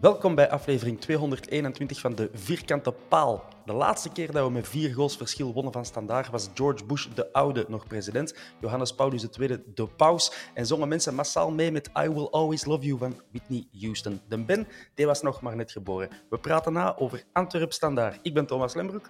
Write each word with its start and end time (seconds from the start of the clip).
Welkom 0.00 0.34
bij 0.34 0.50
aflevering 0.50 1.00
221 1.00 2.00
van 2.00 2.14
de 2.14 2.30
Vierkante 2.32 2.94
Paal. 3.08 3.44
De 3.64 3.72
laatste 3.72 4.12
keer 4.12 4.32
dat 4.32 4.46
we 4.46 4.52
met 4.52 4.68
vier 4.68 4.94
goals 4.94 5.16
verschil 5.16 5.52
wonnen 5.52 5.72
van 5.72 5.84
Standaard 5.84 6.30
was 6.30 6.48
George 6.54 6.84
Bush 6.84 7.06
de 7.14 7.32
Oude 7.32 7.64
nog 7.68 7.86
president, 7.86 8.34
Johannes 8.60 8.94
Paulus 8.94 9.26
II 9.38 9.62
de 9.74 9.86
paus 9.86 10.32
en 10.54 10.66
zongen 10.66 10.88
mensen 10.88 11.14
massaal 11.14 11.50
mee 11.50 11.72
met 11.72 11.90
I 11.98 12.08
Will 12.08 12.28
Always 12.30 12.64
Love 12.64 12.86
You 12.86 12.98
van 12.98 13.20
Whitney 13.30 13.66
Houston. 13.80 14.20
De 14.28 14.38
Ben 14.38 14.68
die 14.94 15.06
was 15.06 15.22
nog 15.22 15.40
maar 15.40 15.56
net 15.56 15.72
geboren. 15.72 16.08
We 16.30 16.38
praten 16.38 16.72
na 16.72 16.96
over 16.96 17.24
Antwerp 17.32 17.72
Standaard. 17.72 18.18
Ik 18.22 18.34
ben 18.34 18.46
Thomas 18.46 18.74
Lembroek. 18.74 19.08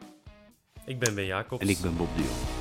Ik 0.84 0.98
ben 0.98 1.14
Ben 1.14 1.26
Jacobs. 1.26 1.62
En 1.62 1.68
ik 1.68 1.78
ben 1.80 1.96
Bob 1.96 2.08
Duo. 2.16 2.57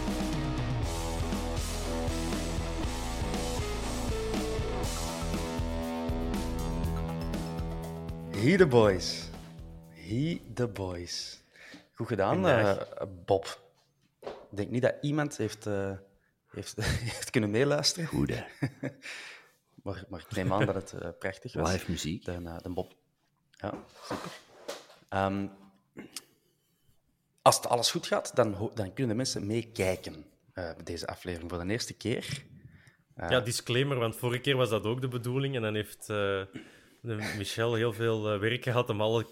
He 8.37 8.57
the 8.57 8.67
boys. 8.67 9.29
He 9.89 10.41
the 10.53 10.67
boys. 10.67 11.41
Goed 11.93 12.07
gedaan, 12.07 12.47
eh, 12.47 12.77
Bob. 13.25 13.59
Ik 14.21 14.29
denk 14.57 14.69
niet 14.69 14.81
dat 14.81 14.95
iemand 15.01 15.37
heeft, 15.37 15.65
eh, 15.65 15.91
heeft, 16.51 16.75
heeft 17.11 17.29
kunnen 17.29 17.51
meeluisteren. 17.51 18.07
Goed, 18.07 18.29
hè. 18.29 18.43
Maar, 19.83 20.03
maar 20.09 20.25
ik 20.29 20.35
neem 20.35 20.53
aan 20.53 20.65
dat 20.65 20.75
het 20.75 20.93
eh, 20.93 21.09
prachtig 21.19 21.53
was. 21.53 21.71
Live 21.71 21.91
muziek. 21.91 22.25
De, 22.25 22.31
eh, 22.31 22.57
de 22.61 22.69
Bob. 22.69 22.93
Ja, 23.51 23.73
super. 24.03 24.31
Ehm, 25.09 25.47
als 27.41 27.55
het 27.55 27.67
alles 27.67 27.91
goed 27.91 28.07
gaat, 28.07 28.35
dan, 28.35 28.71
dan 28.73 28.93
kunnen 28.93 29.07
de 29.07 29.13
mensen 29.13 29.45
meekijken 29.45 30.25
eh, 30.53 30.73
bij 30.73 30.83
deze 30.83 31.07
aflevering 31.07 31.49
voor 31.49 31.63
de 31.63 31.71
eerste 31.71 31.93
keer. 31.93 32.43
Ja, 33.15 33.39
disclaimer, 33.39 33.97
want 33.97 34.15
vorige 34.15 34.41
keer 34.41 34.55
was 34.55 34.69
dat 34.69 34.83
ook 34.83 35.01
de 35.01 35.07
bedoeling. 35.07 35.55
En 35.55 35.61
dan 35.61 35.75
heeft 35.75 36.09
eh, 36.09 36.41
Michel 37.01 37.73
heel 37.73 37.93
veel 37.93 38.33
eh, 38.33 38.39
werk 38.39 38.63
gehad 38.63 38.89
om 38.89 39.01
alle 39.01 39.25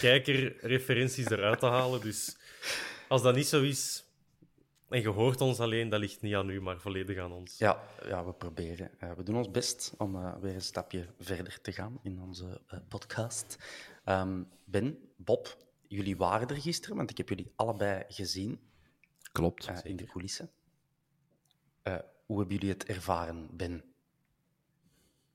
kijkerreferenties 0.00 1.30
eruit 1.30 1.58
te 1.58 1.66
halen. 1.66 2.00
Dus 2.00 2.36
als 3.08 3.22
dat 3.22 3.34
niet 3.34 3.46
zo 3.46 3.62
is, 3.62 4.04
en 4.88 5.00
je 5.00 5.08
hoort 5.08 5.40
ons 5.40 5.60
alleen, 5.60 5.88
dat 5.88 6.00
ligt 6.00 6.22
niet 6.22 6.34
aan 6.34 6.48
u, 6.50 6.60
maar 6.60 6.78
volledig 6.80 7.18
aan 7.18 7.32
ons. 7.32 7.58
Ja, 7.58 7.82
ja 8.04 8.24
we 8.24 8.32
proberen. 8.32 8.90
Eh, 8.98 9.12
we 9.12 9.22
doen 9.22 9.36
ons 9.36 9.50
best 9.50 9.94
om 9.98 10.16
eh, 10.16 10.34
weer 10.40 10.54
een 10.54 10.62
stapje 10.62 11.06
verder 11.18 11.60
te 11.60 11.72
gaan 11.72 12.00
in 12.02 12.20
onze 12.20 12.60
eh, 12.66 12.78
podcast. 12.88 13.56
Ehm, 14.04 14.42
ben, 14.64 14.98
Bob, 15.16 15.56
jullie 15.88 16.16
waren 16.16 16.48
er 16.48 16.60
gisteren, 16.60 16.96
want 16.96 17.10
ik 17.10 17.16
heb 17.16 17.28
jullie 17.28 17.52
allebei 17.56 18.04
gezien 18.08 18.60
Klopt. 19.32 19.70
in 19.84 19.96
de 19.96 20.06
coulissen. 20.06 20.50
Eh, 21.82 21.98
hoe 22.26 22.38
hebben 22.38 22.56
jullie 22.56 22.72
het 22.72 22.84
ervaren, 22.84 23.48
Ben? 23.56 23.84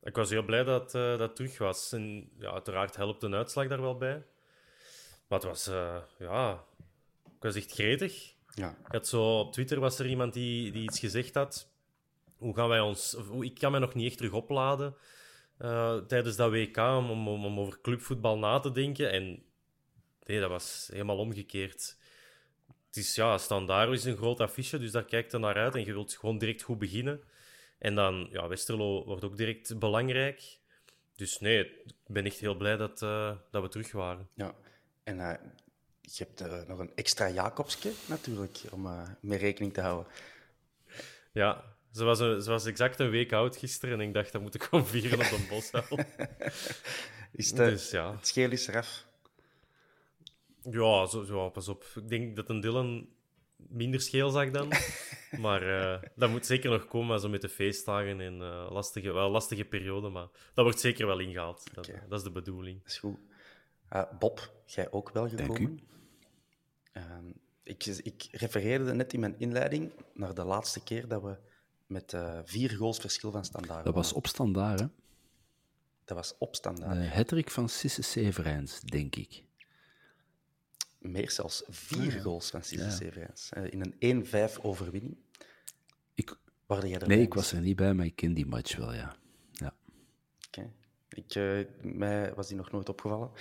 Ik 0.07 0.16
was 0.16 0.29
heel 0.29 0.44
blij 0.44 0.63
dat 0.63 0.95
eh, 0.95 1.18
dat 1.18 1.35
terug 1.35 1.57
was. 1.57 1.91
En 1.91 2.29
ja, 2.40 2.51
uiteraard 2.51 2.95
helpt 2.95 3.23
een 3.23 3.35
uitslag 3.35 3.68
daar 3.68 3.81
wel 3.81 3.97
bij. 3.97 4.23
Maar 5.28 5.40
het 5.40 5.47
was, 5.47 5.68
eh, 5.68 5.97
ja, 6.19 6.63
ik 7.25 7.44
was 7.44 7.56
echt 7.56 7.72
gretig. 7.72 8.34
Ja. 8.53 8.69
Ik 8.69 8.91
had 8.91 9.07
zo, 9.07 9.40
op 9.40 9.53
Twitter 9.53 9.79
was 9.79 10.00
er 10.00 10.07
iemand 10.07 10.34
die, 10.34 10.72
die 10.72 10.84
iets 10.84 11.00
gezegd 11.00 11.34
had. 11.34 11.69
Hoe 12.38 12.56
gaan 12.56 12.69
wij 12.69 12.79
ons... 12.79 13.16
of 13.16 13.41
Ik 13.41 13.53
kan 13.53 13.72
mij 13.72 13.79
nog 13.79 13.94
niet 13.94 14.07
echt 14.07 14.18
terug 14.18 14.34
opladen 14.34 14.95
eh, 15.57 15.97
tijdens 15.97 16.35
dat 16.35 16.51
WK 16.51 16.78
om, 16.78 17.28
om, 17.28 17.45
om 17.45 17.59
over 17.59 17.81
clubvoetbal 17.81 18.38
na 18.38 18.59
te 18.59 18.72
denken. 18.72 19.12
En 19.12 19.44
nee, 20.25 20.39
dat 20.39 20.50
was 20.50 20.88
helemaal 20.91 21.18
omgekeerd. 21.18 21.97
Het 22.88 22.97
is, 22.97 23.16
ja, 23.16 23.38
Standaard 23.38 23.91
is 23.91 24.03
een 24.03 24.18
groot 24.18 24.39
affiche, 24.39 24.79
dus 24.79 24.91
daar 24.91 25.06
kijkt 25.06 25.34
er 25.34 25.39
naar 25.39 25.56
uit. 25.56 25.75
En 25.75 25.85
je 25.85 25.94
wilt 25.94 26.18
gewoon 26.18 26.38
direct 26.38 26.62
goed 26.62 26.78
beginnen. 26.78 27.24
En 27.78 27.96
dan, 27.96 28.28
ja, 28.32 28.48
Westerlo 28.48 29.06
wordt 29.06 29.24
ook 29.24 29.38
direct 29.38 29.80
belangrijk. 29.80 30.58
Dus 31.16 31.40
nee, 31.40 31.66
ik 31.86 31.94
ben 32.08 32.26
echt 32.26 32.40
heel 32.40 32.56
blij 32.56 32.78
dat, 32.78 33.02
eh, 33.02 33.36
dat 33.52 33.62
we 33.62 33.70
terug 33.70 33.92
waren. 33.92 34.30
ja. 34.34 34.56
En 35.04 35.20
eh, 35.20 35.40
je 36.02 36.24
hebt 36.24 36.42
eh, 36.42 36.62
nog 36.68 36.80
een 36.80 36.92
extra 36.96 37.30
Jacobsje, 37.30 37.92
natuurlijk, 38.06 38.60
om 38.72 38.90
mee 39.22 39.40
rekening 39.40 39.74
te 39.74 39.82
houden. 39.82 40.12
Ja, 41.32 41.64
ze 41.92 42.04
was, 42.04 42.20
een- 42.20 42.42
ze 42.42 42.50
was 42.50 42.66
exact 42.66 43.00
een 43.00 43.10
week 43.10 43.34
oud 43.34 43.58
gisteren 43.58 44.00
en 44.00 44.08
ik 44.08 44.14
dacht, 44.14 44.32
dat 44.32 44.42
moet 44.42 44.56
ik 44.56 44.64
gewoon 44.64 44.88
vieren 44.88 45.20
op 45.20 45.32
een 45.32 45.48
bosuil. 45.50 46.00
Is 47.32 47.50
het, 47.50 47.60
eh, 47.60 47.66
dus 47.66 47.90
ja. 47.92 48.12
het 48.16 48.28
scheel 48.28 48.52
is 48.52 48.68
eraf. 48.68 49.06
Ja, 50.72 51.06
zo, 51.06 51.24
zo, 51.24 51.50
pas 51.50 51.68
op. 51.68 51.84
Ik 51.96 52.10
denk 52.10 52.36
dat 52.36 52.50
een 52.50 52.60
Dylan 52.60 53.08
minder 53.57 54.01
scheel 54.01 54.29
zag 54.29 54.51
dan. 54.51 54.72
maar 55.45 55.81
eh, 55.81 56.09
dat 56.16 56.29
moet 56.29 56.45
zeker 56.45 56.69
nog 56.69 56.88
komen, 56.88 57.19
zo 57.19 57.29
met 57.29 57.41
de 57.41 57.50
feestdagen 57.50 58.22
en 58.22 58.41
eh, 58.41 58.68
lastige, 58.72 59.12
wel 59.12 59.29
lastige 59.29 59.66
periode. 59.66 60.09
Maar 60.09 60.28
dat 60.53 60.63
wordt 60.63 60.79
zeker 60.79 61.07
wel 61.07 61.19
ingehaald. 61.19 61.63
Dat, 61.73 61.88
Oké. 61.88 62.03
dat 62.09 62.18
is 62.18 62.23
de 62.25 62.31
bedoeling. 62.31 62.79
Dat 62.81 62.91
is 62.91 62.97
goed. 62.97 63.18
Eh, 63.90 64.03
Bob, 64.19 64.53
jij 64.66 64.91
ook 64.91 65.09
wel 65.09 65.23
Dank 65.28 65.40
gekomen. 65.40 65.72
u. 65.72 65.79
Ehm, 66.91 67.25
ik, 67.63 67.85
ik 67.85 68.28
refereerde 68.31 68.94
net 68.94 69.13
in 69.13 69.19
mijn 69.19 69.35
inleiding 69.38 69.91
naar 70.13 70.34
de 70.34 70.44
laatste 70.44 70.84
keer 70.84 71.07
dat 71.07 71.22
we 71.22 71.38
met 71.88 72.13
eh, 72.13 72.39
vier 72.44 72.69
goals 72.69 72.97
verschil 72.97 73.31
van 73.31 73.45
standaard 73.45 73.85
Dat 73.85 73.94
was 73.94 74.13
op 74.13 74.28
standaard, 74.28 74.79
hè? 74.79 74.85
Dat 76.06 76.18
was 76.18 76.36
op 76.38 76.56
standaard. 76.56 77.07
Hattrick 77.07 77.50
van 77.50 77.69
Sisse 77.69 78.01
Severijns, 78.01 78.80
denk 78.80 79.15
ik. 79.15 79.44
Meer 80.98 81.32
zelfs 81.32 81.64
vier 81.68 82.12
goals 82.12 82.50
van 82.50 82.64
Cisse 82.64 82.86
Ja. 82.86 82.92
Severijns. 82.92 83.50
Eh, 83.50 83.72
in 83.72 83.82
een 83.82 84.26
1-5 84.26 84.60
overwinning. 84.62 85.18
Ik, 86.14 86.38
Waar 86.66 86.88
jij 86.88 86.94
erbij 87.00 87.16
nee, 87.16 87.26
ik 87.26 87.34
was. 87.34 87.52
er 87.52 87.62
niet 87.62 87.76
bij, 87.76 87.94
maar 87.94 88.06
ik 88.06 88.16
ken 88.16 88.34
die 88.34 88.46
match 88.46 88.76
wel, 88.76 88.94
ja. 88.94 89.16
ja. 89.52 89.74
Oké. 90.48 90.72
Ik, 91.10 91.36
eh, 91.36 91.60
mij 91.82 92.34
was 92.34 92.48
die 92.48 92.58
nog 92.58 92.72
nooit 92.72 92.90
opgevallen. 92.90 93.32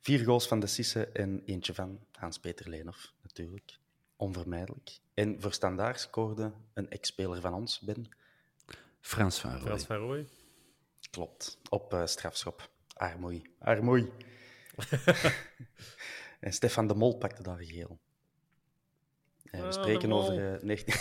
Vier 0.00 0.24
goals 0.24 0.46
van 0.48 0.60
de 0.60 0.66
Sisse 0.66 1.06
en 1.06 1.42
eentje 1.44 1.74
van 1.74 2.00
Hans-Peter 2.12 2.68
Leenhoff, 2.68 3.12
natuurlijk. 3.22 3.78
Onvermijdelijk. 4.16 4.98
En 5.14 5.40
voor 5.40 5.52
standaard 5.52 6.00
scoorde 6.00 6.52
een 6.74 6.90
ex-speler 6.90 7.40
van 7.40 7.54
ons, 7.54 7.80
Ben. 7.80 8.08
Frans 9.00 9.40
van 9.40 9.50
Rooij. 9.50 9.62
Frans 9.62 9.84
van 9.84 9.96
Rooij. 9.96 10.26
Klopt. 11.10 11.58
Op 11.68 11.92
eh, 11.92 12.06
strafschop. 12.06 12.70
Armoei. 12.94 13.42
Armoei. 13.58 14.12
en 16.40 16.52
Stefan 16.52 16.86
de 16.86 16.94
Mol 16.94 17.16
pakte 17.16 17.42
daar 17.42 17.58
geel. 17.62 17.98
Eh, 19.44 19.60
we, 19.60 19.66
Ah, 19.66 19.72
spreken 19.72 20.00
de 20.00 20.06
mol. 20.14 20.22
over, 20.22 20.54
eh, 20.54 20.62
19... 20.62 20.94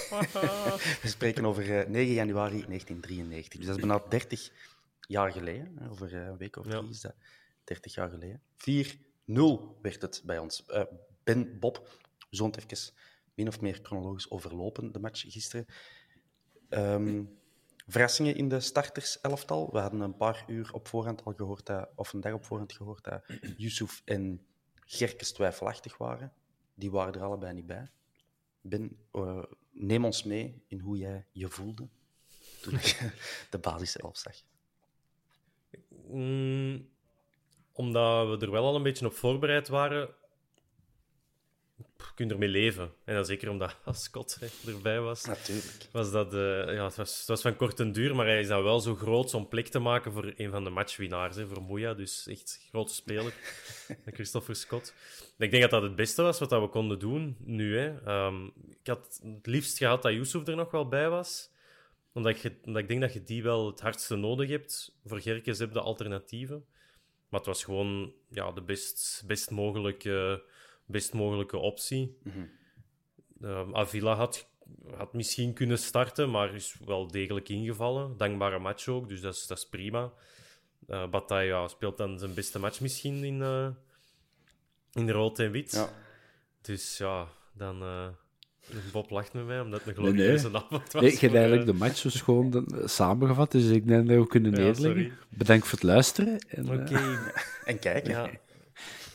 we 1.02 1.08
spreken 1.08 1.46
over 1.46 1.80
eh, 1.80 1.88
9 1.90 2.14
januari 2.14 2.66
1993. 2.66 3.58
Dus 3.60 3.68
dat 3.68 3.76
is 3.78 3.82
bijna 3.86 4.04
30 4.10 4.52
jaar 5.08 5.32
geleden. 5.32 5.78
hè. 5.80 5.90
Over 5.90 6.14
eh, 6.14 6.26
een 6.28 6.38
week 6.38 6.56
of 6.58 6.66
Ja. 6.66 6.78
drie 6.78 6.90
is 6.90 7.02
dat 7.02 7.16
30 7.64 7.94
jaar 7.96 8.10
geleden. 8.10 8.42
4-0 8.56 9.78
werd 9.82 10.02
het 10.02 10.22
bij 10.26 10.38
ons. 10.40 10.66
Eh, 10.66 10.84
ben, 11.24 11.60
Bob, 11.60 11.90
we 12.30 12.36
het 12.56 12.72
even 12.72 12.94
min 13.34 13.48
of 13.48 13.62
meer 13.62 13.80
chronologisch 13.84 14.30
overlopen, 14.32 14.92
de 14.92 15.00
match 15.00 15.22
gisteren. 15.32 15.66
Ehm, 16.70 17.24
verrassingen 17.88 18.36
in 18.36 18.50
de 18.50 18.60
starterselftal. 18.60 19.72
We 19.72 19.80
hadden 19.80 20.00
een 20.00 20.18
paar 20.18 20.44
uur 20.48 20.74
op 20.74 20.88
voorhand 20.88 21.24
al 21.24 21.34
gehoord, 21.34 21.66
dat, 21.66 21.90
of 21.96 22.14
een 22.14 22.22
dag 22.22 22.34
op 22.34 22.46
voorhand 22.46 22.74
gehoord, 22.74 23.04
dat 23.04 23.24
Yusuf 23.58 24.02
en 24.06 24.46
Gerkes 24.86 25.32
twijfelachtig 25.32 25.98
waren. 25.98 26.34
Die 26.74 26.92
waren 26.92 27.14
er 27.14 27.24
allebei 27.24 27.54
niet 27.54 27.66
bij. 27.66 27.90
Ben, 28.62 28.98
eh, 29.12 29.44
neem 29.72 30.06
ons 30.06 30.24
mee 30.24 30.64
in 30.68 30.80
hoe 30.80 30.98
jij 30.98 31.26
je 31.32 31.50
voelde 31.50 31.88
toen 32.62 32.74
je 32.74 33.12
de 33.50 33.58
basiself 33.58 34.18
zag. 34.18 34.36
Mm, 35.90 36.90
omdat 37.72 38.28
we 38.28 38.46
er 38.46 38.52
wel 38.52 38.66
al 38.66 38.76
een 38.76 38.84
beetje 38.84 39.06
op 39.06 39.14
voorbereid 39.14 39.68
waren, 39.68 40.16
pff, 41.98 42.14
kun 42.14 42.28
je 42.28 42.34
ermee 42.34 42.50
leven. 42.50 42.92
En 43.06 43.16
dan 43.16 43.26
zeker 43.26 43.50
omdat 43.50 43.78
Scott 43.92 44.40
erbij 44.68 45.00
was. 45.00 45.26
Natuurlijk. 45.26 45.88
Was 45.92 46.12
dat, 46.12 46.34
eh, 46.34 46.74
ja, 46.74 46.84
het, 46.84 46.96
was, 46.96 47.18
het 47.20 47.28
was 47.28 47.42
van 47.42 47.56
korte 47.56 47.92
duur, 47.92 48.16
maar 48.16 48.26
hij 48.26 48.40
is 48.40 48.48
dan 48.48 48.64
wel 48.64 48.80
zo 48.80 48.96
groot 48.96 49.34
om 49.34 49.48
plek 49.48 49.68
te 49.68 49.80
maken 49.80 50.12
voor 50.12 50.34
een 50.36 50.52
van 50.52 50.64
de 50.64 50.70
matchwinnaars, 50.70 51.36
hè, 51.36 51.48
voor 51.48 51.62
Moeja. 51.62 51.94
Dus 51.94 52.28
echt 52.28 52.60
een 52.62 52.70
grote 52.70 52.94
speler, 52.94 53.34
Christopher 54.16 54.56
Scott. 54.56 54.94
Ik 55.38 55.52
denk 55.52 55.62
dat 55.62 55.72
dat 55.72 55.82
het 55.82 55.96
beste 55.96 56.22
was 56.22 56.40
wat 56.40 56.50
dat 56.50 56.62
we 56.62 56.68
konden 56.68 57.00
doen 57.00 57.36
nu. 57.40 57.78
Hè. 57.78 58.02
Ehm, 58.06 58.46
ik 58.70 58.88
had 58.88 59.20
het 59.24 59.46
liefst 59.46 59.78
gehad 59.78 60.02
dat 60.02 60.14
Yusuf 60.14 60.48
er 60.48 60.56
nog 60.56 60.72
wel 60.72 60.88
bij 60.88 61.10
was, 61.10 61.52
omdat, 62.14 62.52
omdat 62.66 62.82
ik 62.82 62.88
denk 62.88 63.02
dat 63.02 63.14
je 63.14 63.24
die 63.24 63.44
wel 63.44 63.68
het 63.68 63.82
hardste 63.82 64.16
nodig 64.16 64.50
hebt. 64.50 64.98
Voor 65.06 65.22
Gerkes 65.22 65.60
heb 65.60 65.74
je 65.74 65.80
alternatieven. 65.80 66.66
Maar 67.30 67.40
het 67.40 67.54
was 67.54 67.64
gewoon 67.64 68.14
ja, 68.30 68.52
de 68.52 68.62
best, 68.62 69.24
best, 69.26 69.52
mogelijke, 69.52 70.44
best 70.86 71.14
mogelijke 71.14 71.58
optie. 71.58 72.18
Ehm, 73.42 73.76
Avila 73.76 74.16
had, 74.16 74.48
had 74.96 75.14
misschien 75.14 75.54
kunnen 75.54 75.78
starten, 75.80 76.30
maar 76.32 76.54
is 76.56 76.76
wel 76.86 77.08
degelijk 77.08 77.50
ingevallen. 77.50 78.18
Dankbare 78.18 78.60
match 78.60 78.88
ook, 78.88 79.10
dus 79.10 79.22
dat 79.22 79.34
is, 79.36 79.48
dat 79.48 79.58
is 79.58 79.70
prima. 79.70 80.12
Eh 80.88 81.10
Bataille 81.10 81.52
ja, 81.52 81.68
speelt 81.68 81.98
dan 81.98 82.20
zijn 82.20 82.34
beste 82.34 82.60
match 82.60 82.80
misschien 82.82 83.24
in, 83.24 83.42
eh, 83.42 83.68
in 84.94 85.10
rood 85.10 85.40
en 85.40 85.52
wit. 85.52 85.72
Ja. 85.72 85.90
Dus 86.62 86.98
ja, 86.98 87.28
dan... 87.54 87.82
eh, 87.82 88.08
Bob 88.92 89.10
lacht 89.10 89.34
met 89.34 89.46
mij, 89.46 89.60
omdat 89.62 89.84
het 89.84 89.98
een 89.98 90.04
Nee, 90.04 90.12
nee. 90.14 90.22
glorieuze 90.24 90.58
avond 90.58 90.92
was. 90.92 91.02
Nee, 91.02 91.12
je 91.12 91.18
hebt 91.20 91.34
eigenlijk 91.34 91.66
de 91.72 91.74
match 91.74 91.98
zo 91.98 92.10
schoon 92.10 92.50
dan, 92.50 92.68
samengevat, 92.86 93.52
dus 93.52 93.66
ik 93.70 93.88
denk 93.88 94.08
dat 94.08 94.18
we 94.18 94.28
kunnen 94.28 94.52
Ja, 94.52 94.58
neerleggen. 94.58 94.84
sorry. 94.86 95.12
Bedankt 95.30 95.64
voor 95.68 95.78
het 95.80 95.88
luisteren. 95.88 96.40
En, 96.48 96.82
Oké, 96.82 97.34
En 97.66 97.80
kijk, 97.80 98.08
ja. 98.08 98.30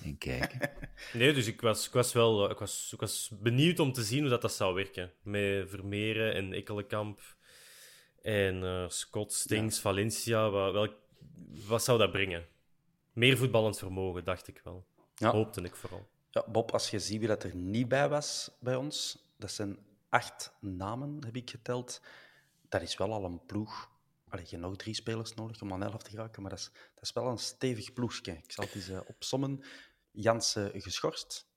En 0.05 0.19
kijken. 0.19 0.71
Nee, 1.13 1.33
dus 1.33 1.47
ik 1.47 1.61
was, 1.61 1.87
ik 1.87 1.93
was 1.93 2.13
wel 2.13 2.51
ik 2.51 2.59
was, 2.59 2.91
ik 2.93 3.01
was 3.01 3.31
benieuwd 3.41 3.79
om 3.79 3.93
te 3.93 4.03
zien 4.03 4.21
hoe 4.21 4.29
dat, 4.29 4.43
dat 4.43 4.53
zou 4.53 4.75
werken. 4.75 5.13
Met 5.23 5.71
Vermeeren 5.71 6.35
en 6.35 6.53
Ekkelenkamp 6.53 7.21
en 8.23 8.65
eh, 8.65 8.89
Scott, 8.89 9.33
Stings, 9.33 9.81
Valencia. 9.81 10.51
Wat, 10.51 10.73
welk, 10.73 10.95
wat 11.67 11.85
zou 11.85 11.99
dat 11.99 12.13
brengen? 12.13 12.47
Meer 13.13 13.37
voetballend 13.37 13.79
vermogen, 13.79 14.25
dacht 14.25 14.49
ik 14.49 14.61
wel. 14.65 14.87
Ja. 15.15 15.31
Hoopte 15.31 15.63
ik 15.63 15.77
vooral. 15.77 16.09
Ja, 16.31 16.45
Bob, 16.47 16.71
als 16.71 16.91
je 16.91 16.99
ziet 16.99 17.19
wie 17.19 17.29
dat 17.29 17.43
er 17.43 17.55
niet 17.55 17.89
bij 17.89 18.09
was 18.09 18.51
bij 18.61 18.77
ons, 18.77 19.25
dat 19.37 19.51
zijn 19.51 19.79
acht 20.09 20.53
namen, 20.61 21.19
heb 21.25 21.37
ik 21.37 21.51
geteld. 21.51 22.01
Dat 22.69 22.83
is 22.83 22.97
wel 22.97 23.13
al 23.13 23.25
een 23.25 23.45
ploeg. 23.47 23.91
Allee, 24.29 24.45
je 24.45 24.51
hebt 24.51 24.63
nog 24.63 24.77
drie 24.77 24.95
spelers 24.95 25.35
nodig 25.35 25.61
om 25.61 25.73
aan 25.73 25.83
elf 25.83 26.03
te 26.03 26.11
geraken, 26.11 26.43
maar 26.43 26.51
dat 26.51 26.61
is, 26.61 26.71
dat 26.95 27.03
is 27.03 27.13
wel 27.13 27.27
een 27.27 27.39
stevig 27.39 27.93
ploegje. 27.93 28.33
Ik 28.33 28.53
zal 28.53 28.65
het 28.65 28.75
eens 28.75 28.89
eh, 28.89 29.01
opsommen. 29.07 29.63
Jansen 30.11 30.81
geschorst. 30.81 31.49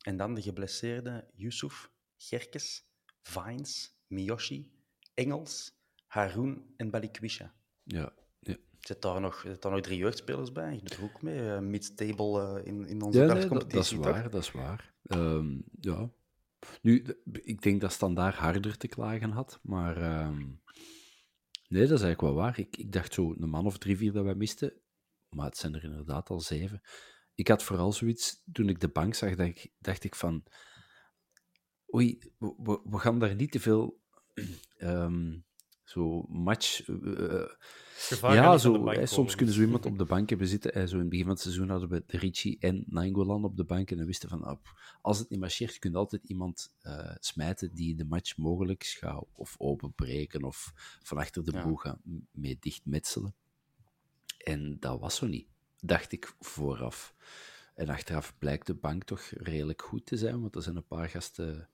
En 0.00 0.16
dan 0.16 0.34
de 0.34 0.42
geblesseerde 0.42 1.30
Yusuf, 1.34 1.90
Gerkes, 2.16 2.86
Vines, 3.22 3.98
Miyoshi, 4.06 4.72
Engels, 5.14 5.72
Haroun 6.06 6.74
en 6.76 6.90
Balikwisha. 6.90 7.54
Ja, 7.82 8.12
ja. 8.40 8.56
Zit 8.80 9.02
daar 9.02 9.20
nog, 9.20 9.40
zit 9.46 9.62
daar 9.62 9.72
nog 9.72 9.80
drie 9.80 9.98
jeugdspelers 9.98 10.52
bij? 10.52 10.74
Je 10.74 10.80
doet 10.80 10.92
er 10.96 11.02
ook 11.02 11.22
mee, 11.22 11.52
eh, 11.52 11.58
mid-table 11.58 12.60
eh, 12.60 12.66
in, 12.66 12.86
in 12.86 13.02
onze 13.02 13.18
Ja, 13.18 13.32
nee, 13.32 13.48
dat, 13.48 13.70
dat 13.70 13.82
is 13.82 13.88
toch? 13.88 14.04
waar, 14.04 14.30
dat 14.30 14.42
is 14.42 14.50
waar. 14.50 14.94
Ehm, 15.02 15.60
ja. 15.80 16.10
Nu, 16.82 17.04
ik 17.32 17.62
denk 17.62 17.80
dat 17.80 17.92
Standaard 17.92 18.34
harder 18.34 18.76
te 18.76 18.88
klagen 18.88 19.30
had, 19.30 19.58
maar 19.62 19.96
ehm, 19.96 20.38
nee, 21.68 21.86
dat 21.86 21.98
is 21.98 22.02
eigenlijk 22.02 22.20
wel 22.20 22.34
waar. 22.34 22.58
Ik, 22.58 22.76
ik 22.76 22.92
dacht 22.92 23.14
zo 23.14 23.34
een 23.38 23.48
man 23.48 23.66
of 23.66 23.78
drie, 23.78 23.96
vier 23.96 24.12
dat 24.12 24.24
wij 24.24 24.34
misten, 24.34 24.72
maar 25.28 25.46
het 25.46 25.56
zijn 25.56 25.74
er 25.74 25.84
inderdaad 25.84 26.30
al 26.30 26.40
zeven. 26.40 26.82
Ik 27.36 27.48
had 27.48 27.62
vooral 27.62 27.92
zoiets, 27.92 28.42
toen 28.52 28.68
ik 28.68 28.80
de 28.80 28.88
bank 28.88 29.14
zag, 29.14 29.34
dacht 29.34 29.48
ik, 29.48 29.72
dacht 29.78 30.04
ik 30.04 30.14
van, 30.14 30.44
oei, 31.94 32.18
we, 32.38 32.54
we- 32.58 32.80
we 32.84 32.98
gaan 32.98 33.18
daar 33.18 33.34
niet 33.34 33.50
te 33.52 33.60
veel 33.60 34.00
ehm, 34.76 35.38
zo 35.84 36.22
match... 36.28 36.88
eh, 36.88 37.40
eh, 37.40 37.48
ja, 38.34 38.58
zo, 38.58 38.72
hè, 38.88 39.06
soms 39.06 39.34
kunnen 39.34 39.54
zo 39.54 39.60
iemand 39.60 39.86
op 39.92 39.98
de 39.98 40.04
bank 40.04 40.28
hebben 40.28 40.46
zitten. 40.48 40.70
Hè, 40.74 40.86
zo 40.86 40.94
in 40.94 41.00
het 41.00 41.08
begin 41.08 41.24
van 41.24 41.34
het 41.34 41.42
seizoen 41.42 41.68
hadden 41.68 41.88
we 41.88 42.02
de 42.06 42.18
Ricci 42.18 42.56
en 42.58 42.84
Nainggolan 42.86 43.44
op 43.44 43.56
de 43.56 43.64
bank. 43.64 43.90
En 43.90 43.96
dan 43.96 44.06
wisten 44.06 44.28
we 44.28 44.36
van, 44.36 44.44
ah, 44.44 44.58
als 45.02 45.18
het 45.18 45.28
niet 45.30 45.40
marcheert, 45.40 45.72
je 45.72 45.78
kunt 45.78 45.94
altijd 45.94 46.22
iemand 46.24 46.74
eh, 46.80 47.14
smijten 47.18 47.74
die 47.74 47.94
de 47.96 48.04
match 48.04 48.36
mogelijk 48.36 48.84
gaat 48.84 49.24
of 49.32 49.54
openbreken 49.58 50.44
of 50.44 50.72
van 51.02 51.18
achter 51.18 51.44
de 51.44 51.52
Ja. 51.52 51.62
boeg 51.66 51.82
gaan 51.82 52.00
mee 52.30 52.56
dichtmetselen. 52.60 53.34
En 54.44 54.76
dat 54.80 55.00
was 55.00 55.16
zo 55.16 55.26
niet, 55.26 55.46
dacht 55.86 56.12
ik 56.12 56.34
vooraf. 56.40 57.14
En 57.74 57.88
achteraf 57.88 58.38
blijkt 58.38 58.66
de 58.66 58.74
bank 58.74 59.04
toch 59.04 59.20
redelijk 59.30 59.82
goed 59.82 60.06
te 60.06 60.16
zijn, 60.16 60.40
want 60.40 60.54
er 60.54 60.62
zijn 60.62 60.76
een 60.76 60.86
paar 60.86 61.08
gasten 61.08 61.68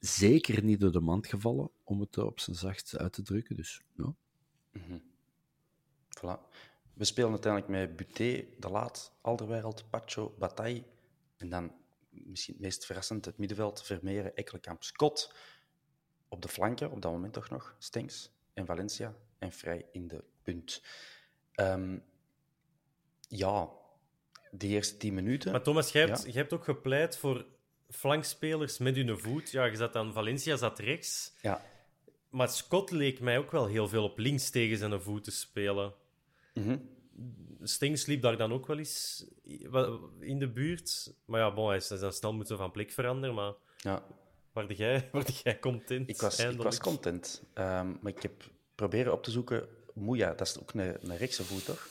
zeker 0.00 0.62
niet 0.62 0.80
door 0.80 0.92
de 0.92 1.00
mand 1.00 1.26
gevallen, 1.26 1.70
om 1.84 2.00
het 2.00 2.18
op 2.18 2.40
zijn 2.40 2.56
zachtst 2.56 2.96
uit 2.98 3.12
te 3.12 3.22
drukken. 3.22 3.56
Dus 3.56 3.82
ja, 3.96 4.14
Voilà. 6.18 6.38
We 6.94 7.04
spelen 7.04 7.30
uiteindelijk 7.30 7.72
met 7.72 7.96
Buté, 7.96 8.46
De 8.58 8.68
Laat, 8.70 9.12
Alderweireld, 9.20 9.90
Pacho, 9.90 10.34
Bataille. 10.38 10.84
En 11.36 11.48
dan, 11.48 11.72
misschien 12.10 12.54
het 12.54 12.62
meest 12.62 12.86
verrassend, 12.86 13.24
het 13.24 13.38
middenveld, 13.38 13.82
Vermeeren, 13.82 14.36
Ekkelenkamp, 14.36 14.82
Scott. 14.82 15.34
Op 16.28 16.42
de 16.42 16.48
flanken, 16.48 16.90
op 16.90 17.02
dat 17.02 17.12
moment 17.12 17.32
toch 17.32 17.50
nog, 17.50 17.76
Stenks 17.78 18.30
en 18.52 18.66
Valencia. 18.66 19.14
En 19.38 19.52
Vrij 19.52 19.86
in 19.92 20.08
de 20.08 20.24
punt. 20.42 20.82
Ehm, 21.52 21.98
ja, 23.28 23.68
de 24.50 24.66
eerste 24.66 24.96
tien 24.96 25.14
minuten... 25.14 25.52
Maar 25.52 25.62
Thomas, 25.62 25.92
jij 25.92 26.02
hebt, 26.06 26.18
Ja. 26.18 26.24
jij 26.24 26.40
hebt 26.40 26.52
ook 26.52 26.64
gepleit 26.64 27.16
voor 27.16 27.46
flankspelers 27.90 28.78
met 28.78 28.96
hun 28.96 29.18
voet. 29.18 29.50
Ja, 29.50 29.64
je 29.64 29.76
zat 29.76 29.96
aan 29.96 30.12
Valencia, 30.12 30.56
zat 30.56 30.78
rechts. 30.78 31.32
Ja, 31.42 31.62
Maar 32.28 32.48
Scott 32.48 32.90
leek 32.90 33.20
mij 33.20 33.38
ook 33.38 33.50
wel 33.50 33.66
heel 33.66 33.88
veel 33.88 34.04
op 34.04 34.18
links 34.18 34.50
tegen 34.50 34.78
zijn 34.78 35.00
voet 35.00 35.24
te 35.24 35.30
spelen. 35.30 35.94
Mhm. 36.54 36.76
Stings 37.62 38.06
liep 38.06 38.22
daar 38.22 38.36
dan 38.36 38.52
ook 38.52 38.66
wel 38.66 38.78
eens 38.78 39.24
in 40.20 40.38
de 40.38 40.48
buurt. 40.48 41.14
Maar 41.24 41.40
ja, 41.40 41.52
bon, 41.54 41.68
hij 41.68 41.76
is 41.76 41.88
dan 41.88 42.12
snel 42.12 42.32
moeten 42.34 42.56
van 42.56 42.70
plek 42.70 42.90
veranderen. 42.90 43.34
Maar 43.34 43.52
ja. 43.76 44.02
waar 44.52 44.72
jij, 44.72 45.08
waar 45.12 45.30
jij 45.44 45.58
content? 45.58 46.08
Ik 46.08 46.20
was, 46.20 46.38
ik 46.38 46.62
was 46.62 46.78
content. 46.78 47.42
Ehm, 47.54 47.92
maar 48.00 48.12
ik 48.12 48.22
heb 48.22 48.50
proberen 48.74 49.12
op 49.12 49.22
te 49.22 49.30
zoeken... 49.30 49.68
Moeja, 49.94 50.28
dat 50.34 50.46
is 50.46 50.60
ook 50.60 50.72
een, 50.74 51.10
een 51.10 51.16
rechtse 51.16 51.44
voet, 51.44 51.64
toch? 51.64 51.88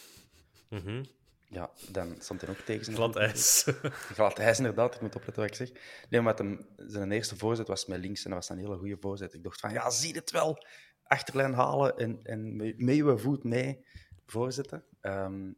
Mhm. 0.70 1.04
Ja, 1.53 1.72
dan 1.89 2.15
stond 2.19 2.41
hij 2.41 2.50
ook 2.50 2.57
tegen 2.57 2.86
zijn 2.86 2.95
Glad 2.95 3.15
ijs. 3.15 3.67
Glad 4.15 4.39
ijs, 4.39 4.57
inderdaad. 4.57 4.95
Ik 4.95 5.01
moet 5.01 5.15
opletten 5.15 5.43
wat 5.43 5.51
ik 5.51 5.67
zeg. 5.67 5.72
Nee, 6.10 6.22
maar 6.22 6.36
hem, 6.36 6.65
zijn 6.77 7.12
eerste 7.12 7.38
voorzet 7.38 7.67
was 7.67 7.86
met 7.86 8.00
links 8.00 8.24
en 8.24 8.29
dat 8.29 8.39
was 8.39 8.50
een 8.50 8.63
hele 8.63 8.77
goede 8.77 8.98
voorzet. 9.00 9.33
Ik 9.33 9.43
dacht 9.43 9.60
van, 9.60 9.72
ja, 9.72 9.89
zie 9.89 10.13
het 10.13 10.31
wel. 10.31 10.65
Achterlijn 11.03 11.53
halen 11.53 11.98
en, 11.98 12.19
en 12.24 12.55
met 12.55 12.81
met 12.81 12.95
je 12.95 13.17
voet 13.17 13.43
mee 13.43 13.86
voorzetten. 14.25 14.83
Ehm, 15.01 15.51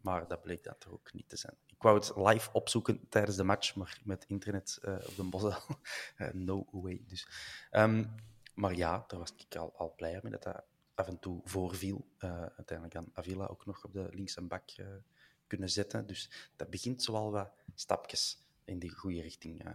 maar 0.00 0.28
dat 0.28 0.42
bleek 0.42 0.64
dat 0.64 0.84
er 0.84 0.92
ook 0.92 1.12
niet 1.12 1.28
te 1.28 1.36
zijn. 1.36 1.56
Ik 1.66 1.82
wou 1.82 1.98
het 1.98 2.12
live 2.16 2.52
opzoeken 2.52 3.08
tijdens 3.08 3.36
de 3.36 3.44
match, 3.44 3.74
maar 3.74 3.98
met 4.04 4.24
internet 4.28 4.78
eh, 4.82 4.94
op 4.94 5.16
de 5.16 5.22
Bosel, 5.22 5.52
eh, 6.16 6.32
no 6.32 6.66
way. 6.70 7.02
Dus. 7.06 7.28
Ehm, 7.70 8.04
maar 8.54 8.74
ja, 8.74 9.04
daar 9.06 9.18
was 9.18 9.34
ik 9.36 9.56
al, 9.56 9.72
al 9.76 9.94
blij 9.96 10.20
mee 10.22 10.32
dat 10.32 10.42
dat 10.42 10.64
af 10.94 11.06
en 11.06 11.18
toe 11.18 11.40
voorviel. 11.44 12.06
Eh, 12.18 12.42
uiteindelijk 12.42 12.96
aan 12.96 13.10
Avila 13.12 13.46
ook 13.46 13.66
nog 13.66 13.84
op 13.84 13.92
de 13.92 14.08
linkse 14.10 14.42
bak 14.42 14.70
kunnen 15.52 15.70
zetten. 15.70 16.06
Dus 16.06 16.30
dat 16.56 16.70
begint 16.70 17.02
zoal 17.02 17.30
wat 17.30 17.50
stapjes 17.74 18.38
in 18.64 18.78
die 18.78 18.90
goede 18.90 19.20
richting 19.20 19.64
eh, 19.64 19.72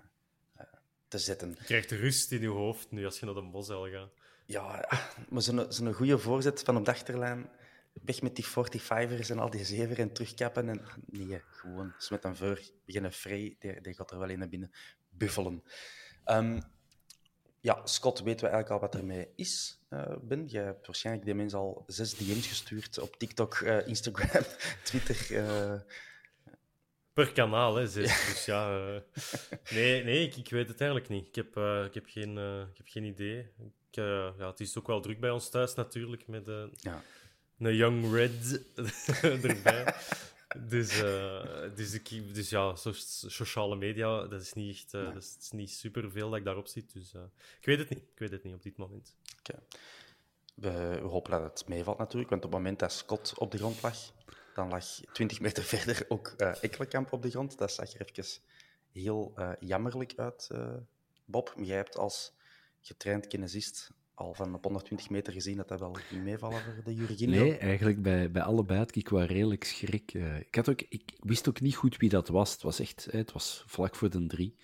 eh, 0.55 0.65
te 1.07 1.17
zetten. 1.17 1.49
Je 1.49 1.63
krijgt 1.63 1.91
rust 1.91 2.31
in 2.31 2.41
je 2.41 2.47
hoofd 2.47 2.91
nu 2.91 3.05
als 3.05 3.19
je 3.19 3.25
naar 3.25 3.35
de 3.35 3.41
Bosel 3.41 3.89
gaat. 3.89 4.09
Ja, 4.45 4.89
maar 5.29 5.41
zo'n 5.41 5.65
zo'n 5.69 5.93
goede 5.93 6.17
voorzet 6.17 6.61
van 6.61 6.77
op 6.77 6.85
de 6.85 6.91
achterlijn. 6.91 7.49
Weg 7.93 8.21
met 8.21 8.35
die 8.35 8.45
45ers 8.45 9.29
en 9.29 9.39
al 9.39 9.49
die 9.49 9.65
zeven 9.65 9.97
en 9.97 10.13
terugkappen. 10.13 10.69
En, 10.69 10.81
nee, 11.05 11.41
gewoon 11.47 11.93
eens 11.95 12.09
met 12.09 12.23
een 12.23 12.35
veur 12.35 12.71
beginnen 12.85 13.11
vrij. 13.11 13.55
Die, 13.59 13.81
die 13.81 13.93
gaat 13.93 14.11
er 14.11 14.19
wel 14.19 14.29
in 14.29 14.39
naar 14.39 14.49
binnen 14.49 14.71
buffelen. 15.09 15.63
Ehm, 16.23 16.61
ja, 17.67 17.81
Scott 17.83 18.19
weten 18.19 18.45
we 18.45 18.51
eigenlijk 18.51 18.69
al 18.69 18.89
wat 18.89 18.99
ermee 18.99 19.27
is, 19.35 19.79
uh, 19.89 20.01
Ben. 20.21 20.45
Jij 20.45 20.63
hebt 20.63 20.85
waarschijnlijk 20.85 21.25
die 21.25 21.35
mensen 21.35 21.59
al 21.59 21.83
zes 21.87 22.13
DM's 22.13 22.47
gestuurd 22.47 22.99
op 22.99 23.15
TikTok, 23.15 23.59
uh, 23.59 23.87
Instagram, 23.87 24.43
Twitter. 24.83 25.31
Uh... 25.31 25.73
Per 27.13 27.31
kanaal, 27.31 27.75
hè, 27.75 27.87
zes. 27.87 28.25
Dus 28.25 28.45
ja, 28.45 28.79
nee, 29.69 30.03
nee 30.03 30.25
ik, 30.25 30.35
ik, 30.35 30.49
weet 30.49 30.67
het 30.67 30.81
eigenlijk 30.81 31.09
niet. 31.09 31.27
Ik 31.27 31.35
heb, 31.35 31.57
ik 31.85 31.93
heb, 31.93 32.05
geen, 32.07 32.37
ik 32.71 32.77
heb 32.77 32.87
geen 32.87 33.03
idee. 33.03 33.37
Ik, 33.39 33.95
ja, 34.37 34.47
het 34.47 34.59
is 34.59 34.77
ook 34.77 34.87
wel 34.87 35.01
druk 35.01 35.19
bij 35.19 35.29
ons 35.29 35.49
thuis 35.49 35.73
natuurlijk, 35.73 36.27
met 36.27 36.45
ja. 36.77 37.03
een 37.59 37.75
Young 37.75 38.13
Red 38.13 38.63
erbij. 39.43 39.95
Dus, 40.55 41.01
uh, 41.01 41.75
dus, 41.75 41.93
ik, 41.93 42.33
dus 42.33 42.49
ja, 42.49 42.75
sociale 42.75 43.75
media, 43.75 44.27
dat 44.27 44.41
is 44.41 44.53
niet 44.53 44.75
echt 44.75 44.93
uh, 44.93 45.13
dat 45.13 45.37
is 45.41 45.51
niet 45.51 45.71
superveel 45.71 46.29
dat 46.29 46.39
ik 46.39 46.45
daarop 46.45 46.67
zit. 46.67 46.93
Dus 46.93 47.13
uh, 47.13 47.21
ik 47.59 47.65
weet 47.65 47.79
het 47.79 47.89
niet. 47.89 47.99
Ik 47.99 48.19
weet 48.19 48.31
het 48.31 48.43
niet 48.43 48.53
op 48.53 48.63
dit 48.63 48.77
moment. 48.77 49.15
Okay. 49.39 49.61
We, 50.55 50.99
we, 51.01 51.07
hopen 51.07 51.31
dat 51.31 51.41
het 51.59 51.67
meevalt 51.67 51.97
natuurlijk, 51.97 52.29
want 52.29 52.45
op 52.45 52.51
het 52.51 52.59
moment 52.59 52.79
dat 52.79 52.91
Scott 52.91 53.37
op 53.37 53.51
de 53.51 53.57
grond 53.57 53.81
lag, 53.81 53.97
dan 54.53 54.69
lag 54.69 54.85
20 55.13 55.39
meter 55.39 55.63
verder 55.73 56.05
ook 56.07 56.27
Ekkelenkamp 56.27 57.11
op 57.11 57.21
de 57.21 57.29
grond. 57.29 57.57
Dat 57.57 57.71
zag 57.71 57.93
er 57.93 58.01
even 58.05 58.41
heel 58.91 59.33
jammerlijk 59.59 60.13
uit, 60.15 60.49
Bob. 61.25 61.53
Jij 61.57 61.75
hebt 61.75 61.97
als 61.97 62.33
getraind 62.81 63.27
kinesist 63.27 63.91
al 64.17 64.33
van 64.33 64.53
op 64.53 64.63
120 64.63 65.09
meter 65.09 65.33
gezien 65.33 65.57
dat 65.57 65.67
dat 65.67 65.79
wel 65.79 65.93
ging 65.93 66.23
meevallen 66.23 66.61
voor 66.61 66.83
de 66.83 66.93
Jurgen. 66.93 67.29
Nee, 67.29 67.57
eigenlijk 67.57 68.01
bij, 68.01 68.31
bij 68.31 68.41
allebei 68.41 68.79
had 68.79 68.95
ik 68.95 69.09
wel 69.09 69.23
redelijk 69.23 69.63
schrik. 69.63 70.13
Uh, 70.13 70.39
ik, 70.39 70.55
had 70.55 70.69
ook, 70.69 70.81
ik 70.89 71.03
wist 71.19 71.49
ook 71.49 71.61
niet 71.61 71.75
goed 71.75 71.97
wie 71.97 72.09
dat 72.09 72.27
was. 72.27 72.51
Het 72.51 72.61
was 72.61 72.79
echt, 72.79 73.07
het 73.11 73.31
was 73.31 73.63
vlak 73.67 73.95
voor 73.95 74.09
de 74.09 74.25
drie. 74.25 74.55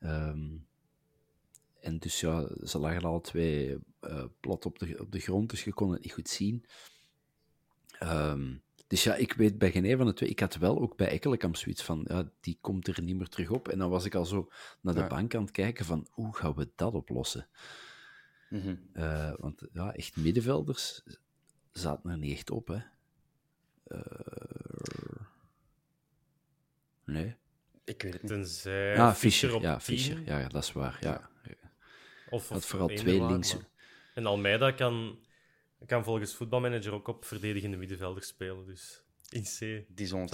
Um, 0.00 0.66
en 1.80 1.98
dus 1.98 2.20
ja, 2.20 2.48
ze 2.62 2.78
lagen 2.78 3.02
alle 3.02 3.20
twee 3.20 3.78
uh, 4.00 4.24
plat 4.40 4.66
op 4.66 4.78
de, 4.78 4.96
op 5.00 5.12
de 5.12 5.20
grond, 5.20 5.50
dus 5.50 5.64
je 5.64 5.72
kon 5.72 5.92
het 5.92 6.02
niet 6.02 6.12
goed 6.12 6.28
zien. 6.28 6.64
Um, 8.02 8.62
dus 8.86 9.04
ja, 9.04 9.14
ik 9.14 9.32
weet 9.32 9.58
bij 9.58 9.70
geen 9.70 9.84
een 9.84 9.96
van 9.96 10.06
de 10.06 10.12
twee. 10.12 10.28
Ik 10.30 10.40
had 10.40 10.56
wel 10.56 10.80
ook 10.80 10.96
bij 10.96 11.08
Ekkelenkamp 11.08 11.56
zoiets 11.56 11.82
van, 11.82 12.04
ja, 12.08 12.30
die 12.40 12.58
komt 12.60 12.88
er 12.88 13.02
niet 13.02 13.16
meer 13.16 13.28
terug 13.28 13.50
op. 13.50 13.68
En 13.68 13.78
dan 13.78 13.90
was 13.90 14.04
ik 14.04 14.14
al 14.14 14.24
zo 14.24 14.48
naar 14.80 14.94
de 14.94 15.00
ja. 15.00 15.06
bank 15.06 15.34
aan 15.34 15.42
het 15.42 15.50
kijken 15.50 15.84
van, 15.84 16.06
hoe 16.10 16.36
gaan 16.36 16.54
we 16.54 16.70
dat 16.74 16.94
oplossen? 16.94 17.48
Mm 18.62 18.78
want 19.36 19.62
ja, 19.72 19.94
echt 19.94 20.16
middenvelders 20.16 21.02
zaten 21.72 22.10
er 22.10 22.18
niet 22.18 22.32
echt 22.32 22.50
op, 22.50 22.68
hè. 22.68 22.78
Uh, 23.88 24.00
nee. 27.04 27.36
Ik 27.84 28.02
weet 28.02 28.12
het 28.12 28.22
niet. 28.22 28.30
Tenzij 28.30 28.98
ah, 28.98 29.14
Fischer, 29.14 29.60
ja, 29.60 29.80
Fischer. 29.80 30.22
Ja, 30.24 30.48
dat 30.48 30.62
is 30.62 30.72
waar, 30.72 30.98
ja. 31.00 31.30
Of, 32.30 32.50
of 32.50 32.64
vooral 32.64 32.88
twee 32.88 33.26
linkse. 33.26 33.58
En 34.14 34.26
Almeida 34.26 34.70
kan, 34.70 35.18
kan 35.86 36.04
volgens 36.04 36.34
voetbalmanager 36.34 36.92
ook 36.92 37.08
op 37.08 37.24
verdedigende 37.24 37.76
middenvelders 37.76 38.26
spelen, 38.26 38.66
dus... 38.66 39.02
In 39.28 39.42
C. 39.42 39.84
Die 39.88 40.06
zon. 40.06 40.28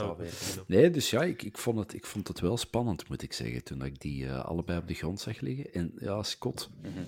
Nee, 0.67 0.91
dus 0.91 1.11
ja, 1.11 1.23
ik, 1.23 1.43
ik, 1.43 1.59
vond 1.59 1.79
het, 1.79 1.95
ik 1.95 2.07
vond 2.07 2.29
het 2.29 2.41
wel 2.41 2.57
spannend, 2.57 3.09
moet 3.09 3.23
ik 3.23 3.33
zeggen, 3.33 3.65
toen 3.65 3.85
ik 3.85 4.01
die 4.01 4.25
uh, 4.25 4.45
allebei 4.45 4.79
op 4.79 4.89
de 4.89 4.95
grond 4.95 5.21
zag 5.21 5.41
liggen. 5.41 5.73
En 5.73 5.93
ja, 5.97 6.23
Scott, 6.23 6.71
mm 6.83 6.93
-hmm 6.93 7.07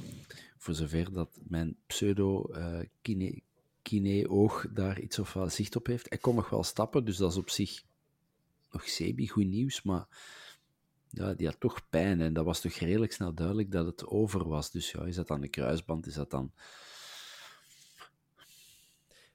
voor 0.62 0.74
zover 0.74 1.12
dat 1.12 1.38
mijn 1.48 1.76
pseudo-kine-oog 1.86 4.64
uh, 4.64 4.74
daar 4.74 5.00
iets 5.00 5.18
of 5.18 5.32
wat 5.32 5.52
zicht 5.52 5.76
op 5.76 5.86
heeft. 5.86 6.08
Hij 6.08 6.18
kon 6.18 6.34
nog 6.34 6.50
wel 6.50 6.62
stappen, 6.62 7.04
dus 7.04 7.16
dat 7.16 7.30
is 7.30 7.36
op 7.36 7.50
zich 7.50 7.82
nog 8.70 8.88
sebi 8.88 9.28
goed 9.28 9.46
nieuws, 9.46 9.82
maar 9.82 10.06
ja, 11.10 11.34
die 11.34 11.46
had 11.46 11.60
toch 11.60 11.88
pijn 11.90 12.20
en 12.20 12.32
dat 12.32 12.44
was 12.44 12.60
toch 12.60 12.72
redelijk 12.72 13.12
snel 13.12 13.34
duidelijk 13.34 13.72
dat 13.72 13.86
het 13.86 14.06
over 14.06 14.48
was. 14.48 14.70
Dus 14.70 14.90
ja, 14.90 15.04
is 15.04 15.14
dat 15.14 15.26
dan 15.26 15.42
een 15.42 15.50
kruisband, 15.50 16.06
is 16.06 16.14
dat 16.14 16.30
dan... 16.30 16.52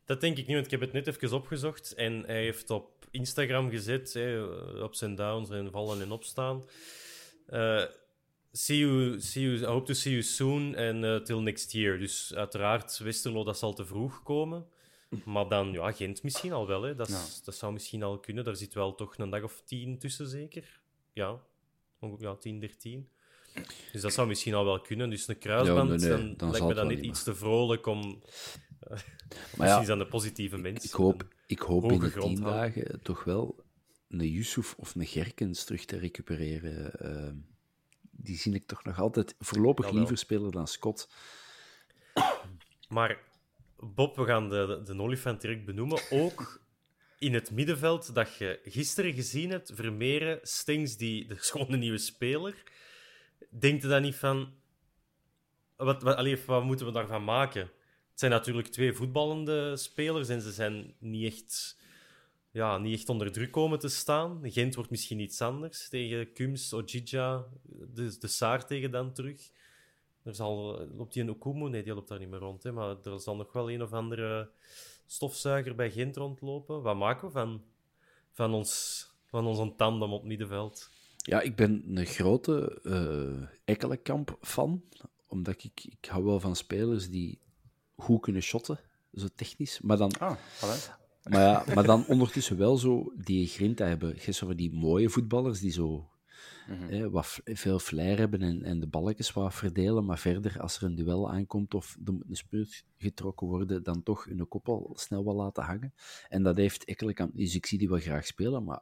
Dat 0.06 0.22
denk 0.22 0.38
ik 0.38 0.46
niet, 0.46 0.56
want 0.56 0.66
ik 0.66 0.72
heb 0.72 0.82
het 0.82 0.94
net 0.94 1.08
even 1.08 1.34
opgezocht 1.34 1.94
en 1.94 2.24
hij 2.26 2.44
heeft 2.44 2.70
op 2.70 3.08
Instagram 3.12 3.70
gezet, 3.70 4.14
hè, 4.14 4.38
ups 4.84 5.02
en 5.02 5.16
downs 5.16 5.50
en 5.50 5.72
vallen 5.72 6.02
en 6.02 6.12
opstaan. 6.12 6.64
Uh, 7.50 7.86
see 8.58 8.78
you, 8.78 9.20
see 9.20 9.42
you, 9.42 9.64
I 9.64 9.66
hope 9.66 9.86
to 9.86 9.94
see 9.94 10.12
you 10.12 10.22
soon 10.22 10.76
and 10.76 11.06
uh, 11.06 11.20
till 11.20 11.42
next 11.42 11.72
year. 11.72 12.00
Dus 12.00 12.34
uiteraard, 12.36 12.98
Westerlo, 12.98 13.44
dat 13.44 13.58
zal 13.58 13.74
te 13.74 13.86
vroeg 13.86 14.24
komen. 14.24 14.66
Maar 15.26 15.48
dan, 15.48 15.72
ja, 15.72 15.92
Gent 15.92 16.24
misschien 16.24 16.54
al 16.54 16.68
wel. 16.68 16.82
Hè. 16.82 16.96
Dat, 16.96 17.08
ja. 17.08 17.22
dat 17.44 17.56
zou 17.56 17.74
misschien 17.74 18.04
al 18.04 18.20
kunnen. 18.20 18.44
Daar 18.44 18.56
zit 18.56 18.74
wel 18.74 18.96
toch 18.96 19.18
een 19.18 19.30
dag 19.30 19.44
of 19.44 19.62
tien 19.66 19.98
tussen, 19.98 20.28
zeker. 20.28 20.80
Ja, 21.14 21.40
ja 22.20 22.36
10, 22.36 22.60
13. 22.60 23.10
Dus 23.92 24.02
dat 24.02 24.14
zou 24.14 24.28
misschien 24.28 24.54
al 24.54 24.66
wel 24.66 24.82
kunnen. 24.82 25.10
Dus 25.10 25.28
een 25.28 25.38
kruisband, 25.38 26.02
ja, 26.02 26.08
nee, 26.08 26.18
nee, 26.18 26.28
dan, 26.28 26.34
dan 26.38 26.52
lijkt 26.52 26.68
me 26.68 26.74
dat 26.74 26.88
niet 26.88 27.06
iets 27.06 27.24
te 27.24 27.36
vrolijk 27.36 27.86
om... 27.86 28.24
Uh, 28.92 28.98
maar 29.58 29.68
misschien 29.68 29.92
aan 29.92 29.98
de 29.98 30.08
positieve 30.08 30.58
mensen. 30.58 30.90
Ik 30.90 30.96
hoop, 30.96 31.28
ik 31.46 31.60
hoop 31.60 31.92
in 31.92 32.00
de 32.00 32.12
tien 32.12 32.42
dagen 32.42 33.00
toch 33.02 33.24
wel 33.24 33.64
een 34.08 34.32
Yusuf 34.32 34.76
of 34.78 34.96
een 34.96 35.06
Gerkens 35.06 35.64
terug 35.64 35.86
te 35.86 35.98
recupereren. 35.98 36.92
Uh, 37.02 37.44
die 38.28 38.38
zie 38.38 38.54
ik 38.54 38.68
toch 38.68 38.84
nog 38.84 39.00
altijd 39.00 39.36
voorlopig 39.40 39.92
liever 39.92 40.18
spelen 40.18 40.52
dan 40.52 40.68
Scott. 40.68 41.10
Maar 42.90 43.20
Bob, 43.80 44.16
we 44.16 44.26
gaan 44.26 44.50
de, 44.50 44.82
de, 44.86 44.94
de 44.94 45.02
olifant 45.02 45.42
direct 45.42 45.66
benoemen. 45.66 46.02
Ook 46.10 46.62
in 47.20 47.34
het 47.34 47.52
middenveld 47.52 48.16
dat 48.16 48.36
je 48.36 48.60
gisteren 48.64 49.14
gezien 49.14 49.50
hebt, 49.50 49.72
Vermeeren, 49.74 50.40
Stings, 50.42 50.98
die, 50.98 51.28
de 51.28 51.36
schone 51.40 51.78
nieuwe 51.78 51.98
speler. 51.98 52.64
Denkt 53.50 53.82
je 53.82 53.88
dan 53.88 54.02
niet 54.02 54.16
van... 54.16 54.54
Wat, 55.76 56.02
wat, 56.02 56.16
allee, 56.16 56.40
wat 56.46 56.64
moeten 56.64 56.86
we 56.86 56.92
daarvan 56.92 57.24
maken? 57.24 57.62
Het 58.10 58.20
zijn 58.20 58.32
natuurlijk 58.32 58.68
twee 58.68 58.94
voetballende 58.94 59.78
spelers 59.78 60.30
en 60.30 60.42
ze 60.42 60.52
zijn 60.52 60.96
niet 61.00 61.34
echt 61.34 61.78
ja, 62.58 62.78
niet 62.78 62.98
echt 62.98 63.10
onder 63.10 63.32
druk 63.32 63.52
komen 63.52 63.80
te 63.80 63.88
staan. 63.88 64.40
Gent 64.44 64.76
wordt 64.76 64.90
misschien 64.90 65.20
iets 65.20 65.42
anders 65.42 65.90
tegen 65.90 66.34
Kums, 66.34 66.74
Ojija, 66.74 67.46
de, 67.94 68.18
de 68.20 68.28
Saar 68.28 68.66
tegen 68.66 68.92
dan 68.92 69.14
terug. 69.14 69.52
Er 70.24 70.36
zal, 70.36 70.88
loopt 70.96 71.14
die 71.14 71.24
een 71.24 71.30
Okumu? 71.30 71.70
Nee, 71.70 71.84
die 71.84 71.94
loopt 71.94 72.08
daar 72.08 72.20
niet 72.20 72.30
meer 72.30 72.40
rond. 72.40 72.64
Hè, 72.64 72.72
maar 72.72 72.96
er 73.04 73.20
zal 73.20 73.36
nog 73.36 73.52
wel 73.52 73.72
een 73.72 73.82
of 73.82 73.92
andere 73.94 74.50
stofzuiger 75.06 75.76
bij 75.76 75.92
Gent 75.92 76.16
rondlopen. 76.16 76.82
Wat 76.82 76.96
maken 76.96 77.28
we 77.28 77.34
van, 77.34 77.64
van, 78.32 78.54
ons, 78.54 79.06
van 79.26 79.46
onze 79.46 79.74
tandem 79.76 80.14
op 80.14 80.24
middenveld? 80.24 80.90
Ja, 81.18 81.42
ik 81.42 81.56
ben 81.56 81.84
een 81.86 82.06
grote 82.06 82.80
uh, 82.84 83.48
Ekkelenkamp-fan. 83.66 84.84
Omdat 85.28 85.64
ik, 85.64 85.84
ik 85.84 86.06
hou 86.06 86.24
wel 86.24 86.40
van 86.40 86.56
spelers 86.56 87.10
die 87.10 87.40
goed 87.96 88.22
kunnen 88.22 88.42
shotten, 88.42 88.80
zo 89.14 89.28
technisch. 89.36 89.80
Maar 89.82 89.98
dan... 89.98 90.12
Ah, 90.18 90.38
maar, 91.30 91.42
ja, 91.42 91.64
maar 91.74 91.84
dan 91.84 92.06
ondertussen 92.08 92.58
wel 92.58 92.78
zo 92.78 93.14
die 93.16 93.48
grinta 93.48 93.86
hebben. 93.86 94.18
Gisteren 94.18 94.58
die 94.58 94.74
mooie 94.74 95.10
voetballers 95.10 95.60
die 95.60 95.72
zo 95.72 96.10
mm 96.68 96.90
hè, 96.90 97.10
wat 97.10 97.40
veel 97.44 97.80
flair 97.80 98.18
hebben 98.18 98.42
en, 98.42 98.64
en 98.64 98.80
de 98.80 98.88
balletjes 98.88 99.34
wat 99.34 99.54
verdelen. 99.54 100.06
Maar 100.06 100.20
verder, 100.20 100.62
als 100.62 100.78
er 100.78 100.84
een 100.84 100.96
duel 100.96 101.32
aankomt 101.32 101.74
of 101.74 101.98
er 102.06 102.14
moet 102.14 102.24
een 102.30 102.36
speurt 102.36 102.84
getrokken 102.98 103.48
worden, 103.48 103.84
dan 103.84 104.04
toch 104.04 104.26
hun 104.26 104.48
kop 104.48 104.70
al 104.70 104.94
snel 104.96 105.26
wel 105.26 105.36
laten 105.36 105.64
hangen. 105.64 105.94
En 106.30 106.44
dat 106.44 106.58
heeft 106.58 106.86
Ekkelenkamp. 106.86 107.36
Dus 107.36 107.56
ik 107.56 107.66
zie 107.66 107.78
die 107.78 107.90
wel 107.90 108.00
graag 108.00 108.26
spelen, 108.26 108.64
maar 108.64 108.82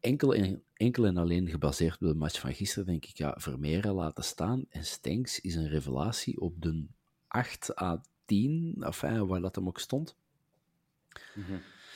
enkel 0.00 0.34
en, 0.34 0.62
enkel 0.74 1.06
en 1.06 1.16
alleen 1.16 1.48
gebaseerd 1.48 1.94
op 1.94 2.08
de 2.08 2.14
match 2.14 2.40
van 2.40 2.54
gisteren, 2.54 2.86
denk 2.86 3.04
ik, 3.04 3.16
ja, 3.16 3.34
Vermeeren 3.38 3.92
laten 3.92 4.24
staan. 4.24 4.64
En 4.68 4.84
Stenks 4.84 5.40
is 5.40 5.54
een 5.54 5.68
revelatie 5.68 6.40
op 6.40 6.62
de 6.62 6.84
8 7.26 7.80
à 7.80 8.00
10, 8.24 8.76
enfin, 8.80 9.26
waar 9.26 9.40
dat 9.40 9.54
hem 9.54 9.66
ook 9.66 9.78
stond. 9.78 10.16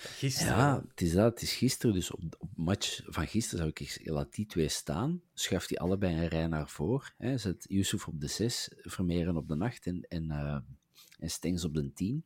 Gisteren. 0.09 0.57
Ja, 0.57 0.85
het 0.89 1.01
is 1.01 1.13
dat. 1.13 1.33
Het 1.33 1.43
is 1.43 1.55
gisteren. 1.55 1.95
Dus 1.95 2.11
op, 2.11 2.21
op 2.39 2.49
match 2.57 3.01
van 3.07 3.27
gisteren 3.27 3.59
zou 3.59 3.71
ik 3.71 4.01
laat 4.05 4.35
die 4.35 4.47
twee 4.47 4.69
staan. 4.69 5.23
Schuift 5.35 5.69
die 5.69 5.81
allebei 5.81 6.15
een 6.15 6.29
rij 6.29 6.47
naar 6.47 6.69
voren. 6.69 7.13
Hè. 7.19 7.39
Zet 7.39 7.65
Yusuf 7.69 8.07
op 8.07 8.21
de 8.21 8.27
6, 8.27 8.71
Vermeeren 8.83 9.37
op 9.37 9.49
de 9.49 9.57
8 9.59 9.87
en, 9.87 10.07
en, 10.09 10.25
uh, 10.25 10.59
en 11.19 11.31
Stengs 11.31 11.65
op 11.65 11.75
de 11.75 11.93
10. 11.93 12.25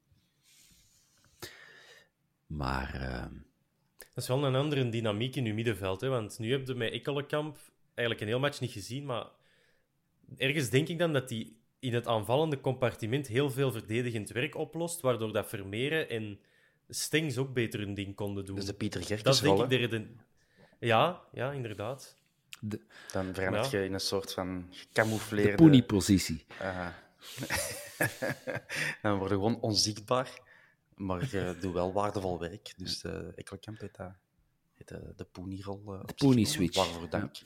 Maar... 2.47 2.95
Uh... 2.95 3.41
Dat 3.99 4.23
is 4.23 4.29
wel 4.29 4.45
een 4.45 4.55
andere 4.55 4.89
dynamiek 4.89 5.37
in 5.37 5.47
uw 5.47 5.55
middenveld. 5.55 6.01
Hè? 6.01 6.09
Want 6.09 6.39
nu 6.39 6.51
heb 6.51 6.67
je 6.67 6.75
met 6.75 6.93
Ekkelenkamp 6.93 7.59
eigenlijk 7.95 8.21
een 8.21 8.27
heel 8.27 8.39
match 8.39 8.61
niet 8.61 8.71
gezien. 8.71 9.05
Maar 9.05 9.27
ergens 10.37 10.71
denk 10.71 10.89
ik 10.89 10.99
dan 10.99 11.13
dat 11.13 11.31
hij 11.31 11.53
in 11.79 11.95
het 11.95 12.07
aanvallende 12.07 12.61
compartiment 12.61 13.27
heel 13.27 13.51
veel 13.51 13.73
verdedigend 13.73 14.31
werk 14.31 14.55
oplost. 14.55 15.01
Waardoor 15.01 15.33
dat 15.33 15.49
Vermeeren 15.49 16.09
en 16.09 16.39
Stings 16.89 17.37
ook 17.37 17.53
beter 17.53 17.81
hun 17.81 17.95
ding 17.95 18.15
konden 18.15 18.45
doen. 18.45 18.57
Dus 18.57 18.65
de 18.65 18.75
Pieter 18.75 19.03
Gerkens 19.03 19.41
Dat 19.41 19.57
denk 19.57 19.63
ik 19.63 19.69
de 19.69 19.77
reden... 19.77 20.21
Ja, 20.79 21.21
ja, 21.33 21.53
inderdaad. 21.53 22.17
De... 22.61 22.81
Dan 23.13 23.35
verandert 23.35 23.71
ja. 23.71 23.79
je 23.79 23.85
in 23.85 23.93
een 23.93 24.01
soort 24.01 24.33
van 24.33 24.67
gecamoufleerde... 24.71 25.51
De 25.51 25.57
pony-positie. 25.57 26.47
Uh, 26.63 26.89
dan 29.03 29.19
word 29.19 29.31
je 29.31 29.37
gewoon 29.37 29.61
onzichtbaar, 29.61 30.41
maar 30.95 31.29
je 31.31 31.57
doet 31.61 31.73
wel 31.73 31.93
waardevol 31.93 32.39
werk. 32.39 32.75
Dus 32.77 33.05
uh, 33.05 33.13
Ekkelkamp 33.35 33.81
heeft, 33.81 33.97
dat, 33.97 34.13
heeft 34.75 34.89
de, 34.89 35.13
de 35.17 35.25
pony-rol 35.25 35.83
uh, 35.87 36.05
De 36.05 36.15
pony-switch. 36.15 36.77
Waarvoor 36.77 37.09
dank. 37.09 37.37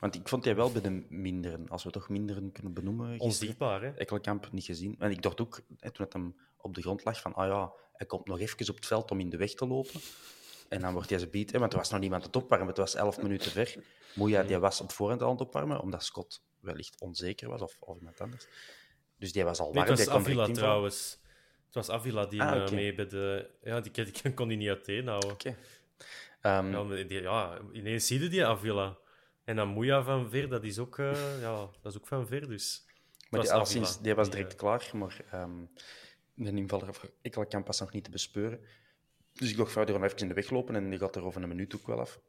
Want 0.00 0.14
ik 0.14 0.28
vond 0.28 0.44
hij 0.44 0.54
wel 0.54 0.72
bij 0.72 0.80
de 0.80 1.04
minderen, 1.08 1.68
als 1.68 1.84
we 1.84 1.90
toch 1.90 2.08
minderen 2.08 2.52
kunnen 2.52 2.72
benoemen. 2.72 3.20
Onzichtbaar, 3.20 3.82
hè? 3.82 3.90
Ekkelenkamp 3.90 4.52
niet 4.52 4.64
gezien. 4.64 4.96
En 4.98 5.10
ik 5.10 5.22
dacht 5.22 5.40
ook, 5.40 5.60
hè, 5.78 5.90
toen 5.90 6.04
het 6.04 6.12
hem 6.12 6.34
op 6.64 6.74
de 6.74 6.80
grond 6.80 7.04
lag, 7.04 7.20
van 7.20 7.34
ah 7.34 7.46
ja, 7.46 7.72
hij 7.92 8.06
komt 8.06 8.26
nog 8.26 8.40
even 8.40 8.68
op 8.68 8.74
het 8.76 8.86
veld 8.86 9.10
om 9.10 9.20
in 9.20 9.30
de 9.30 9.36
weg 9.36 9.54
te 9.54 9.66
lopen. 9.66 10.00
En 10.68 10.80
dan 10.80 10.92
wordt 10.92 11.10
hij 11.10 11.18
ze 11.18 11.28
beat, 11.28 11.50
hè, 11.50 11.58
want 11.58 11.72
er 11.72 11.78
was 11.78 11.90
nog 11.90 12.00
niemand 12.00 12.22
aan 12.22 12.28
het 12.28 12.36
opwarmen. 12.36 12.68
Het 12.68 12.76
was 12.76 12.94
elf 12.94 13.22
minuten 13.22 13.50
ver. 13.50 13.74
Moeja 14.14 14.42
die 14.42 14.58
was 14.58 14.80
op 14.80 14.92
voorhand 14.92 15.22
aan 15.22 15.30
het 15.30 15.40
opwarmen, 15.40 15.80
omdat 15.80 16.04
Scott 16.04 16.42
wellicht 16.60 17.00
onzeker 17.00 17.48
was, 17.48 17.60
of, 17.60 17.76
of 17.80 17.98
iemand 17.98 18.20
anders. 18.20 18.46
Dus 19.18 19.32
die 19.32 19.44
was 19.44 19.58
al 19.58 19.64
Nee, 19.66 19.74
warm. 19.74 19.88
het 19.88 19.98
was 19.98 20.06
die 20.06 20.16
Avila 20.16 20.54
trouwens. 20.54 21.20
Het 21.66 21.74
was 21.74 21.90
Avila 21.90 22.26
die 22.26 22.42
Ah, 22.42 22.62
eh, 22.62 22.70
mee 22.70 22.94
bij 22.94 23.06
de... 23.06 23.50
Ja, 23.62 23.80
die, 23.80 23.92
die, 23.92 24.12
die 24.22 24.34
kon 24.34 24.46
hij 24.48 24.56
niet 24.56 24.68
uiteenhouden. 24.68 25.30
Oké. 25.30 25.56
Ehm, 26.40 26.70
Ja, 26.72 27.04
die, 27.04 27.22
ja, 27.22 27.58
ineens 27.72 28.06
zie 28.06 28.20
je 28.22 28.28
die 28.28 28.46
Avila. 28.46 28.98
En 29.44 29.56
dan 29.56 29.68
Moeja 29.68 30.02
van 30.02 30.30
Ver, 30.30 30.48
dat 30.48 30.64
is 30.64 30.78
ook, 30.78 30.98
eh, 30.98 31.40
ja, 31.40 31.68
dat 31.82 31.92
is 31.92 31.98
ook 31.98 32.06
van 32.06 32.26
Ver, 32.26 32.48
dus... 32.48 32.86
Maar 33.30 33.40
die, 33.40 33.50
was 33.50 34.00
die 34.02 34.14
was 34.14 34.30
direct 34.30 34.52
eh, 34.52 34.58
klaar, 34.58 34.90
maar 34.92 35.20
ehm 35.30 35.62
de 36.34 36.50
invaller 36.50 36.94
van 36.94 37.10
Ekkelenkamp 37.22 37.66
was 37.66 37.80
nog 37.80 37.92
niet 37.92 38.04
te 38.04 38.10
bespeuren. 38.10 38.60
Dus 39.32 39.50
ik 39.50 39.56
dacht, 39.56 39.74
die 39.74 39.86
gaan 39.86 40.04
even 40.04 40.18
in 40.18 40.28
de 40.28 40.34
weg 40.34 40.50
lopen 40.50 40.74
en 40.74 40.90
die 40.90 40.98
gaat 40.98 41.16
er 41.16 41.24
over 41.24 41.42
een 41.42 41.48
minuut 41.48 41.74
ook 41.74 41.86
wel 41.86 42.00
af. 42.00 42.20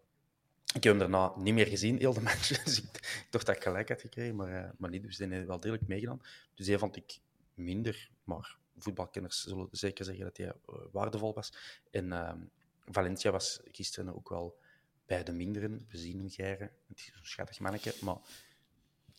Ik 0.73 0.83
heb 0.83 0.83
hem 0.83 0.97
daarna 0.97 1.33
niet 1.37 1.53
meer 1.53 1.67
gezien, 1.67 1.97
heel 1.97 2.13
de 2.13 2.21
match. 2.21 2.47
Dus 2.63 2.77
ik, 2.77 2.89
ik 2.95 3.27
dacht 3.29 3.45
dat 3.45 3.55
ik 3.55 3.63
gelijk 3.63 3.89
had 3.89 4.01
gekregen, 4.01 4.35
maar, 4.35 4.63
eh, 4.63 4.69
maar 4.77 4.89
niet. 4.89 5.03
Dus 5.03 5.17
die 5.17 5.27
heeft 5.27 5.47
wel 5.47 5.59
degelijk 5.59 5.87
meegedaan. 5.87 6.21
Dus 6.53 6.65
die 6.65 6.77
vond 6.77 6.95
ik 6.95 7.19
minder, 7.53 8.09
maar 8.23 8.57
voetbalkenners 8.77 9.43
zullen 9.43 9.67
zeker 9.71 10.05
zeggen 10.05 10.23
dat 10.23 10.37
hij 10.37 10.47
eh, 10.47 10.53
waardevol 10.91 11.33
was. 11.33 11.53
En 11.91 12.11
ehm, 12.11 12.39
Valencia 12.85 13.31
was 13.31 13.61
gisteren 13.71 14.15
ook 14.15 14.29
wel 14.29 14.57
bij 15.05 15.23
de 15.23 15.31
minderen. 15.31 15.85
We 15.89 15.97
zien 15.97 16.31
hem. 16.35 16.59
Het 16.87 16.99
is 16.99 17.11
een 17.15 17.25
schattig 17.25 17.59
manneke, 17.59 17.93
maar 18.01 18.17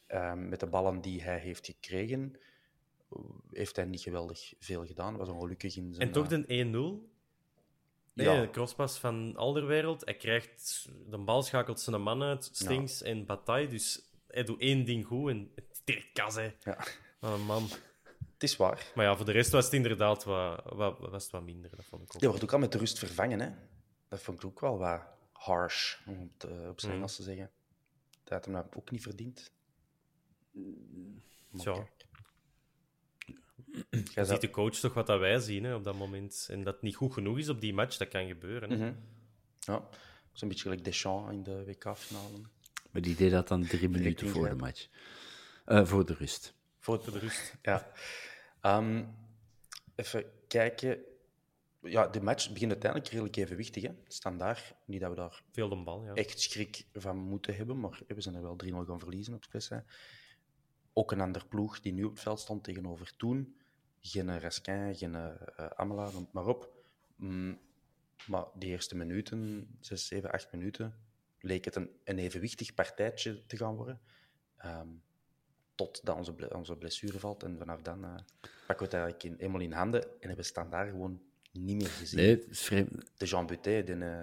ehm, 0.07 0.49
met 0.49 0.61
de 0.61 0.67
ballen 0.67 1.01
die 1.01 1.23
hij 1.23 1.39
heeft 1.39 1.67
gekregen, 1.67 2.37
heeft 3.53 3.77
hij 3.77 3.85
niet 3.85 4.01
geweldig 4.01 4.55
veel 4.59 4.87
gedaan. 4.87 5.17
Was 5.17 5.29
ongelukkig 5.29 5.77
in 5.77 5.95
zijn... 5.95 6.07
En 6.07 6.13
toch 6.13 6.25
eh, 6.25 6.31
de 6.31 7.01
1-0. 7.05 7.15
Nee, 8.13 8.27
Ja. 8.27 8.41
de 8.41 8.51
crosspas 8.51 8.99
van 8.99 9.37
Alderwereld. 9.37 10.05
Hij 10.05 10.17
krijgt 10.17 10.89
de 11.11 11.19
bal, 11.19 11.43
schakelt 11.43 11.81
zijn 11.81 12.03
man 12.03 12.23
uit, 12.23 12.49
Stings 12.53 13.03
en 13.03 13.27
Bataille. 13.27 13.69
Dus 13.69 14.11
hij 14.27 14.45
doet 14.45 14.61
één 14.61 14.85
ding 14.85 15.07
goed 15.07 15.31
en 15.31 15.51
het 15.55 15.65
is 15.73 15.81
direct 15.85 16.13
kas, 16.13 16.35
hè. 16.35 16.55
Ja, 16.63 16.85
een 17.21 17.45
man. 17.45 17.63
het 18.33 18.43
is 18.43 18.57
waar. 18.57 18.93
Maar 18.95 19.05
ja, 19.05 19.17
voor 19.17 19.25
de 19.27 19.33
rest 19.33 19.51
was 19.51 19.65
het 19.65 19.75
inderdaad 19.75 20.25
wat, 20.25 20.63
wat, 20.65 20.99
was 20.99 21.23
het 21.23 21.33
wat 21.33 21.43
minder. 21.45 21.71
Dat 21.77 21.85
vond 21.85 22.03
ik 22.03 22.15
ook. 22.15 22.21
Die 22.21 22.29
wordt 22.29 22.45
ook 22.45 22.53
al 22.53 22.59
met 22.59 22.73
de 22.73 22.79
rust 22.79 22.99
vervangen. 22.99 23.41
Hè? 23.41 23.51
Dat 24.09 24.21
vond 24.21 24.39
ik 24.39 24.45
ook 24.45 24.61
wel 24.61 24.79
wat 24.79 25.03
harsh, 25.33 25.97
om 26.07 26.31
het 26.33 26.51
eh, 26.51 26.69
op 26.69 26.81
zijn 26.81 26.93
Mhm. 26.93 27.01
Engels 27.01 27.17
te 27.17 27.23
zeggen. 27.23 27.51
Dat 28.25 28.33
had 28.33 28.45
hem 28.45 28.55
dat 28.55 28.77
ook 28.77 28.91
niet 28.91 29.03
verdiend. 29.03 29.53
Jij 31.51 31.89
Je 34.15 34.25
ziet 34.25 34.41
de 34.41 34.51
coach 34.51 34.75
toch 34.75 34.95
wat 34.95 35.07
dat 35.07 35.19
wij 35.19 35.39
zien 35.39 35.65
hè, 35.65 35.75
op 35.75 35.85
dat 35.85 35.95
moment. 35.95 36.47
En 36.51 36.65
dat 36.65 36.75
het 36.75 36.83
niet 36.83 36.97
goed 36.97 37.13
genoeg 37.13 37.39
is 37.39 37.49
op 37.49 37.61
die 37.61 37.75
match, 37.75 37.97
dat 37.97 38.09
kan 38.09 38.27
gebeuren. 38.27 38.71
Hè. 38.71 38.77
Mhm. 38.77 38.95
Ja, 39.59 39.89
zo'n 40.33 40.49
beetje 40.49 40.63
gelijk 40.63 40.85
Deschamps 40.85 41.33
in 41.33 41.43
de 41.43 41.65
WK-finale. 41.65 42.41
Maar 42.91 43.03
die 43.03 43.17
deed 43.17 43.31
dat 43.31 43.49
dan 43.49 43.67
drie 43.67 43.89
minuten 43.89 44.29
voor 44.29 44.49
de 44.49 44.55
match. 44.55 44.89
Eh, 45.65 45.87
voor 45.87 46.07
de 46.07 46.15
rust. 46.15 46.55
Voor 46.79 47.05
de 47.05 47.19
rust. 47.19 47.55
Ja. 47.63 47.93
Ehm, 48.61 49.05
even 49.95 50.25
kijken. 50.49 50.99
Ja, 51.83 52.07
de 52.09 52.21
match 52.21 52.53
begint 52.53 52.71
uiteindelijk 52.71 53.11
redelijk 53.11 53.37
evenwichtig. 53.37 53.83
Hè? 53.83 53.91
Standaard. 54.09 54.75
Niet 54.85 55.01
dat 55.01 55.11
we 55.11 55.17
daar 55.17 55.43
Veel 55.53 55.69
de 55.69 55.77
bal, 55.77 56.05
ja. 56.05 56.13
echt 56.13 56.41
schrik 56.41 56.87
van 56.93 57.17
moeten 57.17 57.57
hebben, 57.57 57.81
maar 57.81 58.01
we 58.07 58.21
zijn 58.21 58.35
er 58.35 58.43
wel 58.43 58.57
3-0 58.57 58.85
gaan 58.87 58.99
verliezen 58.99 59.35
op 59.35 59.45
Spessa. 59.45 59.85
Ook 60.93 61.13
een 61.13 61.21
ander 61.21 61.47
ploeg 61.47 61.81
die 61.81 61.93
nu 61.93 62.05
op 62.05 62.11
het 62.11 62.21
veld 62.21 62.41
stond 62.41 62.65
tegenover 62.65 63.17
toen. 63.17 63.57
Geen 64.01 64.41
Raskin, 64.41 64.95
geen 64.95 65.15
uh, 65.15 65.31
Amela, 65.77 66.11
noem 66.11 66.29
maar 66.33 66.47
op. 66.47 66.73
Mm, 67.17 67.59
maar 68.27 68.45
die 68.55 68.69
eerste 68.71 68.97
minuten, 68.97 69.69
6, 69.81 70.07
7, 70.07 70.31
8 70.31 70.53
minuten, 70.53 70.95
leek 71.41 71.65
het 71.65 71.77
een, 71.77 71.91
een 72.05 72.19
evenwichtig 72.19 72.75
partijtje 72.75 73.47
te 73.47 73.57
gaan 73.57 73.75
worden. 73.77 74.01
Ehm, 74.57 74.89
totdat 75.75 76.17
onze, 76.17 76.55
onze 76.55 76.77
blessure 76.77 77.19
valt. 77.19 77.43
En 77.43 77.59
vanaf 77.59 77.83
dan 77.83 78.05
uh, 78.05 78.15
pakken 78.67 78.89
we 78.89 78.97
het 78.97 79.05
eigenlijk 79.05 79.23
in, 79.25 79.37
eenmaal 79.37 79.61
in 79.61 79.73
handen 79.73 80.03
en 80.03 80.09
hebben 80.19 80.37
we 80.37 80.43
standaard 80.43 80.91
gewoon 80.91 81.21
niet 81.53 81.77
meer 81.77 81.89
gezien. 81.89 82.19
Nee, 82.19 82.31
het 82.31 82.47
is 82.51 82.63
vreemd. 82.63 83.11
De 83.17 83.25
Jean 83.27 83.47
Butet, 83.47 83.87
die, 83.87 83.97
uh, 83.97 84.21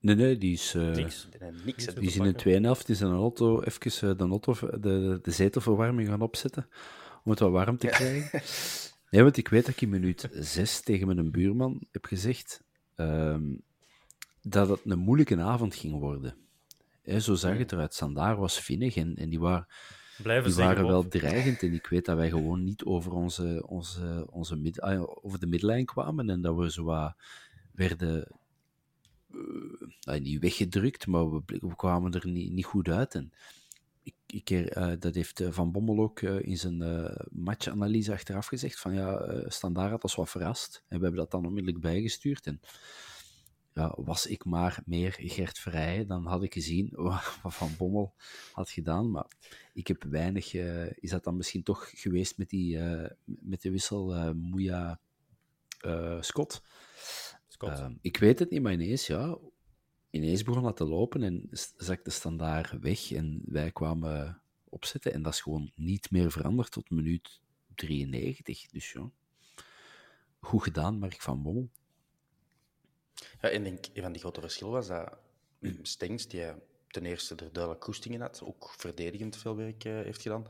Nee, 0.00 0.14
nee, 0.14 0.38
die 0.38 0.52
is... 0.52 0.74
eh, 0.74 0.90
Niks. 0.90 1.28
die, 1.30 1.40
uh, 1.40 1.64
niks. 1.64 1.86
Die 1.86 2.06
is 2.06 2.16
in 2.16 2.22
de 2.22 2.34
tweede 2.34 2.64
helft 2.64 2.88
is 2.88 3.00
een 3.00 3.12
auto 3.12 3.62
even 3.62 4.10
eh, 4.10 4.16
de, 4.18 4.24
auto, 4.24 4.54
de, 4.78 5.18
de 5.22 5.30
zetelverwarming 5.30 6.08
gaan 6.08 6.20
opzetten. 6.22 6.68
Om 7.24 7.30
het 7.30 7.40
wat 7.40 7.50
warm 7.50 7.76
te 7.76 7.86
krijgen. 7.86 8.40
Nee, 9.10 9.22
want 9.22 9.36
ik 9.36 9.48
weet 9.48 9.66
dat 9.66 9.74
ik 9.74 9.80
in 9.80 9.88
minuut 9.88 10.28
6 10.32 10.80
tegen 10.80 11.06
mijn 11.06 11.30
buurman 11.30 11.86
heb 11.90 12.04
gezegd 12.04 12.62
ehm, 12.94 13.42
dat 14.42 14.68
het 14.68 14.80
een 14.84 14.98
moeilijke 14.98 15.40
avond 15.40 15.74
ging 15.74 15.98
worden. 15.98 16.34
Hè, 17.02 17.20
zo 17.20 17.34
zag 17.34 17.58
het 17.58 17.72
eruit. 17.72 17.94
Sandaar 17.94 18.36
was 18.36 18.60
vinnig 18.60 18.96
en, 18.96 19.16
en 19.16 19.28
die, 19.28 19.40
waren 19.40 19.66
Blijven 20.22 20.50
die 20.50 20.64
waren 20.64 20.86
wel 20.86 21.08
dreigend. 21.08 21.62
En 21.62 21.72
ik 21.72 21.86
weet 21.86 22.04
dat 22.04 22.16
wij 22.16 22.28
gewoon 22.38 22.64
niet 22.64 22.84
over, 22.84 23.12
onze, 23.12 23.64
onze, 23.66 24.26
onze 24.30 24.56
mid, 24.56 24.80
ah, 24.80 25.02
over 25.22 25.38
de 25.38 25.46
midlijn 25.46 25.84
kwamen 25.84 26.30
en 26.30 26.40
dat 26.40 26.56
we 26.56 26.70
zo 26.70 26.84
wat 26.84 27.14
werden 27.72 28.28
uh, 30.08 30.20
niet 30.20 30.40
weggedrukt, 30.40 31.06
maar 31.06 31.30
we, 31.30 31.42
we, 31.46 31.76
kwamen 31.76 32.12
er 32.12 32.28
niet, 32.28 32.52
niet 32.52 32.64
goed 32.64 32.88
uit. 32.88 33.14
En 33.14 33.32
ik, 34.26 34.50
ik, 34.50 34.76
uh, 34.76 34.92
dat 34.98 35.14
heeft 35.14 35.42
Van 35.50 35.72
Bommel 35.72 35.98
ook 35.98 36.20
uh, 36.20 36.42
in 36.42 36.56
zijn 36.56 37.14
matchanalyse 37.30 38.12
achteraf 38.12 38.46
gezegd, 38.46 38.80
van 38.80 38.94
ja, 38.94 39.42
Standaard 39.48 39.90
had 39.90 40.02
ons 40.02 40.14
wat 40.14 40.30
verrast. 40.30 40.84
En 40.88 40.96
we 40.98 41.02
hebben 41.02 41.20
dat 41.20 41.30
dan 41.30 41.46
onmiddellijk 41.46 41.82
bijgestuurd. 41.82 42.46
En 42.46 42.60
ja, 43.74 43.94
was 43.96 44.26
ik 44.26 44.44
maar 44.44 44.82
meer 44.86 45.16
Gert 45.18 45.58
Vrij, 45.58 46.06
dan 46.06 46.26
had 46.26 46.42
ik 46.42 46.52
gezien 46.52 46.88
wat 47.42 47.54
Van 47.54 47.74
Bommel 47.78 48.14
had 48.52 48.70
gedaan. 48.70 49.10
Maar 49.10 49.26
ik 49.72 49.86
heb 49.86 50.02
weinig... 50.02 50.54
is 50.94 51.10
dat 51.10 51.24
dan 51.24 51.36
misschien 51.36 51.62
toch 51.62 51.90
geweest 51.94 52.38
met, 52.38 52.48
die, 52.48 52.78
met 53.24 53.62
de 53.62 53.70
wissel 53.70 54.34
Moeja 54.34 55.00
Scott? 56.20 56.62
Uh, 57.64 57.88
ik 58.00 58.16
weet 58.16 58.38
het 58.38 58.50
niet, 58.50 58.62
maar 58.62 58.72
ineens, 58.72 59.06
ja, 59.06 59.38
ineens 60.10 60.42
begon 60.42 60.62
dat 60.62 60.76
te 60.76 60.84
lopen 60.84 61.22
en 61.22 61.48
zakte 61.76 62.10
standaard 62.10 62.80
weg 62.80 63.12
en 63.12 63.42
wij 63.44 63.70
kwamen 63.70 64.42
opzetten 64.68 65.12
en 65.12 65.22
dat 65.22 65.32
is 65.32 65.40
gewoon 65.40 65.72
niet 65.74 66.10
meer 66.10 66.30
veranderd 66.30 66.70
tot 66.70 66.90
minuut 66.90 67.40
93. 67.74 68.66
Dus 68.66 68.92
ja, 68.92 69.10
goed 70.40 70.62
gedaan, 70.62 70.98
Mark 70.98 71.20
van 71.20 71.42
Bommel. 71.42 71.68
Ja, 73.40 73.48
en 73.48 73.62
denk, 73.62 73.86
een 73.92 74.02
van 74.02 74.12
die 74.12 74.20
grote 74.20 74.40
verschillen 74.40 74.72
was 74.72 74.86
dat 74.86 75.18
Stengs, 75.82 76.28
die 76.28 76.44
ten 76.88 77.06
eerste 77.06 77.34
er 77.34 77.52
duidelijk 77.52 77.84
koesting 77.84 78.14
in 78.14 78.20
had, 78.20 78.42
ook 78.44 78.74
verdedigend 78.76 79.36
veel 79.36 79.56
werk 79.56 79.84
uh, 79.84 79.92
heeft 79.92 80.22
gedaan, 80.22 80.46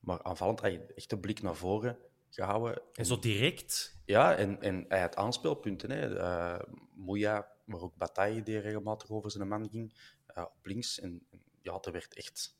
maar 0.00 0.22
aanvallend 0.22 0.60
had 0.60 0.72
je 0.72 0.92
echt 0.94 1.10
de 1.10 1.18
blik 1.18 1.42
naar 1.42 1.56
voren 1.56 1.98
gehouden. 2.30 2.82
En 2.92 3.06
zo 3.06 3.18
direct. 3.18 3.96
Ja, 4.04 4.36
en, 4.36 4.62
en 4.62 4.84
hij 4.88 5.00
had 5.00 5.16
aanspeelpunten. 5.16 5.90
Hè. 5.90 6.16
Uh, 6.16 6.60
Moeja, 6.94 7.48
maar 7.64 7.80
ook 7.80 7.96
Bataille, 7.96 8.42
die 8.42 8.58
regelmatig 8.58 9.10
over 9.10 9.30
zijn 9.30 9.48
man 9.48 9.68
ging, 9.70 9.94
uh, 10.36 10.44
op 10.44 10.66
links. 10.66 11.00
En, 11.00 11.26
ja, 11.62 11.78
er 11.80 11.92
werd 11.92 12.14
echt 12.14 12.56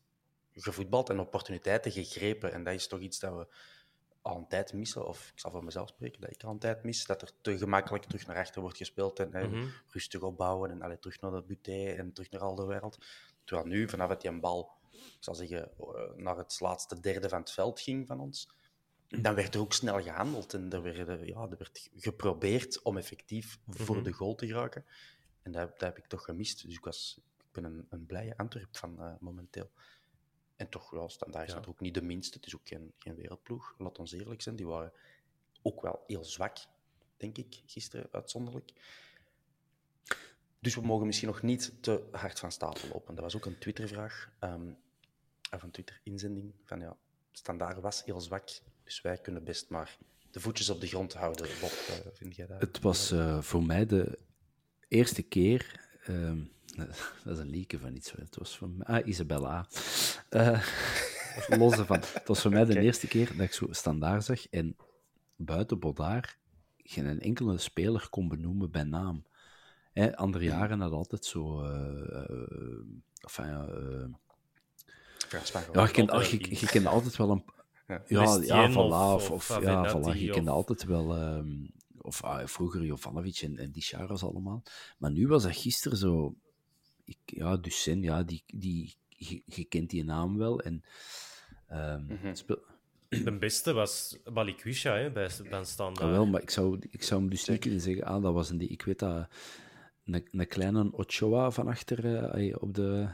gevoetbald 0.53 1.11
en 1.11 1.21
opportuniteiten 1.21 1.93
gegrepen. 1.93 2.53
En 2.53 2.65
dat 2.65 2.75
is 2.75 2.87
toch 2.87 3.01
iets 3.01 3.19
dat 3.19 3.35
we 3.35 3.47
al 4.23 4.37
een 4.37 4.49
tijd 4.49 4.73
missen. 4.73 5.07
Of 5.07 5.31
ik 5.35 5.41
zal 5.41 5.51
voor 5.51 5.65
mezelf 5.65 5.89
spreken, 5.89 6.21
dat 6.21 6.31
ik 6.31 6.43
al 6.43 6.51
een 6.51 6.59
tijd 6.59 6.85
mis. 6.85 7.07
Dat 7.07 7.23
er 7.23 7.31
te 7.41 7.59
gemakkelijk 7.59 8.05
terug 8.05 8.27
naar 8.27 8.37
achter 8.37 8.61
wordt 8.61 8.77
gespeeld. 8.77 9.19
En 9.19 9.29
mm 9.29 9.53
-hmm. 9.53 9.73
rustig 9.89 10.21
opbouwen. 10.21 10.71
En 10.71 10.83
allee, 10.83 10.99
terug 10.99 11.21
naar 11.21 11.31
de 11.31 11.43
buté 11.43 11.87
en 11.87 12.13
terug 12.13 12.31
naar 12.31 12.41
al 12.41 12.55
de 12.55 12.67
wereld. 12.67 12.99
Terwijl 13.45 13.69
nu, 13.69 13.89
vanaf 13.89 14.09
dat 14.09 14.21
die 14.21 14.31
een 14.31 14.41
bal, 14.41 14.73
ik 14.91 15.17
zal 15.21 15.35
zeggen, 15.35 15.71
uh, 15.81 16.15
naar 16.17 16.37
het 16.37 16.61
laatste 16.61 17.01
derde 17.01 17.29
van 17.29 17.41
het 17.41 17.51
veld 17.51 17.81
ging 17.81 18.07
van 18.07 18.21
ons 18.21 18.49
dan 19.09 19.35
werd 19.35 19.55
er 19.55 19.61
ook 19.61 19.73
snel 19.73 20.03
gehandeld 20.03 20.55
en 20.55 20.73
er 20.73 20.83
werd, 20.83 21.27
ja, 21.27 21.43
er 21.43 21.59
werd 21.59 21.91
geprobeerd 21.95 22.83
om 22.83 22.97
effectief 22.97 23.59
voor 23.69 24.03
de 24.03 24.13
goal 24.13 24.35
te 24.35 24.47
geraken. 24.47 24.85
En 25.43 25.53
dat, 25.53 25.69
dat, 25.69 25.81
heb 25.81 25.99
ik 25.99 26.07
toch 26.07 26.25
gemist. 26.25 26.63
Dus 26.67 26.75
ik, 26.75 26.85
was, 26.85 27.21
ik 27.39 27.53
ben 27.53 27.65
een, 27.65 27.87
een 27.91 28.07
blije 28.07 28.37
Antwerp 28.37 28.77
van 28.77 28.97
uh, 29.01 29.13
momenteel. 29.21 29.71
En 30.57 30.69
toch, 30.69 30.95
ja, 30.95 31.09
standaard 31.09 31.49
is 31.49 31.55
dat 31.55 31.67
ook 31.67 31.81
niet 31.81 31.95
de 31.95 32.03
minste. 32.03 32.37
Het 32.37 32.47
is 32.47 32.55
ook 32.55 32.69
geen, 32.69 32.93
geen 32.99 33.15
wereldploeg, 33.15 33.75
laat 33.79 33.99
ons 33.99 34.13
eerlijk 34.13 34.43
zijn. 34.43 34.57
Die 34.57 34.67
waren 34.67 34.93
ook 35.63 35.83
wel 35.83 36.05
heel 36.07 36.25
zwak, 36.25 36.57
denk 37.17 37.39
ik, 37.39 37.63
gisteren 37.67 38.09
uitzonderlijk. 38.11 38.73
Dus 40.59 40.75
we 40.75 40.81
mogen 40.81 41.07
misschien 41.07 41.29
nog 41.29 41.43
niet 41.43 41.73
te 41.81 42.09
hard 42.11 42.39
van 42.39 42.53
stapel 42.53 42.89
lopen. 42.89 43.15
Dat 43.15 43.25
was 43.25 43.37
ook 43.37 43.45
een 43.45 43.59
Twittervraag, 43.59 44.33
um, 44.41 44.77
of 45.51 45.63
een 45.63 45.71
Twitter-inzending, 45.71 46.53
van 46.65 46.81
ja, 46.81 46.97
standaard 47.33 47.81
was 47.81 48.05
heel 48.05 48.21
zwak, 48.21 48.49
dus 48.85 49.01
wij 49.01 49.19
kunnen 49.19 49.45
best 49.45 49.71
maar 49.71 49.99
de 50.31 50.41
voetjes 50.41 50.71
op 50.71 50.81
de 50.81 50.87
grond 50.87 51.15
houden. 51.15 51.47
Bob, 51.61 51.71
uh, 51.71 51.97
vind 52.13 52.37
jij 52.37 52.47
dat? 52.47 52.61
Het 52.61 52.81
was 52.81 53.13
uh, 53.13 53.43
voor 53.43 53.63
mij 53.63 53.87
de 53.87 54.19
eerste 54.89 55.23
keer 55.23 55.81
uh, 56.09 56.33
Dat 57.25 57.37
is 57.37 57.39
een 57.39 57.51
lieke 57.51 57.79
van 57.79 57.95
iets. 57.95 58.13
Het 58.13 58.37
was 58.37 58.59
van 58.59 58.77
mij. 58.77 58.87
Ah, 58.87 59.07
Isabella. 59.07 59.67
Uh, 60.31 60.67
los 61.49 61.73
ervan. 61.73 62.01
Het 62.01 62.29
was 62.29 62.41
voor 62.41 62.51
mij 62.51 62.65
de 62.65 62.81
eerste 62.81 63.07
keer 63.07 63.37
dat 63.37 63.47
ik 63.47 63.53
zo 63.53 63.67
standaard 63.71 64.25
zag 64.25 64.49
en 64.49 64.77
buiten 65.37 65.79
Bodaar 65.79 66.37
geen 66.77 67.21
enkele 67.21 67.59
speler 67.59 68.09
kon 68.11 68.29
benoemen 68.29 68.71
bij 68.71 68.83
naam. 68.83 69.25
Hè, 69.93 70.17
andere 70.17 70.45
jaren 70.45 70.81
had 70.81 70.93
altijd 70.93 71.25
zo. 71.25 71.63
Enfin, 73.21 73.47
ja, 75.73 75.83
je 75.83 75.91
kent, 75.93 76.31
je, 76.31 76.61
je 76.61 76.67
kent 76.67 76.87
altijd 76.87 77.17
wel 77.17 77.31
een. 77.31 77.45
Ja, 77.87 78.03
ja, 78.07 78.39
ja 78.43 78.71
voilà, 78.71 79.15
of, 79.15 79.31
of, 79.31 79.61
ja, 79.63 79.97
voilà, 79.97 80.19
je 80.19 80.31
kende 80.31 80.51
altijd 80.51 80.85
wel. 80.85 81.19
Um, 81.19 81.73
of 82.05 82.23
ah, 82.23 82.47
vroeger 82.47 82.85
Jovanovic 82.85 83.39
en, 83.39 83.59
en 83.59 83.71
die 83.71 83.83
Charas 83.83 84.23
allemaal. 84.23 84.63
Maar 84.99 85.13
nu 85.13 85.27
was 85.27 85.43
dat 85.43 85.57
gisteren 85.57 85.99
zo. 85.99 86.35
Ik, 87.05 87.19
ja, 87.25 87.57
Ducen, 87.57 88.03
ja, 88.03 88.23
die, 88.23 88.43
die, 88.47 88.95
je, 89.09 89.43
je 89.47 89.65
kent 89.65 89.91
die 89.91 90.05
naam 90.05 90.39
wel. 90.39 90.61
En, 90.61 90.85
um, 91.71 92.07
mm 92.09 92.17
-hmm. 92.17 92.35
speel, 92.35 92.59
de 93.09 93.39
beste 93.39 93.73
was 93.73 94.19
Balikwisha 94.33 94.97
hè, 94.97 95.11
bij, 95.11 95.31
bij 95.51 95.65
Standaard. 95.65 96.01
Ah, 96.01 96.11
wel, 96.11 96.27
maar 96.27 96.43
ik 96.43 96.51
zou, 96.51 96.79
ik 96.91 97.03
zou 97.03 97.21
hem 97.21 97.31
dus 97.31 97.49
niet 97.49 97.61
kunnen 97.61 97.81
zeggen. 97.81 98.05
Ah, 98.05 98.23
dat 98.23 98.33
was 98.33 98.51
een, 98.51 98.71
ik 98.71 98.83
weet 98.83 98.99
dat 98.99 99.29
een, 100.05 100.29
een 100.31 100.49
kleine 100.49 100.93
Ochoa 100.93 101.51
van 101.51 101.67
achter 101.67 102.35
uh, 102.39 102.57
op 102.59 102.75
de. 102.75 103.09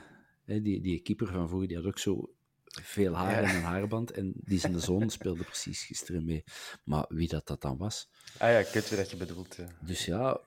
Uh, 0.47 0.63
die, 0.63 0.81
die 0.81 1.01
keeper 1.01 1.27
van 1.27 1.49
vroeger, 1.49 1.69
die 1.69 1.77
had 1.77 1.87
ook 1.87 1.99
zo 1.99 2.31
veel 2.71 3.15
haar 3.15 3.43
en 3.43 3.55
een 3.55 3.63
haarband. 3.63 4.11
En 4.11 4.33
die 4.35 4.59
zijn 4.59 4.81
zoon 4.81 5.11
speelde 5.11 5.45
precies 5.45 5.85
gisteren 5.85 6.25
mee. 6.25 6.45
Maar 6.85 7.05
wie 7.09 7.29
dat, 7.29 7.47
dat 7.47 7.61
dan 7.61 7.77
was. 7.77 8.09
Ah 8.39 8.51
ja, 8.51 8.59
ik 8.59 8.69
weet 8.69 8.89
wie 8.89 8.99
dat 8.99 9.11
je 9.11 9.17
bedoelt. 9.17 9.57
Ja. 9.57 9.67
Dus 9.81 10.05
ja. 10.05 10.41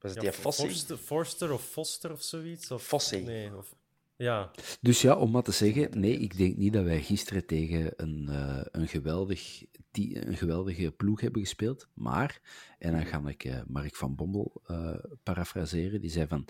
Was 0.00 0.14
het 0.14 0.20
die 0.20 0.32
Forster, 0.32 0.96
Forster 0.96 1.52
of 1.52 1.64
Foster 1.64 2.12
of 2.12 2.22
zoiets? 2.22 2.70
Of, 2.70 2.82
Fosse. 2.82 3.16
Nee, 3.16 3.56
of, 3.56 3.74
ja. 4.16 4.50
Dus 4.80 5.00
ja, 5.00 5.16
om 5.16 5.30
maar 5.30 5.42
te 5.42 5.52
zeggen, 5.52 6.00
nee, 6.00 6.18
ik 6.18 6.36
denk 6.36 6.56
niet 6.56 6.72
dat 6.72 6.84
wij 6.84 7.02
gisteren 7.02 7.46
tegen 7.46 7.92
een, 7.96 8.26
uh, 8.30 8.60
een, 8.70 8.88
geweldig, 8.88 9.64
die, 9.90 10.26
een 10.26 10.36
geweldige 10.36 10.90
ploeg 10.90 11.20
hebben 11.20 11.40
gespeeld. 11.40 11.88
Maar, 11.94 12.40
en 12.78 12.92
dan 12.92 13.06
ga 13.06 13.22
ik 13.26 13.44
uh, 13.44 13.60
Mark 13.66 13.96
van 13.96 14.14
Bommel 14.14 14.62
uh, 14.70 14.94
parafraseren, 15.22 16.00
die 16.00 16.10
zei 16.10 16.26
van, 16.26 16.46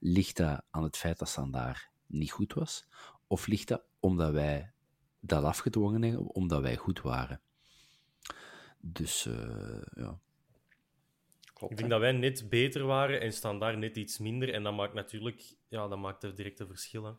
ligt 0.00 0.36
dat 0.36 0.62
aan 0.70 0.82
het 0.82 0.96
feit 0.96 1.18
dat 1.18 1.28
Standaard 1.28 1.88
niet 2.06 2.30
goed 2.30 2.54
was? 2.54 2.86
Of 3.26 3.46
ligt 3.46 3.68
dat 3.68 3.82
omdat 4.00 4.32
wij 4.32 4.71
dat 5.22 5.44
afgedwongen 5.44 6.02
hebben, 6.02 6.26
omdat 6.26 6.62
wij 6.62 6.76
goed 6.76 7.00
waren? 7.00 7.40
Dus, 8.80 9.22
ja. 9.94 10.18
Klopt, 11.54 11.72
ik 11.72 11.78
denk 11.78 11.90
dat 11.90 12.00
wij 12.00 12.12
net 12.12 12.48
beter 12.48 12.84
waren 12.84 13.20
en 13.20 13.32
Standaard 13.32 13.78
net 13.78 13.96
iets 13.96 14.18
minder. 14.18 14.54
En 14.54 14.62
dat 14.62 14.74
maakt 14.74 14.94
natuurlijk 14.94 15.56
ja, 15.72 15.88
dat 15.88 15.98
maakt 15.98 16.22
er 16.22 16.34
direct 16.34 16.60
een 16.60 16.66
verschil. 16.66 17.04
Hè. 17.04 17.12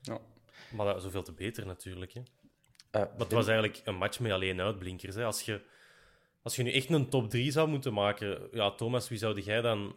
Ja. 0.00 0.20
Maar 0.70 0.86
dat, 0.86 1.02
zoveel 1.02 1.22
te 1.22 1.32
beter 1.32 1.66
natuurlijk. 1.66 2.12
Hè. 2.12 2.20
Uh, 2.20 2.26
maar 2.90 3.18
het 3.18 3.32
was 3.32 3.46
eigenlijk 3.46 3.80
een 3.84 3.96
match 3.96 4.20
met 4.20 4.32
alleen 4.32 4.60
uitblinkers. 4.60 5.14
Hè. 5.14 5.24
Als, 5.24 5.42
je, 5.42 5.60
als 6.42 6.56
je 6.56 6.62
nu 6.62 6.72
echt 6.72 6.90
een 6.90 7.08
top 7.08 7.30
3 7.30 7.50
zou 7.50 7.68
moeten 7.68 7.92
maken, 7.92 8.48
ja, 8.52 8.70
Thomas, 8.70 9.08
wie 9.08 9.18
zou 9.18 9.40
jij 9.40 9.60
dan. 9.60 9.96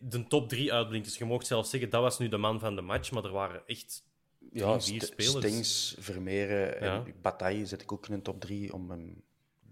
De 0.00 0.26
top 0.26 0.48
3 0.48 0.72
uitblinkers, 0.72 1.18
je 1.18 1.24
mocht 1.24 1.46
zelf 1.46 1.66
zeggen 1.66 1.90
dat 1.90 2.02
was 2.02 2.18
nu 2.18 2.28
de 2.28 2.36
man 2.36 2.60
van 2.60 2.76
de 2.76 2.82
match, 2.82 3.10
maar 3.10 3.24
er 3.24 3.32
waren 3.32 3.66
echt 3.66 4.04
ja, 4.58 4.80
vier 4.80 5.02
spelers. 5.02 5.36
Stings, 5.36 5.96
Vermeeren 5.98 6.80
en. 6.80 7.14
Bataille 7.22 7.66
zet 7.66 7.82
ik 7.82 7.92
ook 7.92 8.06
in 8.06 8.14
een 8.14 8.22
top 8.22 8.40
3 8.40 8.72
om 8.72 8.90
hem 8.90 9.22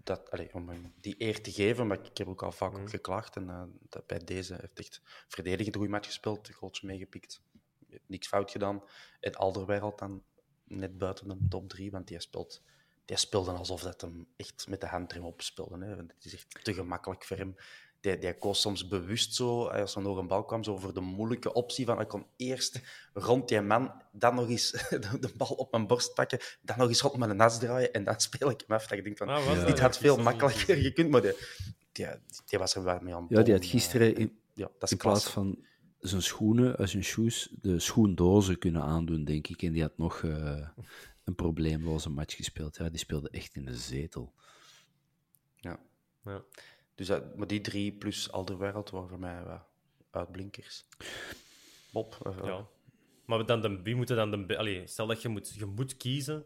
dat, 0.03 0.31
allez, 0.31 0.51
om 0.51 0.69
hem 0.69 0.93
die 1.01 1.15
eer 1.17 1.41
te 1.41 1.51
geven, 1.51 1.87
maar 1.87 1.99
ik 2.05 2.17
heb 2.17 2.27
ook 2.27 2.43
al 2.43 2.51
vaak 2.51 2.77
mm. 2.77 2.87
geklaagd. 2.87 3.35
En 3.35 3.47
uh, 3.47 3.63
dat 3.89 4.07
bij 4.07 4.19
deze 4.25 4.57
heeft 4.59 4.79
echt 4.79 5.01
verdedigend 5.27 5.75
goede 5.75 5.91
match 5.91 6.07
gespeeld, 6.07 6.49
goals 6.49 6.81
meegepikt. 6.81 7.41
Niks 8.05 8.27
fout 8.27 8.51
gedaan. 8.51 8.83
En 9.19 9.35
Alderwereld 9.35 9.99
dan 9.99 10.23
net 10.63 10.97
buiten 10.97 11.27
de 11.27 11.37
top 11.49 11.69
3, 11.69 11.91
want 11.91 12.07
die 12.07 12.19
speelt 12.19 12.61
die 13.05 13.17
speelde 13.17 13.51
alsof 13.51 13.81
dat 13.81 14.01
hem 14.01 14.27
echt 14.35 14.67
met 14.67 14.81
de 14.81 14.87
handrem 14.87 15.23
op 15.23 15.41
speelde. 15.41 15.85
Hè. 15.85 15.95
Het 15.95 16.13
is 16.25 16.33
echt 16.33 16.63
te 16.63 16.73
gemakkelijk 16.73 17.23
voor 17.23 17.37
hem 17.37 17.55
die, 18.05 18.17
die 18.17 18.33
koos 18.37 18.61
soms 18.61 18.87
bewust 18.87 19.35
zo, 19.35 19.67
als 19.67 19.95
er 19.95 20.01
nog 20.01 20.17
een 20.17 20.27
bal 20.27 20.45
kwam, 20.45 20.63
zo 20.63 20.77
voor 20.77 20.93
de 20.93 21.01
moeilijke 21.01 21.53
optie 21.53 21.85
van 21.85 22.01
ik 22.01 22.07
kon 22.07 22.25
eerst 22.37 22.81
rond 23.13 23.47
die 23.47 23.61
man, 23.61 23.91
dan 24.11 24.35
nog 24.35 24.49
eens 24.49 24.71
de 25.21 25.31
bal 25.37 25.47
op 25.47 25.71
mijn 25.71 25.87
borst 25.87 26.13
pakken, 26.13 26.39
dan 26.61 26.77
nog 26.77 26.87
eens 26.87 27.01
rond 27.01 27.17
mijn 27.17 27.35
nas 27.35 27.59
draaien 27.59 27.93
en 27.93 28.03
dan 28.03 28.19
speel 28.19 28.49
ik 28.49 28.63
hem 28.67 28.77
af. 28.77 28.87
Dat 28.87 28.97
ik 28.97 29.03
denk 29.03 29.17
van, 29.17 29.29
ah, 29.29 29.65
dit 29.65 29.79
had 29.79 29.97
veel 29.97 30.17
makkelijker 30.17 30.75
gekund, 30.75 31.09
maar 31.09 31.21
die, 31.21 31.33
die, 31.91 32.07
die, 32.45 32.59
was 32.59 32.75
er 32.75 32.83
wel 32.83 32.99
mee 33.01 33.15
aan 33.15 33.25
Ja, 33.29 33.41
die 33.41 33.53
had 33.53 33.65
gisteren 33.65 34.15
in, 34.15 34.39
ja, 34.53 34.69
dat 34.79 34.83
is 34.83 34.91
in 34.91 34.97
plaats 34.97 35.29
van 35.29 35.57
zijn 35.99 36.21
schoenen, 36.21 36.77
als 36.77 36.91
zijn 36.91 37.03
shoes, 37.03 37.49
de 37.61 37.79
schoendozen 37.79 38.57
kunnen 38.57 38.81
aandoen, 38.81 39.23
denk 39.23 39.47
ik. 39.47 39.61
En 39.61 39.71
die 39.71 39.81
had 39.81 39.97
nog 39.97 40.21
uh, 40.21 40.67
een 41.23 41.35
probleemloze 41.35 42.09
match 42.09 42.35
gespeeld. 42.35 42.77
Ja, 42.77 42.89
die 42.89 42.99
speelde 42.99 43.29
echt 43.29 43.55
in 43.55 43.65
de 43.65 43.75
zetel. 43.75 44.33
Ja. 45.55 45.79
ja. 46.23 46.43
Dus 46.95 47.07
dat, 47.07 47.35
maar 47.35 47.47
die 47.47 47.61
drie 47.61 47.91
plus 47.91 48.31
Alderwereld 48.31 48.89
waren 48.89 49.09
voor 49.09 49.19
mij 49.19 49.41
uh, 49.45 49.59
uitblinkers. 50.11 50.85
Bob. 51.91 52.17
Uh, 52.27 52.45
ja. 52.45 52.67
Maar 53.25 53.45
dan 53.45 53.61
de, 53.61 53.81
wie 53.81 53.95
moet 53.95 54.07
dan 54.07 54.47
de... 54.47 54.57
Allee, 54.57 54.87
stel 54.87 55.07
dat 55.07 55.21
je 55.21 55.29
moet, 55.29 55.53
je 55.53 55.65
moet 55.65 55.97
kiezen. 55.97 56.45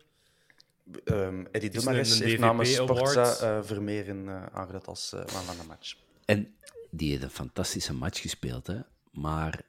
Um, 1.04 1.48
Eddie 1.52 1.70
Dumares 1.70 2.20
heeft 2.20 2.40
namens 2.40 2.74
Sportza 2.74 3.58
uh, 3.58 3.64
Vermeeren 3.64 4.26
uh, 4.26 4.46
aangeduid 4.46 4.88
als 4.88 5.14
uh, 5.14 5.20
man 5.20 5.44
van 5.44 5.58
de 5.58 5.68
match. 5.68 5.96
En 6.26 6.56
die 6.92 7.10
heeft 7.10 7.24
een 7.24 7.30
fantastische 7.30 7.94
match 7.94 8.22
gespeeld, 8.22 8.68
hè. 8.68 8.80
Maar 9.12 9.62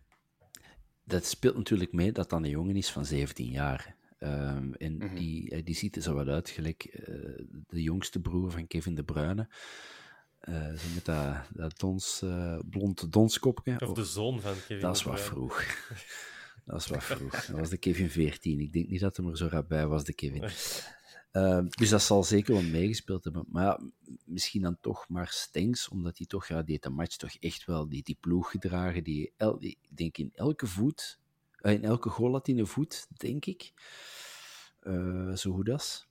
dat 1.04 1.24
speelt 1.24 1.56
natuurlijk 1.56 1.92
mee 1.92 2.12
dat 2.12 2.30
dan 2.30 2.44
een 2.44 2.50
jongen 2.50 2.76
is 2.76 2.90
van 2.90 3.04
17 3.04 3.50
jaar. 3.50 3.96
Um, 4.18 4.74
en 4.74 4.92
mm 4.92 5.00
-hmm. 5.00 5.14
die, 5.14 5.62
die 5.62 5.74
ziet 5.74 5.96
er 5.96 6.02
zo 6.02 6.14
wat 6.14 6.28
uit, 6.28 6.50
gelijk 6.50 7.00
de 7.68 7.82
jongste 7.82 8.20
broer 8.20 8.50
van 8.50 8.66
Kevin 8.66 8.94
De 8.94 9.04
Bruyne. 9.04 9.48
Zo 10.50 10.88
met 10.94 11.04
dat, 11.04 11.36
dat 11.48 11.78
dons, 11.78 12.20
uh, 12.24 12.58
blond 12.70 13.12
donskopje. 13.12 13.80
Of 13.80 13.92
de 13.92 14.04
zoon 14.04 14.40
van 14.40 14.54
Kevin. 14.54 14.80
Dat 14.80 14.96
is 14.96 15.02
wat 15.02 15.20
vroeg. 15.20 15.64
dat 16.64 16.80
is 16.80 16.86
wat 16.86 17.04
vroeg. 17.04 17.46
Dat 17.46 17.58
was 17.58 17.68
de 17.68 17.76
Kevin 17.76 18.10
14. 18.10 18.60
Ik 18.60 18.72
denk 18.72 18.88
niet 18.88 19.00
dat 19.00 19.16
hij 19.16 19.26
er 19.26 19.36
zo 19.36 19.46
rap 19.50 19.68
bij 19.68 19.86
was, 19.86 20.04
de 20.04 20.12
Kevin. 20.12 20.50
Uh, 21.32 21.60
dus 21.70 21.88
dat 21.88 22.02
zal 22.02 22.24
zeker 22.24 22.54
wel 22.54 22.62
meegespeeld 22.62 23.24
hebben. 23.24 23.44
Maar 23.48 23.64
ja, 23.64 23.80
misschien 24.24 24.62
dan 24.62 24.78
toch 24.80 25.08
maar 25.08 25.28
Stengs, 25.28 25.88
omdat 25.88 26.18
hij 26.18 26.26
toch, 26.26 26.46
ja, 26.46 26.62
die 26.62 26.70
heeft 26.70 26.82
de 26.82 26.90
match 26.90 27.16
toch 27.16 27.34
echt 27.40 27.64
wel 27.64 27.88
die, 27.88 28.02
die 28.02 28.16
ploeg 28.20 28.50
gedragen. 28.50 29.04
Die, 29.04 29.32
el, 29.36 29.58
die 29.58 29.78
denk 29.88 30.18
in 30.18 30.30
elke 30.34 30.66
voet, 30.66 31.18
in 31.60 31.84
elke 31.84 32.08
goal 32.08 32.32
had 32.32 32.46
hij 32.46 32.56
een 32.56 32.66
voet, 32.66 33.06
denk 33.16 33.46
ik. 33.46 33.72
zo 35.34 35.52
goed 35.52 35.70
als. 35.70 36.08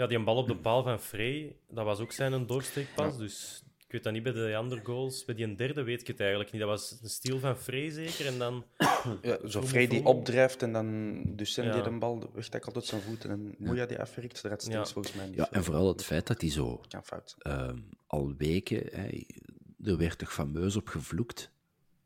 Ja, 0.00 0.06
die 0.06 0.18
een 0.18 0.24
bal 0.24 0.36
op 0.36 0.48
de 0.48 0.56
paal 0.66 0.82
van 0.82 1.00
Frey, 1.00 1.56
dat 1.68 1.84
was 1.84 2.00
ook 2.00 2.12
zijn 2.12 2.32
een 2.32 2.46
doorsteekpas. 2.46 3.18
Dus 3.18 3.62
ik 3.78 3.92
weet 3.92 4.04
dat 4.04 4.12
niet 4.12 4.22
bij 4.22 4.32
de 4.32 4.56
andere 4.56 4.80
goals. 4.84 5.24
Bij 5.24 5.34
die 5.34 5.44
een 5.44 5.56
derde 5.56 5.82
weet 5.82 6.00
ik 6.00 6.06
het 6.06 6.20
eigenlijk 6.20 6.52
niet. 6.52 6.60
Dat 6.60 6.70
was 6.70 6.98
een 7.02 7.08
stiel 7.08 7.38
van 7.38 7.56
Frey 7.56 7.90
zeker. 7.90 8.26
En 8.26 8.38
dan... 8.38 8.64
Ja, 9.22 9.48
zo 9.48 9.62
Frey 9.62 9.86
die 9.86 10.04
opdrijft 10.04 10.62
en 10.62 10.72
dan 10.72 11.22
Ducen 11.26 11.64
ja. 11.64 11.72
die 11.72 11.82
de 11.82 11.98
bal 11.98 12.30
wegtakkelt 12.34 12.74
altijd 12.74 12.84
zijn 12.92 13.02
voeten 13.02 13.30
en 13.30 13.54
Moeja 13.58 13.86
die 13.86 14.00
afwerkt. 14.00 14.42
Dat 14.42 14.66
ja. 14.66 14.86
volgens 14.86 15.14
mij 15.14 15.26
niet. 15.26 15.36
Ja, 15.36 15.50
en 15.50 15.64
vooral 15.64 15.88
het 15.88 16.04
feit 16.04 16.26
dat 16.26 16.40
hij 16.40 16.50
zo 16.50 16.80
uh, 17.46 17.70
al 18.06 18.34
weken... 18.36 18.82
Hè, 18.92 19.26
er 19.84 19.96
werd 19.96 20.18
toch 20.18 20.32
fameus 20.32 20.76
op 20.76 20.88
gevloekt. 20.88 21.50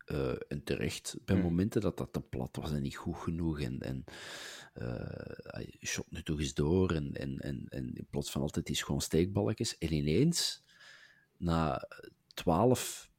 Uh, 0.07 0.33
en 0.49 0.65
terecht, 0.65 1.17
bij 1.25 1.37
hmm. 1.37 1.45
momenten 1.45 1.81
dat 1.81 1.97
dat 1.97 2.13
te 2.13 2.21
plat 2.21 2.57
was 2.57 2.73
en 2.73 2.83
niet 2.83 2.97
goed 2.97 3.17
genoeg. 3.17 3.61
En, 3.61 3.81
en 3.81 4.05
uh, 4.75 5.67
shot 5.83 6.11
nu 6.11 6.23
toch 6.23 6.39
eens 6.41 6.55
door 6.55 6.91
en, 6.91 7.15
en, 7.15 7.39
en, 7.39 7.67
en 7.69 7.95
in 7.95 8.07
plaats 8.11 8.31
van 8.31 8.43
altijd 8.43 8.67
die 8.67 8.85
gewoon 8.85 9.01
steekballetjes. 9.01 9.79
En 9.79 9.93
ineens, 9.93 10.63
na 11.37 11.89
twaalf 12.35 13.11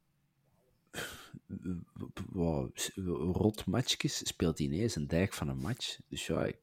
rot 3.32 3.66
matchjes, 3.66 4.26
speelt 4.26 4.58
hij 4.58 4.66
ineens 4.66 4.96
een 4.96 5.06
dijk 5.06 5.32
van 5.32 5.48
een 5.48 5.58
match. 5.58 5.98
Dus 6.08 6.26
ja, 6.26 6.44
ik, 6.44 6.56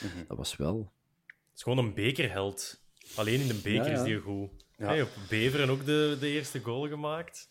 mm-hmm. 0.00 0.24
dat 0.28 0.36
was 0.36 0.56
wel... 0.56 0.92
Het 1.26 1.56
is 1.56 1.62
gewoon 1.62 1.78
een 1.78 1.94
bekerheld. 1.94 2.80
Alleen 3.14 3.40
in 3.40 3.48
de 3.48 3.54
beker 3.54 3.84
ja, 3.84 3.90
ja. 3.90 3.98
is 3.98 4.02
die 4.02 4.18
goed. 4.20 4.50
Ja. 4.76 4.86
Hey, 4.86 5.02
op 5.02 5.10
Beveren 5.28 5.70
ook 5.70 5.84
de, 5.84 6.16
de 6.20 6.28
eerste 6.28 6.60
goal 6.60 6.88
gemaakt. 6.88 7.48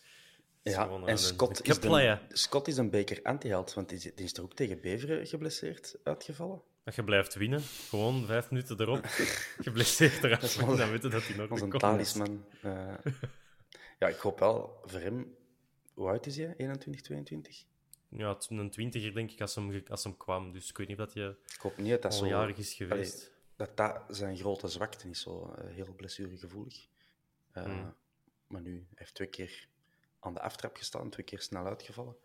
Ja, 0.61 0.89
en 1.05 1.17
Scott, 1.17 1.67
is 1.67 1.77
een, 1.81 2.19
Scott 2.29 2.67
is 2.67 2.77
een 2.77 2.89
beker 2.89 3.19
anti-held, 3.23 3.73
want 3.73 3.89
die, 3.89 3.99
die 3.99 4.25
is 4.25 4.33
er 4.33 4.43
ook 4.43 4.53
tegen 4.53 4.81
Beveren 4.81 5.27
geblesseerd 5.27 5.97
uitgevallen. 6.03 6.61
Dat 6.85 6.95
je 6.95 7.03
blijft 7.03 7.33
winnen. 7.33 7.61
Gewoon 7.61 8.25
vijf 8.25 8.49
minuten 8.49 8.79
erop. 8.79 9.05
Geblesseerd 9.65 10.23
eruit. 10.23 10.57
Dan 10.59 10.89
weten 10.89 11.11
dat 11.11 11.27
hij 11.27 11.35
nog 11.35 11.61
een 11.61 11.69
talisman. 11.69 12.45
Uh, 12.65 12.93
ja, 13.99 14.07
ik 14.07 14.17
hoop 14.17 14.39
wel 14.39 14.81
voor 14.83 14.99
hem... 14.99 15.35
Hoe 15.93 16.07
oud 16.07 16.25
is 16.25 16.37
hij? 16.37 16.53
21, 16.57 17.01
22? 17.01 17.65
Ja, 18.09 18.37
een 18.47 18.69
twintiger 18.69 19.13
denk 19.13 19.31
ik 19.31 19.41
als 19.41 19.55
hem, 19.55 19.83
als 19.87 20.03
hem 20.03 20.17
kwam. 20.17 20.51
Dus 20.51 20.69
ik 20.69 20.77
weet 20.77 20.87
niet 20.87 20.97
dat 20.97 21.13
hij 21.13 21.27
ik 21.29 21.59
hoop 21.59 21.77
niet 21.77 21.89
dat 21.89 22.01
dat 22.01 22.15
zo, 22.15 22.27
jarig 22.27 22.57
is 22.57 22.73
geweest. 22.73 23.13
Allee, 23.13 23.35
dat 23.55 23.77
dat 23.77 24.17
zijn 24.17 24.37
grote 24.37 24.67
zwakte 24.67 25.09
is, 25.09 25.21
zo 25.21 25.55
uh, 25.59 25.73
heel 25.73 25.93
blessuregevoelig. 25.93 26.87
Uh, 27.53 27.63
hmm. 27.63 27.95
Maar 28.47 28.61
nu, 28.61 28.73
hij 28.73 28.87
heeft 28.95 29.13
twee 29.13 29.27
keer 29.27 29.67
aan 30.19 30.33
de 30.33 30.41
aftrap 30.41 30.77
gestaan, 30.77 31.09
twee 31.09 31.25
keer 31.25 31.41
snel 31.41 31.65
uitgevallen. 31.65 32.15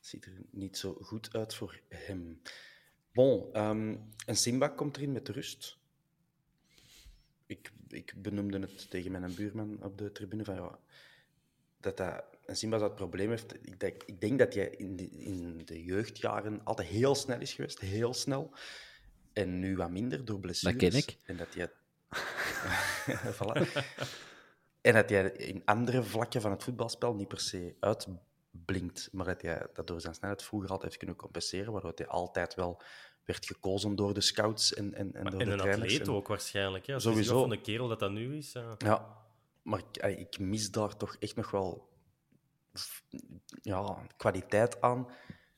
ziet 0.00 0.24
er 0.24 0.32
niet 0.50 0.78
zo 0.78 0.98
goed 1.00 1.36
uit 1.36 1.54
voor 1.54 1.80
hem. 1.88 2.40
Bon, 3.14 3.52
ehm, 3.52 3.96
en 4.26 4.36
Simba 4.36 4.68
komt 4.68 4.96
erin 4.96 5.12
met 5.12 5.28
rust. 5.28 5.78
Ik, 7.46 7.72
ik 7.88 8.14
benoemde 8.16 8.58
het 8.58 8.90
tegen 8.90 9.10
mijn 9.10 9.34
buurman 9.34 9.82
op 9.82 9.98
de 9.98 10.12
tribune 10.12 10.44
van 10.44 10.54
ja, 10.54 10.78
dat 11.80 11.96
dat, 11.96 12.24
en 12.46 12.56
Simba 12.56 12.78
dat 12.78 12.94
probleem 12.94 13.28
heeft. 13.30 13.54
Ik 13.54 13.80
denk, 13.80 14.02
ik 14.02 14.20
denk 14.20 14.38
dat 14.38 14.54
hij 14.54 14.68
in 14.68 14.96
de, 14.96 15.10
in 15.10 15.62
de 15.64 15.84
jeugdjaren 15.84 16.60
altijd 16.64 16.88
heel 16.88 17.14
snel 17.14 17.40
is 17.40 17.52
geweest, 17.52 17.80
heel 17.80 18.14
snel. 18.14 18.50
En 19.32 19.58
nu 19.58 19.76
wat 19.76 19.90
minder 19.90 20.24
door 20.24 20.40
blessures. 20.40 20.78
Dat 20.80 20.90
ken 20.90 20.98
ik. 20.98 21.16
En 21.24 21.36
dat 21.36 21.54
voilà. 23.36 23.82
En 24.80 24.94
dat 24.94 25.10
hij 25.10 25.30
in 25.30 25.62
andere 25.64 26.02
vlakken 26.02 26.40
van 26.40 26.50
het 26.50 26.62
voetbalspel 26.62 27.14
niet 27.14 27.28
per 27.28 27.40
se 27.40 27.74
uitblinkt, 28.54 29.08
maar 29.12 29.26
dat 29.26 29.42
hij 29.42 29.66
dat 29.72 29.86
door 29.86 30.00
zijn 30.00 30.14
snelheid 30.14 30.42
vroeger 30.42 30.68
altijd 30.68 30.86
heeft 30.86 30.98
kunnen 30.98 31.16
compenseren, 31.16 31.72
waardoor 31.72 31.92
hij 31.94 32.06
altijd 32.06 32.54
wel 32.54 32.82
werd 33.24 33.46
gekozen 33.46 33.96
door 33.96 34.14
de 34.14 34.20
scouts 34.20 34.74
en, 34.74 34.94
en, 34.94 35.14
en 35.14 35.24
door 35.24 35.40
En 35.40 35.46
de 35.46 35.52
een 35.52 35.58
trainers. 35.58 35.92
atleet 35.92 36.08
En- 36.08 36.14
ook 36.14 36.28
waarschijnlijk. 36.28 36.86
Hè. 36.86 37.00
Sowieso. 37.00 37.40
van 37.40 37.48
de 37.48 37.60
kerel 37.60 37.88
dat 37.88 37.98
dat 37.98 38.10
nu 38.10 38.36
is. 38.36 38.52
ja. 38.52 38.74
Ja, 38.78 39.16
maar 39.62 39.82
ik, 39.90 40.18
ik 40.18 40.38
mis 40.38 40.70
daar 40.70 40.96
toch 40.96 41.16
echt 41.18 41.36
nog 41.36 41.50
wel 41.50 41.88
ja, 43.62 44.06
kwaliteit 44.16 44.80
aan. 44.80 45.08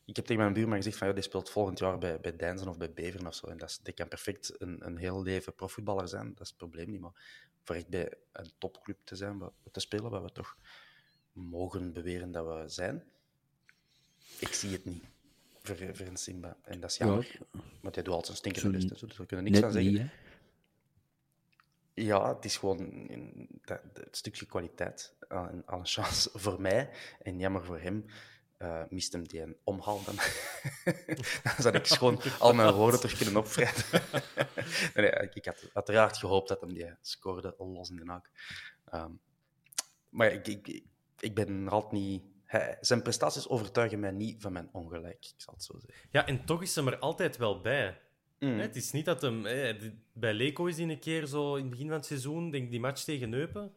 Ik 0.05 0.17
heb 0.17 0.25
tegen 0.25 0.43
mijn 0.43 0.55
buurman 0.55 0.77
gezegd 0.77 0.97
van 0.97 1.09
ja, 1.09 1.13
die 1.15 1.23
speelt 1.23 1.51
volgend 1.51 1.79
jaar 1.79 1.99
bij, 1.99 2.21
bij 2.21 2.37
Deinzen 2.37 2.69
of 2.69 2.79
bij 2.79 2.93
Beveren 2.93 3.27
of 3.27 3.35
zo. 3.35 3.47
En 3.47 3.57
dat, 3.59 3.69
is, 3.69 3.79
die 3.79 3.95
kan 3.95 4.09
perfect 4.09 4.55
een, 4.59 4.87
een 4.87 4.97
heel 4.97 5.23
leven 5.23 5.55
profvoetballer 5.55 6.09
zijn, 6.09 6.29
dat 6.29 6.41
is 6.41 6.49
het 6.49 6.57
probleem 6.57 6.91
niet. 6.91 7.01
Maar 7.01 7.45
voor 7.63 7.75
echt 7.75 7.89
bij 7.89 8.13
een 8.33 8.51
topclub 8.59 8.99
te 9.05 9.17
zijn, 9.17 9.51
te 9.73 9.81
spelen, 9.81 10.11
wat 10.11 10.23
we 10.23 10.33
toch 10.33 10.57
mogen 11.37 11.93
beweren 11.93 12.33
dat 12.33 12.47
we 12.47 12.69
zijn, 12.69 13.05
ik 14.39 14.53
zie 14.53 14.73
het 14.73 14.85
niet 14.85 15.05
voor, 15.63 15.77
voor 15.93 16.07
een 16.07 16.17
Simba. 16.17 16.57
En 16.63 16.81
dat 16.81 16.91
is 16.91 16.97
jammer, 16.97 17.39
want 17.81 17.95
hij 17.95 18.05
doet 18.05 18.15
altijd 18.15 18.39
zijn 18.39 18.55
stinkende 18.55 18.87
best, 18.87 18.99
zo, 18.99 19.07
dus 19.07 19.17
we 19.17 19.27
kunnen 19.27 19.45
niks 19.45 19.59
van 19.59 19.73
zeggen. 19.73 19.93
niet. 19.93 20.11
Ja, 21.95 22.35
het 22.35 22.45
is 22.45 22.57
gewoon 22.57 22.79
een, 22.79 23.49
dat, 23.65 23.81
het 23.93 24.17
stukje 24.17 24.47
kwaliteit 24.47 25.15
aan, 25.29 25.63
aan 25.67 25.79
een 25.79 25.87
chance 25.87 26.31
voor 26.39 26.61
mij. 26.61 26.91
En 27.23 27.39
jammer 27.39 27.65
voor 27.65 27.79
hem. 27.79 28.05
eh 28.57 28.83
mist 28.89 29.13
hem 29.13 29.29
die 29.29 29.41
een 29.41 29.57
omhaal 29.65 30.05
dan. 30.05 30.15
dan 31.45 31.55
zou 31.59 31.75
ik 31.75 31.87
gewoon 31.87 32.21
al 32.39 32.55
mijn 32.55 32.75
woorden 32.75 33.01
terug 33.01 33.17
kunnen 33.17 33.37
opvrijden. 33.37 33.85
nee, 34.95 35.11
nee, 35.11 35.31
ik 35.33 35.45
had 35.45 35.71
uiteraard 35.73 36.17
gehoopt 36.17 36.49
dat 36.49 36.61
hem 36.61 36.75
die 36.75 36.95
scoorde 37.01 37.55
los 37.59 37.91
in 37.91 37.97
de 37.97 38.05
naak. 38.05 38.31
Ehm, 38.85 39.11
maar 40.09 40.33
ik, 40.33 40.47
ik, 40.47 40.85
ik 41.21 41.35
ben 41.35 41.69
altijd 41.69 41.93
niet... 41.93 42.23
Hij, 42.45 42.79
zijn 42.81 43.03
prestaties 43.03 43.49
overtuigen 43.49 44.01
mij 44.01 44.11
niet 44.11 44.43
van 44.43 44.53
mijn 44.53 44.69
ongelijk, 44.73 45.25
ik 45.25 45.35
zal 45.37 45.55
het 45.55 45.65
zo 45.65 45.73
zeggen. 45.79 46.09
Ja, 46.11 46.27
en 46.27 46.45
toch 46.45 46.63
is 46.63 46.75
hem 46.75 46.87
er 46.87 46.99
altijd 46.99 47.37
wel 47.37 47.61
bij. 47.61 48.01
Mm. 48.39 48.49
Hè, 48.49 48.61
Het 48.61 48.77
is 48.77 48.93
niet 48.93 49.05
dat 49.05 49.23
hem... 49.23 49.45
hè, 49.45 49.77
bij 50.13 50.35
Leco 50.35 50.67
is 50.67 50.77
hij 50.77 50.89
een 50.89 50.99
keer 50.99 51.27
zo 51.27 51.55
in 51.55 51.61
het 51.61 51.71
begin 51.71 51.87
van 51.87 51.97
het 51.97 52.07
seizoen, 52.07 52.51
denk 52.51 52.65
ik, 52.65 52.71
die 52.71 52.81
match 52.81 53.03
tegen 53.03 53.33
Eupen, 53.33 53.73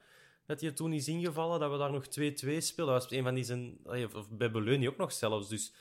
dat 0.45 0.61
hij 0.61 0.71
toen 0.71 0.93
is 0.93 1.07
ingevallen, 1.07 1.59
dat 1.59 1.71
we 1.71 1.77
daar 1.77 1.91
nog 1.91 2.05
2-2 2.05 2.09
speelden. 2.09 2.93
Dat 2.93 3.03
was 3.03 3.11
een 3.11 3.23
van 3.23 3.33
die 3.33 3.43
zijn... 3.43 3.77
Of 4.13 4.29
bij 4.29 4.51
Beleuni 4.51 4.87
ook 4.87 4.97
nog 4.97 5.11
zelfs. 5.11 5.49
Dus, 5.49 5.73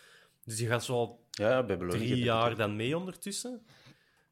dus 0.44 0.56
die 0.56 0.66
gaat 0.66 0.84
zo 0.84 0.94
al 0.94 1.26
Ja, 1.30 1.62
bij 1.62 1.76
drie 1.76 2.16
jaar 2.16 2.56
dan 2.56 2.76
mee 2.76 2.96
ondertussen. 2.96 3.66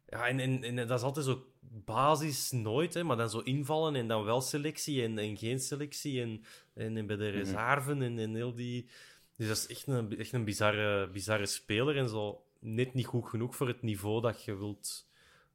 Ja, 0.08 0.28
en, 0.28 0.40
en, 0.40 0.62
en 0.62 0.76
dat 0.76 0.98
is 0.98 1.04
altijd 1.04 1.26
zo 1.26 1.46
basis 1.70 2.50
nooit, 2.50 2.94
hè, 2.94 3.05
maar 3.05 3.16
dan 3.16 3.31
zo 3.31 3.38
invallen 3.38 3.94
en 3.94 4.09
dan 4.09 4.24
wel 4.24 4.40
selectie 4.40 5.02
en, 5.02 5.18
en 5.18 5.37
geen 5.37 5.61
selectie 5.61 6.20
en, 6.20 6.44
en, 6.74 6.96
en 6.96 7.07
bij 7.07 7.16
de 7.16 7.29
reserven 7.29 8.02
en, 8.02 8.18
en 8.18 8.35
heel 8.35 8.55
die... 8.55 8.88
Dus 9.37 9.48
dat 9.48 9.57
is 9.57 9.66
echt 9.66 9.87
een, 9.87 10.18
echt 10.18 10.33
een 10.33 10.44
bizarre, 10.44 11.11
bizarre 11.11 11.46
speler 11.46 11.96
en 11.96 12.09
zo 12.09 12.44
net 12.59 12.94
niet 12.94 13.07
goed 13.07 13.29
genoeg 13.29 13.57
voor 13.57 13.68
het 13.68 13.83
niveau 13.83 14.20
dat 14.20 14.44
je 14.44 14.57
wilt, 14.57 15.09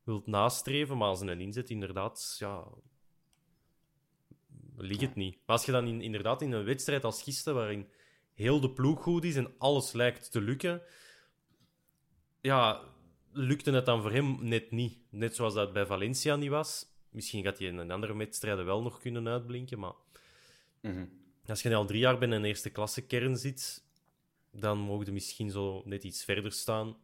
wilt 0.04 0.28
nastreven. 0.28 0.98
Maar 0.98 1.08
als 1.08 1.22
een 1.22 1.42
inzet 1.42 1.70
inderdaad, 1.70 2.36
ja... 2.40 2.68
Ligt 4.76 5.02
het 5.02 5.16
niet. 5.16 5.34
Maar 5.34 5.56
als 5.56 5.66
je 5.66 5.72
dan 5.72 5.88
in, 5.88 6.02
inderdaad 6.02 6.42
in 6.42 6.52
een 6.52 6.64
wedstrijd 6.64 7.04
als 7.04 7.24
gisteren, 7.24 7.60
waarin 7.60 7.88
heel 8.34 8.60
de 8.60 8.72
ploeg 8.72 9.02
goed 9.02 9.24
is 9.24 9.36
en 9.36 9.54
alles 9.58 9.92
lijkt 9.92 10.32
te 10.32 10.42
lukken, 10.42 10.82
ja, 12.42 12.82
lukte 13.32 13.72
het 13.72 13.86
dan 13.86 14.02
voor 14.02 14.12
hem 14.12 14.38
net 14.42 14.72
niet. 14.72 14.98
Net 15.10 15.36
zoals 15.36 15.54
dat 15.54 15.74
bij 15.74 15.86
Valencia 15.86 16.36
niet 16.36 16.50
was. 16.50 16.86
Misschien 17.10 17.44
gaat 17.44 17.58
hij 17.58 17.68
in 17.68 17.78
een 17.78 17.92
andere 17.92 18.18
wedstrijden 18.18 18.66
wel 18.66 18.82
nog 18.82 19.00
kunnen 19.00 19.28
uitblinken, 19.28 19.80
maar 19.80 19.94
Mhm. 20.82 21.06
als 21.46 21.62
je 21.62 21.76
al 21.76 21.86
drie 21.86 22.00
jaar 22.00 22.18
bij 22.18 22.30
een 22.30 22.46
eerste 22.46 22.70
klasse 22.70 23.02
kern 23.02 23.38
zit, 23.38 23.84
dan 24.52 24.78
mogen 24.78 25.06
je 25.06 25.12
misschien 25.12 25.52
zo 25.52 25.82
net 25.86 26.04
iets 26.04 26.24
verder 26.24 26.52
staan. 26.52 26.98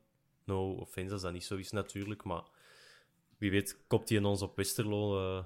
No 0.44 0.72
offense 0.74 1.14
als 1.14 1.22
dat 1.22 1.34
niet 1.34 1.44
zo 1.44 1.56
is 1.56 1.72
natuurlijk, 1.72 2.24
maar 2.24 2.44
wie 3.38 3.52
weet 3.52 3.78
kopt 3.88 4.10
hij 4.10 4.18
in 4.18 4.26
ons 4.26 4.42
op 4.42 4.56
Westerlo 4.56 5.20
eh 5.20 5.44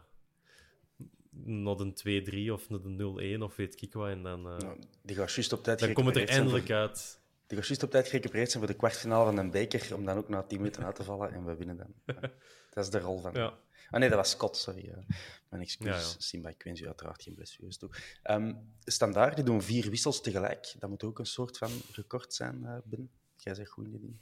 naar 1.44 1.80
een 1.80 1.94
2-3 1.94 2.54
of 2.54 2.70
naar 2.70 2.80
een 2.84 2.96
0-1 2.96 3.41
of 3.44 3.56
weet 3.56 3.82
ik 3.82 3.94
wat. 3.94 4.10
En 4.10 4.24
dan, 4.24 4.48
eh, 4.50 4.70
die 5.02 5.15
gaat 5.15 5.34
juist 5.34 5.54
op 5.54 5.63
tijd 5.63 5.80
dan 5.80 5.94
komt 5.94 6.08
het 6.08 6.15
er 6.15 6.28
eindelijk 6.30 6.70
uit. 6.70 7.20
Gaat 7.58 7.68
juist 7.68 7.84
op 7.84 7.92
tijd 7.92 8.08
gerecupereerd 8.08 8.52
zijn 8.52 8.64
voor 8.64 8.72
de 8.72 8.78
kwartfinale 8.78 9.26
van 9.26 9.38
een 9.38 9.52
beker, 9.52 9.96
om 9.96 10.06
dan 10.06 10.18
ook 10.18 10.30
na 10.30 10.42
10 10.44 10.58
minuten 10.58 10.86
uit 10.86 10.96
te 10.96 11.04
vallen 11.04 11.32
en 11.34 11.46
we 11.46 11.56
winnen 11.56 11.78
dan. 11.78 11.94
Dat 12.74 12.84
is 12.84 12.90
de 12.90 13.00
rol 13.00 13.20
van. 13.22 13.34
Ja. 13.34 13.54
Ah 13.90 14.00
nee, 14.00 14.10
dat 14.10 14.18
was 14.18 14.30
Scott, 14.30 14.58
sorry. 14.58 14.90
eh. 14.90 15.16
mijn 15.50 15.62
excuus, 15.62 15.88
Ja, 15.88 15.96
ja. 15.96 16.14
Simba. 16.18 16.50
Ik 16.50 16.64
wens 16.64 16.82
u 16.82 16.86
uiteraard 16.88 17.24
geen 17.24 17.34
blessures 17.36 17.78
toe. 17.78 17.90
Ehm 18.24 18.54
standaard, 18.86 19.36
die 19.36 19.46
doen 19.46 19.62
vier 19.62 19.90
wissels 19.90 20.22
tegelijk. 20.22 20.76
Dat 20.80 20.90
moet 20.90 21.04
ook 21.04 21.20
een 21.20 21.26
soort 21.26 21.58
van 21.58 21.72
record 21.92 22.34
zijn, 22.34 22.66
eh 22.66 22.78
Ben. 22.84 23.10
Jij 23.36 23.54
zegt 23.56 23.70
goed 23.70 23.86
in 23.86 23.92
die 23.92 24.00
ding. 24.00 24.16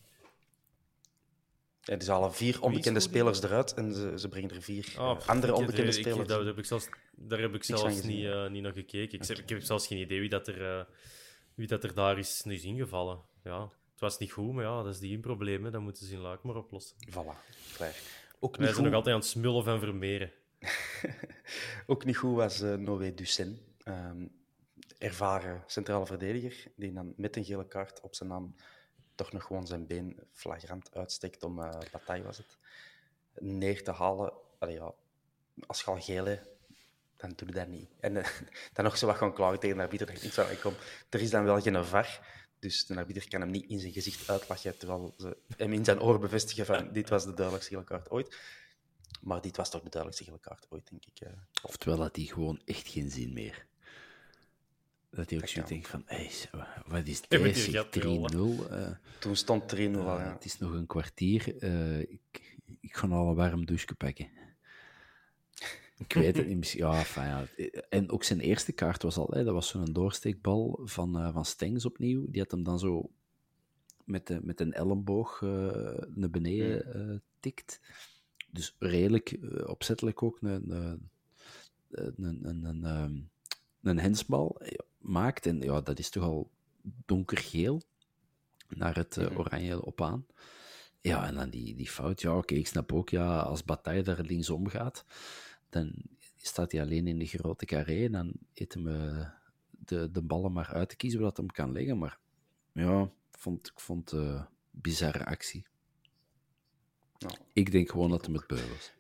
Ja, 1.82 1.96
die 1.96 2.10
halen 2.10 2.34
vier 2.34 2.62
onbekende 2.62 3.00
spelers 3.00 3.42
eruit 3.42 3.74
en 3.74 3.94
ze, 3.94 4.14
ze 4.20 4.30
brengen 4.30 4.50
er 4.50 4.62
vier 4.62 4.94
Ah, 4.98 5.18
eh, 5.22 5.28
andere 5.28 5.54
ik- 5.54 5.60
onbekende 5.60 5.92
ik- 5.92 5.94
spelers. 6.06 6.28
Daar 6.28 6.46
heb 6.46 6.58
ik 6.58 6.66
zelfs, 6.66 6.88
daar 7.16 7.40
heb 7.40 7.54
ik 7.56 7.64
zelfs 7.64 8.02
niet, 8.04 8.26
eh, 8.26 8.50
niet 8.50 8.64
naar 8.64 8.74
gekeken. 8.74 9.20
Ik, 9.20 9.28
ik 9.38 9.50
heb 9.50 9.62
zelfs 9.62 9.88
geen 9.88 9.98
idee 10.00 10.20
wie 10.20 10.30
dat 10.30 10.48
er, 10.48 10.88
wie 11.60 11.68
dat 11.68 11.84
er 11.84 11.94
daar 11.94 12.18
is, 12.18 12.42
is 12.42 12.64
ingevallen. 12.64 13.22
Ja, 13.44 13.62
het 13.92 14.00
was 14.00 14.18
niet 14.18 14.32
goed, 14.32 14.54
maar 14.54 14.64
ja, 14.64 14.84
dat 14.84 14.94
is 14.94 15.00
die 15.00 15.20
probleem. 15.20 15.64
Hè. 15.64 15.72
Dat 15.72 15.82
moeten 15.82 16.06
ze 16.06 16.14
in 16.14 16.20
Luik 16.20 16.44
maar 16.44 16.56
oplossen. 16.56 16.98
Voilà, 17.10 17.36
klaar. 17.74 17.96
Ook 18.40 18.56
Wij 18.56 18.66
niet, 18.66 18.76
zijn 18.76 18.76
goed, 18.76 18.84
nog 18.84 18.94
altijd 18.94 19.16
aan 19.16 19.22
het 19.22 19.30
smullen 19.30 19.64
van 19.64 19.80
Vermeeren. 19.80 20.32
ook 21.92 22.06
niet 22.06 22.18
goed 22.18 22.36
was 22.36 22.62
eh 22.62 22.74
Noé 22.74 23.14
Ducen. 23.14 23.60
Ehm, 23.84 24.26
ervaren 24.98 25.64
centrale 25.66 26.06
verdediger, 26.06 26.72
die 26.76 26.94
dan 26.94 27.14
met 27.18 27.36
een 27.36 27.46
gele 27.46 27.68
kaart 27.68 28.02
op 28.02 28.16
zijn 28.16 28.30
naam 28.30 28.56
toch 29.16 29.32
nog 29.32 29.44
gewoon 29.44 29.68
zijn 29.68 29.88
been 29.88 30.20
flagrant 30.32 30.96
uitsteekt 30.96 31.44
om 31.44 31.62
eh 31.62 31.80
bataille 31.92 32.24
was 32.24 32.38
het, 32.38 32.58
neer 33.34 33.84
te 33.84 33.92
halen. 33.92 34.34
Allee, 34.60 34.76
ja, 34.76 34.94
als 35.68 35.80
je 35.82 35.86
al 35.86 36.02
geel 36.02 36.26
hebt, 36.26 36.48
dan 37.20 37.34
doe 37.36 37.48
je 37.48 37.54
dat 37.54 37.68
niet. 37.68 37.90
En 38.00 38.18
eh, 38.18 38.26
dan 38.74 38.86
nog 38.86 38.98
zo 38.98 39.06
wat 39.06 39.18
gewoon 39.18 39.34
klagen 39.34 39.60
tegen 39.60 39.76
de 39.78 39.84
arbiter. 39.84 40.10
ik 40.24 40.32
van, 40.34 40.46
kom, 40.62 40.74
er 41.10 41.22
is 41.22 41.30
dan 41.30 41.44
wel 41.44 41.62
geen 41.62 41.86
VAR, 41.86 42.28
dus 42.60 42.86
de 42.86 42.96
arbiter 42.96 43.28
kan 43.28 43.42
hem 43.42 43.52
niet 43.52 43.70
in 43.70 43.80
zijn 43.80 43.94
gezicht 43.94 44.30
uitlachen, 44.30 44.78
terwijl 44.78 45.14
ze 45.18 45.38
hem 45.58 45.74
in 45.74 45.86
zijn 45.86 46.02
oor 46.02 46.20
bevestigen 46.20 46.66
van 46.66 46.90
dit 46.94 47.10
was 47.10 47.24
de 47.24 47.34
duidelijkste 47.34 47.74
gele 47.74 47.86
kaart 47.86 48.10
ooit. 48.10 48.38
Maar 49.22 49.42
dit 49.42 49.58
was 49.58 49.70
toch 49.70 49.82
de 49.84 49.90
duidelijkste 49.90 50.24
gele 50.32 50.40
kaart 50.40 50.66
ooit, 50.70 50.90
denk 50.90 51.06
ik. 51.06 51.20
eh. 51.28 51.34
Oftewel 51.62 52.02
had 52.02 52.16
hij 52.16 52.26
gewoon 52.26 52.62
echt 52.66 52.88
geen 52.88 53.12
zin 53.12 53.34
meer. 53.34 53.68
Dat 55.12 55.30
hij 55.30 55.40
ook 55.40 55.48
zo 55.48 55.64
denkt 55.64 55.88
van, 55.88 56.04
hey, 56.06 56.32
wat 56.88 57.08
is 57.08 57.22
gehad, 57.30 57.92
3-0. 58.32 58.70
eh, 58.70 58.92
Toen 59.20 59.36
stond 59.36 59.76
3-0 59.76 59.78
al, 59.78 60.18
eh, 60.20 60.26
ja. 60.26 60.34
Het 60.34 60.46
is 60.46 60.58
nog 60.60 60.72
een 60.72 60.88
kwartier. 60.88 61.58
eh, 61.60 62.00
ik, 62.00 62.58
ik 62.82 62.96
ga 62.96 63.08
al 63.08 63.30
een 63.30 63.36
warm 63.36 63.66
douche 63.66 63.96
pakken. 63.96 64.30
Ik 66.00 66.14
weet 66.14 66.38
het 66.38 66.48
niet. 66.48 66.58
misschien- 66.58 66.80
Ja, 66.86 67.04
ja. 67.16 67.46
En 67.90 68.10
ook 68.12 68.24
zijn 68.24 68.40
eerste 68.40 68.72
kaart 68.72 69.04
was 69.04 69.18
al, 69.18 69.28
hè, 69.32 69.44
dat 69.44 69.54
was 69.54 69.68
zo'n 69.68 69.94
doorsteekbal 69.94 70.80
van, 70.84 71.18
eh, 71.20 71.34
van 71.34 71.46
Stengs 71.46 71.86
opnieuw. 71.86 72.26
Die 72.30 72.42
had 72.42 72.52
hem 72.52 72.64
dan 72.64 72.80
zo 72.80 73.10
met, 74.04 74.28
de, 74.28 74.40
met 74.44 74.60
een 74.60 74.74
elleboog 74.74 75.42
eh, 75.44 75.50
naar 76.08 76.30
beneden 76.30 76.94
eh, 76.94 77.18
tikt. 77.40 77.80
Dus 78.52 78.76
redelijk 78.80 79.38
opzettelijk 79.66 80.24
ook 80.24 80.38
een, 80.42 80.72
een, 80.72 81.10
een, 81.92 82.40
een, 82.46 82.66
een, 82.66 82.84
ehm, 82.86 83.18
een 83.82 84.00
hensbal 84.00 84.60
eh, 84.62 84.78
maakt. 84.98 85.46
En 85.46 85.60
ja, 85.62 85.82
dat 85.82 86.00
is 86.00 86.10
toch 86.10 86.24
al 86.24 86.50
donkergeel 87.06 87.82
naar 88.70 88.96
het 88.96 89.18
eh, 89.18 89.38
oranje 89.40 89.86
op 89.86 90.02
aan. 90.02 90.26
Ja, 91.02 91.28
en 91.28 91.36
dan 91.36 91.50
die, 91.50 91.76
die 91.76 91.90
fout. 91.90 92.22
Ja, 92.22 92.38
oké, 92.38 92.54
ik 92.54 92.68
snap 92.68 92.94
ook, 92.94 93.10
ja, 93.10 93.40
als 93.40 93.64
Bataille 93.64 94.04
daar 94.04 94.22
linksom 94.22 94.68
gaat, 94.68 95.06
dan 95.70 95.94
staat 96.38 96.72
hij 96.72 96.82
alleen 96.82 97.08
in 97.08 97.20
de 97.20 97.26
grote 97.26 97.66
carré 97.66 98.06
en 98.06 98.12
dan 98.12 98.34
eet 98.54 98.74
hem 98.74 98.88
eh, 98.88 99.30
de, 99.70 100.12
de 100.12 100.22
ballen 100.22 100.52
maar 100.52 100.74
uit 100.74 100.90
te 100.90 100.96
kiezen 100.96 101.20
waar 101.20 101.30
dat 101.30 101.38
hem 101.38 101.52
kan 101.52 101.72
liggen. 101.72 101.98
Maar 101.98 102.20
ja, 102.72 103.02
ik 103.32 103.40
vond, 103.40 103.68
ik 103.68 103.80
vond 103.80 104.12
het 104.12 104.20
eh, 104.20 104.44
bizarre 104.72 105.26
actie. 105.26 105.66
Nou, 107.20 107.36
Ik 107.54 107.72
denk 107.72 107.90
gewoon 107.90 108.10
dat 108.10 108.26
hem 108.26 108.34
het 108.34 108.48
beu 108.48 108.68
was. 108.70 108.92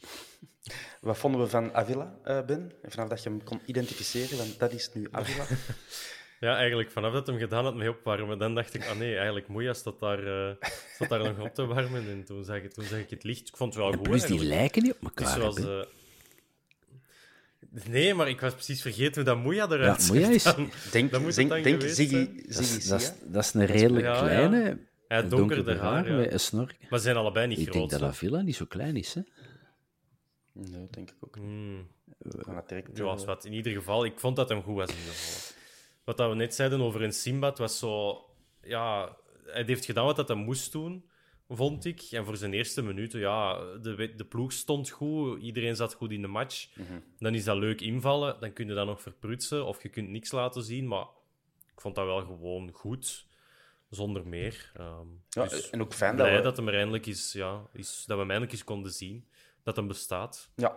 Wat 1.00 1.18
vonden 1.18 1.40
we 1.40 1.46
van 1.48 1.74
Avila, 1.74 2.18
eh, 2.24 2.44
Ben? 2.44 2.72
En 2.82 2.90
vanaf 2.90 3.08
dat 3.08 3.22
je 3.22 3.28
hem 3.28 3.44
kon 3.44 3.60
identificeren, 3.66 4.38
want 4.38 4.58
dat 4.58 4.72
is 4.72 4.92
nu 4.92 5.08
Avila. 5.10 5.46
Ja, 6.40 6.56
eigenlijk 6.56 6.90
vanaf 6.90 7.12
dat 7.12 7.26
hem 7.26 7.38
gedaan 7.38 7.64
had 7.64 7.74
mee 7.74 7.88
opwarmen, 7.90 8.38
dan 8.38 8.54
dacht 8.54 8.74
ik, 8.74 8.86
ah 8.86 8.98
nee, 8.98 9.16
eigenlijk 9.16 9.48
Moeja 9.48 9.72
staat 9.74 10.00
daar, 10.00 10.48
uh, 10.48 10.54
staat 10.94 11.08
daar 11.08 11.18
nog 11.24 11.38
op 11.38 11.54
te 11.54 11.66
warmen. 11.66 12.08
En 12.08 12.24
toen 12.24 12.44
zag, 12.44 12.56
ik, 12.56 12.72
toen 12.72 12.84
zag 12.84 12.98
ik 12.98 13.10
het 13.10 13.24
licht. 13.24 13.48
Ik 13.48 13.56
vond 13.56 13.74
het 13.74 13.82
wel 13.82 13.92
En 13.92 13.98
goed. 13.98 14.08
plus, 14.08 14.24
die 14.24 14.44
lijken 14.44 14.82
niet 14.82 14.92
op 14.92 15.02
elkaar. 15.02 15.26
is 15.26 15.32
zoals, 15.34 15.56
eh, 15.58 15.80
Nee, 17.88 18.14
maar 18.14 18.28
ik 18.28 18.40
was 18.40 18.52
precies 18.54 18.82
vergeten 18.82 19.14
hoe 19.14 19.24
dat 19.24 19.36
Moeja 19.42 19.66
Ja, 19.68 19.74
eruit 19.74 20.08
Moeja 20.08 20.24
zag 20.26 20.34
is- 20.34 20.42
dan. 20.42 20.70
Denk, 20.92 21.10
Dat 21.10 21.20
moet 21.20 21.34
denk, 21.34 21.48
dan 21.48 21.62
denk 21.62 21.82
Ziggy, 21.82 22.26
dat, 22.26 22.54
Ziggy 22.56 22.76
is, 22.76 22.86
dat, 22.88 23.00
is, 23.00 23.46
is 23.46 23.54
een 23.54 23.66
redelijk 23.66 24.04
Ja, 24.06 24.12
ja. 24.14 24.20
kleine, 24.20 24.78
Ja, 25.08 25.22
donkerder 25.22 25.78
haar, 25.78 25.92
haar 25.92 26.10
ja. 26.10 26.16
met 26.16 26.32
een 26.32 26.40
snor. 26.40 26.72
Maar 26.90 26.98
ze 26.98 27.04
zijn 27.04 27.16
allebei 27.16 27.46
niet 27.46 27.58
Ik 27.58 27.62
groot. 27.62 27.74
denk 27.76 27.90
dat 27.90 28.00
dat 28.00 28.16
Villa 28.16 28.40
niet 28.40 28.56
zo 28.56 28.64
klein 28.64 28.96
is. 28.96 29.14
Hè? 29.14 29.20
Nee, 30.52 30.86
denk 30.90 31.10
ik 31.10 31.16
ook. 31.20 31.36
Hmm. 31.36 31.86
Direct, 32.66 32.88
Ja, 32.96 33.02
eh, 33.02 33.02
was 33.02 33.24
wat. 33.24 33.44
In 33.44 33.52
ieder 33.52 33.72
geval, 33.72 34.04
ik 34.04 34.18
vond 34.18 34.36
dat 34.36 34.48
hem 34.48 34.62
goed 34.62 34.74
was 34.76 34.90
in 34.90 34.96
ieder 34.98 35.12
geval. 35.12 35.58
Wat 36.10 36.18
dat 36.18 36.28
we 36.28 36.34
net 36.36 36.54
zeiden 36.54 36.80
over 36.80 37.02
een 37.02 37.12
Simba, 37.12 37.48
het 37.48 37.58
was 37.58 37.78
zo... 37.78 38.24
Ja, 38.62 39.16
hij 39.46 39.62
heeft 39.66 39.84
gedaan 39.84 40.04
wat 40.04 40.16
dat 40.16 40.28
hij 40.28 40.36
moest 40.36 40.72
doen, 40.72 41.04
vond 41.48 41.84
ik. 41.84 42.00
En 42.10 42.24
voor 42.24 42.36
zijn 42.36 42.52
eerste 42.52 42.82
minuten, 42.82 43.20
ja, 43.20 43.58
de, 43.76 44.14
de 44.16 44.24
ploeg 44.24 44.52
stond 44.52 44.90
goed. 44.90 45.40
Iedereen 45.42 45.76
zat 45.76 45.94
goed 45.94 46.10
in 46.10 46.20
de 46.22 46.28
match. 46.28 46.68
Dan 47.18 47.34
is 47.34 47.44
dat 47.44 47.56
leuk 47.56 47.80
invallen. 47.80 48.40
Dan 48.40 48.52
kun 48.52 48.66
je 48.68 48.74
dat 48.74 48.86
nog 48.86 49.00
verprutsen. 49.02 49.66
Of 49.66 49.82
je 49.82 49.88
kunt 49.88 50.08
niks 50.08 50.30
laten 50.32 50.62
zien. 50.62 50.88
Maar 50.88 51.06
ik 51.74 51.80
vond 51.80 51.94
dat 51.94 52.04
wel 52.06 52.20
gewoon 52.20 52.70
goed. 52.72 53.26
Zonder 53.90 54.26
meer. 54.26 54.72
Ehm, 54.76 55.06
Ja, 55.28 55.44
dus 55.46 55.70
en 55.70 55.80
ook 55.80 55.92
fijn 55.94 56.16
dat 56.16 56.28
we- 56.28 56.40
dat, 56.40 56.56
hem 56.56 56.68
er 56.68 56.74
eindelijk 56.74 57.06
is, 57.06 57.32
ja, 57.32 57.62
is... 57.72 57.96
Dat 58.06 58.16
we 58.16 58.22
hem 58.22 58.30
eindelijk 58.30 58.52
eens 58.52 58.64
konden 58.64 58.92
zien. 58.92 59.28
Dat 59.62 59.76
hem 59.76 59.86
bestaat. 59.86 60.50
Ja, 60.56 60.76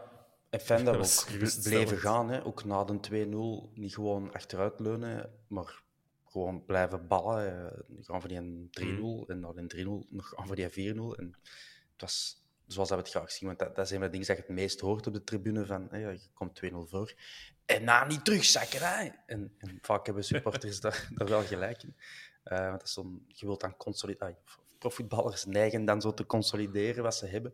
en 0.54 0.60
fijn 0.60 0.86
dat 0.86 1.26
we 1.26 1.42
ook 1.42 1.64
bleven 1.64 1.98
gaan. 1.98 2.30
Hè. 2.30 2.46
Ook 2.46 2.64
na 2.64 2.84
de 2.84 3.68
2-0 3.72 3.74
niet 3.74 3.94
gewoon 3.94 4.34
achteruit 4.34 4.80
leunen, 4.80 5.32
maar 5.48 5.82
gewoon 6.26 6.66
blijven 6.66 7.08
ballen. 7.08 7.72
eh, 7.72 7.80
gaan 8.02 8.20
voor 8.22 8.30
die 8.30 8.70
3-0 8.70 9.30
en 9.30 9.40
na 9.40 9.52
die 9.54 9.86
3-0 9.86 10.08
nog 10.10 10.30
gaan 10.30 10.48
voor 10.48 10.56
die 10.56 10.70
4-0. 10.70 10.74
En 11.18 11.36
het 11.92 12.02
was 12.02 12.44
zoals 12.68 12.90
dat 12.90 12.98
we 12.98 13.04
het 13.04 13.14
graag 13.14 13.32
zien, 13.32 13.48
want 13.48 13.60
dat, 13.60 13.76
dat 13.76 13.88
zijn 13.88 14.02
de 14.02 14.10
dingen 14.10 14.28
dat 14.28 14.36
je 14.36 14.44
het 14.44 14.52
meest 14.52 14.80
hoort 14.80 15.08
op 15.08 15.14
de 15.14 15.24
tribune. 15.24 15.66
Van, 15.66 15.88
hè, 15.92 16.10
je 16.10 16.20
komt 16.34 16.62
2-0 16.64 16.90
voor. 16.90 17.14
En 17.66 17.84
na 17.84 18.06
niet 18.06 18.26
terugzakken. 18.26 18.80
Hè. 18.80 19.10
En, 19.26 19.54
en 19.58 19.80
vaak 19.82 20.06
hebben 20.06 20.24
supporters 20.24 20.80
daar, 20.86 21.10
daar 21.14 21.28
wel 21.28 21.44
gelijk 21.44 21.84
in. 21.84 21.96
Eh, 22.44 22.60
want 22.60 22.80
dat 22.80 22.88
is 22.88 22.94
zo'n, 22.94 23.26
je 23.28 23.46
wilt 23.46 23.62
dan 23.62 23.78
consolideren. 23.78 24.38
Profvoetballers 24.78 25.46
neigen 25.46 25.86
dan 25.86 26.02
zo 26.02 26.14
te 26.14 26.26
consolideren 26.26 27.04
wat 27.04 27.16
ze 27.16 27.26
hebben. 27.26 27.54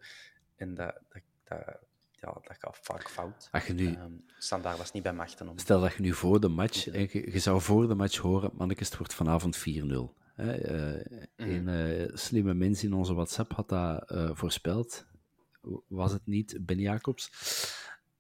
En 0.55 0.75
dat, 0.75 0.99
dat, 1.09 1.21
dat, 1.43 1.79
ja, 2.21 2.33
dat 2.33 2.57
gaat 2.59 2.79
vaak 2.81 3.09
fout. 3.09 3.47
Als 3.51 3.65
je 3.65 3.73
nu, 3.73 3.87
Ehm 3.87 4.11
Standaard 4.37 4.77
was 4.77 4.91
niet 4.91 5.03
bij 5.03 5.13
machten 5.13 5.47
om. 5.49 5.57
stel 5.57 5.81
dat 5.81 5.93
je 5.93 6.01
nu 6.01 6.13
voor 6.13 6.39
de 6.39 6.47
match, 6.47 6.83
je, 6.85 7.31
je 7.31 7.39
zou 7.39 7.61
voor 7.61 7.87
de 7.87 7.95
match 7.95 8.17
horen, 8.17 8.51
mannetjes, 8.53 8.87
het 8.87 8.97
wordt 8.97 9.13
vanavond 9.13 9.57
4-0. 9.57 9.61
Hè, 10.35 10.51
eh, 10.51 11.17
Een 11.35 11.67
eh, 11.67 12.09
slimme 12.13 12.53
mens 12.53 12.83
in 12.83 12.93
onze 12.93 13.13
WhatsApp 13.13 13.53
had 13.53 13.69
dat 13.69 14.09
eh, 14.11 14.29
voorspeld. 14.33 15.05
Was 15.87 16.11
het 16.11 16.25
niet 16.25 16.57
Ben 16.61 16.79
Jacobs? 16.79 17.31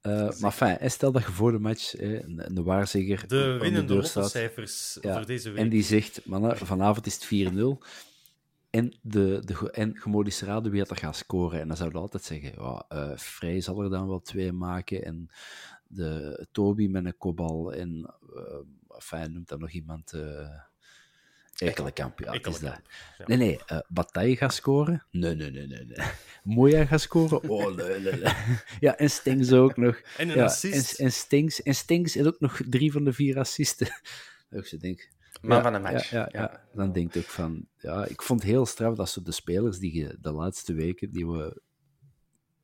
Eh, 0.01 0.29
maar 0.39 0.51
fijn, 0.51 0.91
stel 0.91 1.11
dat 1.11 1.23
je 1.23 1.31
voor 1.31 1.51
de 1.51 1.59
match 1.59 1.95
eh, 1.95 2.11
een, 2.13 2.41
een 2.45 2.63
waarzegger 2.63 3.21
De 3.21 3.27
de 3.27 3.57
winnende 3.61 3.93
deur 3.93 4.03
staat. 4.03 4.15
lottocijfers 4.15 4.97
Ja, 5.01 5.15
voor 5.17 5.25
deze 5.25 5.49
week. 5.49 5.59
En 5.59 5.69
die 5.69 5.83
zegt, 5.83 6.25
mannen, 6.25 6.57
vanavond 6.57 7.05
is 7.05 7.13
het 7.13 7.53
4-0. 7.53 7.57
En, 8.69 8.97
de, 9.01 9.41
de, 9.45 9.71
en 9.71 9.89
je 9.89 10.09
moet 10.09 10.25
eens 10.25 10.41
raden 10.41 10.71
wie 10.71 10.79
dat 10.79 10.89
er 10.89 10.97
gaat 10.97 11.15
scoren. 11.15 11.59
En 11.59 11.67
dan 11.67 11.77
zouden 11.77 11.97
we 11.97 12.03
altijd 12.03 12.23
zeggen, 12.23 12.63
ja, 12.63 12.85
eh 12.89 13.17
Vrij 13.17 13.61
zal 13.61 13.83
er 13.83 13.89
dan 13.89 14.07
wel 14.07 14.21
twee 14.21 14.51
maken. 14.51 15.03
En 15.03 15.29
de, 15.87 16.47
Toby 16.51 16.87
met 16.87 17.05
een 17.05 17.17
kopbal. 17.17 17.73
En, 17.73 18.13
eh 18.35 18.95
enfin, 18.95 19.33
noemt 19.33 19.47
dan 19.47 19.59
nog 19.59 19.71
iemand... 19.71 20.13
eh 20.13 20.49
Ekkelenkamp, 21.57 22.19
ja, 22.19 22.31
het 22.31 22.47
is 22.47 22.59
dat. 22.59 22.81
Ja. 23.17 23.25
Nee, 23.25 23.37
nee, 23.37 23.59
eh 23.65 23.79
Bataille 23.87 24.35
gaat 24.35 24.53
scoren. 24.53 25.05
Nee, 25.11 25.35
nee, 25.35 25.51
nee, 25.51 25.67
nee. 25.67 25.85
nee. 25.85 26.07
Moya 26.43 26.85
gaat 26.85 27.01
scoren. 27.01 27.49
Oh, 27.49 27.75
nee, 27.75 27.99
nee, 27.99 28.13
nee. 28.13 28.33
Ja, 28.79 28.97
en 28.97 29.09
Stings 29.09 29.51
ook 29.51 29.77
nog. 29.77 30.01
En 30.17 30.29
een 30.29 30.35
ja, 30.35 30.43
assist. 30.43 30.99
En, 30.99 31.05
en, 31.05 31.11
Stings, 31.11 31.61
en 31.63 31.75
Stings 31.75 32.13
heeft 32.13 32.27
ook 32.27 32.39
nog 32.39 32.61
drie 32.69 32.91
van 32.91 33.03
de 33.03 33.13
vier 33.13 33.39
assisten. 33.39 33.87
Dat 34.49 34.59
ik 34.59 34.65
zo 34.65 34.77
denk... 34.77 35.09
Man 35.41 35.57
ja, 35.57 35.63
van 35.63 35.73
de 35.73 35.79
match. 35.79 36.09
Ja, 36.09 36.29
ja. 36.31 36.63
Dan 36.73 36.91
denk 36.91 37.13
ik 37.15 37.21
ook 37.23 37.29
van... 37.29 37.67
Ja, 37.77 38.05
ik 38.05 38.21
vond 38.21 38.41
het 38.41 38.49
heel 38.49 38.65
straf 38.65 38.95
dat 38.95 39.09
zo 39.09 39.21
de 39.21 39.31
spelers 39.31 39.79
die 39.79 39.93
je 39.95 40.17
de 40.21 40.31
laatste 40.31 40.73
weken, 40.73 41.11
die 41.11 41.27
we 41.27 41.61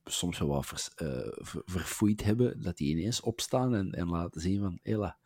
soms 0.04 0.38
wel 0.38 0.48
wat 0.48 0.66
vers- 0.66 0.94
eh, 0.94 1.28
ver- 1.32 1.62
verfoeid 1.64 2.24
hebben, 2.24 2.62
dat 2.62 2.76
die 2.76 2.96
ineens 2.96 3.20
opstaan 3.20 3.74
en, 3.74 3.92
en 3.92 4.08
laten 4.08 4.40
zien 4.40 4.60
van... 4.60 4.78
Hela, 4.82 5.16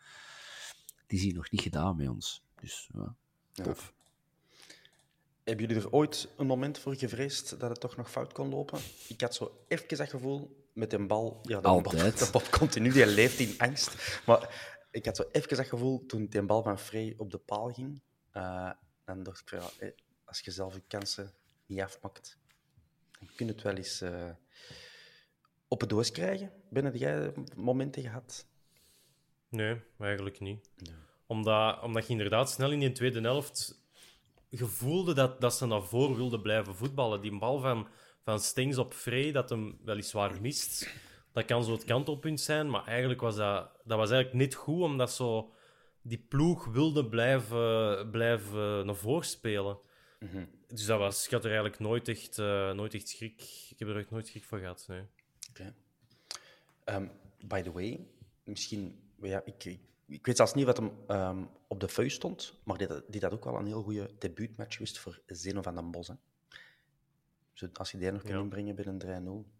die 1.06 1.18
zien 1.18 1.34
nog 1.34 1.50
niet 1.50 1.60
gedaan 1.60 1.96
met 1.96 2.08
ons. 2.08 2.42
Dus 2.60 2.88
ja, 2.94 3.14
tof. 3.52 3.92
Hebben 5.44 5.66
jullie 5.66 5.82
er 5.82 5.90
ooit 5.90 6.28
een 6.36 6.46
moment 6.46 6.78
voor 6.78 6.94
gevreesd 6.94 7.60
dat 7.60 7.70
het 7.70 7.80
toch 7.80 7.96
nog 7.96 8.10
fout 8.10 8.32
kon 8.32 8.48
lopen? 8.48 8.78
Ik 9.08 9.20
had 9.20 9.34
zo 9.34 9.64
even 9.68 9.96
dat 9.96 10.08
gevoel 10.08 10.66
met 10.72 10.92
een 10.92 11.06
bal. 11.06 11.38
Ja, 11.42 11.60
de 11.60 11.68
Altijd. 11.68 12.02
Bal, 12.02 12.10
de 12.26 12.32
bal 12.32 12.58
continu, 12.58 12.90
die 12.92 13.06
leeft 13.06 13.38
in 13.38 13.54
angst. 13.58 14.20
Maar 14.26 14.78
ik 14.90 15.04
had 15.04 15.16
zo 15.16 15.24
even 15.32 15.56
dat 15.56 15.66
gevoel 15.66 16.06
toen 16.06 16.26
die 16.26 16.42
bal 16.42 16.62
van 16.62 16.78
Frey 16.78 17.14
op 17.16 17.30
de 17.30 17.38
paal 17.38 17.72
ging. 17.72 18.02
eh, 18.32 18.70
dan 19.04 19.22
dacht 19.22 19.40
ik 19.40 19.48
van, 19.48 19.58
ja, 19.58 19.92
als 20.24 20.40
je 20.40 20.50
zelf 20.50 20.74
je 20.74 20.82
kansen 20.86 21.32
niet 21.66 21.80
afmaakt, 21.80 22.38
dan 23.18 23.28
kun 23.36 23.46
je 23.46 23.52
het 23.52 23.62
wel 23.62 23.74
eens 23.74 24.00
eh, 24.00 24.30
op 25.68 25.80
het 25.80 25.90
doos 25.90 26.10
krijgen. 26.10 26.52
Binnen 26.70 26.96
jij 26.96 27.32
momenten 27.56 28.02
gehad? 28.02 28.46
Nee, 29.48 29.80
eigenlijk 29.98 30.40
niet. 30.40 30.70
Omdat, 31.26 31.82
omdat 31.82 32.06
je 32.06 32.12
inderdaad 32.12 32.50
snel 32.50 32.70
in 32.70 32.78
die 32.78 32.92
tweede 32.92 33.20
helft 33.20 33.82
gevoelde 34.50 35.14
dat, 35.14 35.40
dat 35.40 35.54
ze 35.54 35.66
naar 35.66 35.82
voren 35.82 36.16
wilden 36.16 36.42
blijven 36.42 36.74
voetballen. 36.74 37.20
Die 37.20 37.38
bal 37.38 37.60
van, 37.60 37.88
van 38.22 38.40
Stings 38.40 38.78
op 38.78 38.94
Frey, 38.94 39.32
dat 39.32 39.50
hem 39.50 39.78
weliswaar 39.84 40.40
mist, 40.40 40.90
dat 41.32 41.44
kan 41.44 41.64
zo 41.64 41.72
het 41.72 41.84
kantelpunt 41.84 42.40
zijn. 42.40 42.70
Maar 42.70 42.86
eigenlijk 42.86 43.20
was 43.20 43.36
dat, 43.36 43.70
dat 43.84 43.98
was 43.98 44.10
eigenlijk 44.10 44.42
niet 44.44 44.54
goed, 44.54 44.82
omdat 44.82 45.12
zo 45.12 45.52
die 46.02 46.24
ploeg 46.28 46.66
wilde 46.66 47.06
blijven, 47.08 48.10
blijven 48.10 48.86
naar 48.86 48.94
voren 48.94 49.26
spelen. 49.26 49.78
Dus 50.68 50.84
dat 50.86 50.98
was, 50.98 51.24
ik 51.24 51.30
had 51.30 51.40
er 51.44 51.50
eigenlijk 51.50 51.78
nooit 51.80 52.08
echt, 52.08 52.38
eh, 52.38 52.72
nooit 52.72 52.94
echt 52.94 53.08
schrik. 53.08 53.40
Ik 53.70 53.78
heb 53.78 53.88
er 53.88 53.96
echt 53.96 54.10
nooit 54.10 54.26
schrik 54.26 54.44
voor 54.44 54.58
gehad. 54.58 54.84
Nee. 54.88 55.02
Oké. 55.50 55.74
Ehm, 56.84 57.06
by 57.44 57.62
the 57.62 57.72
way, 57.72 58.06
misschien... 58.44 59.00
Ja, 59.22 59.42
ik, 59.44 59.64
ik, 59.64 59.80
ik 60.06 60.26
weet 60.26 60.36
zelfs 60.36 60.54
niet 60.54 60.64
wat 60.66 60.76
hem 60.76 60.90
ehm, 61.06 61.44
op 61.68 61.80
de 61.80 61.88
vuist 61.88 62.16
stond, 62.16 62.54
maar 62.64 62.78
die, 62.78 62.88
die 63.08 63.20
had 63.20 63.32
ook 63.32 63.44
wel 63.44 63.56
een 63.56 63.66
heel 63.66 63.82
goede 63.82 64.10
debuutmatch 64.18 64.78
wist 64.78 64.98
voor 64.98 65.20
Zeno 65.26 65.62
van 65.62 65.74
den 65.74 65.90
Bos. 65.90 66.08
Hè. 66.08 66.14
Als 67.72 67.90
je 67.90 67.98
die 67.98 68.10
nog 68.10 68.22
kan 68.22 68.30
Ja. 68.30 68.38
inbrengen 68.38 68.74
binnen 68.74 69.44
3-0. 69.46 69.50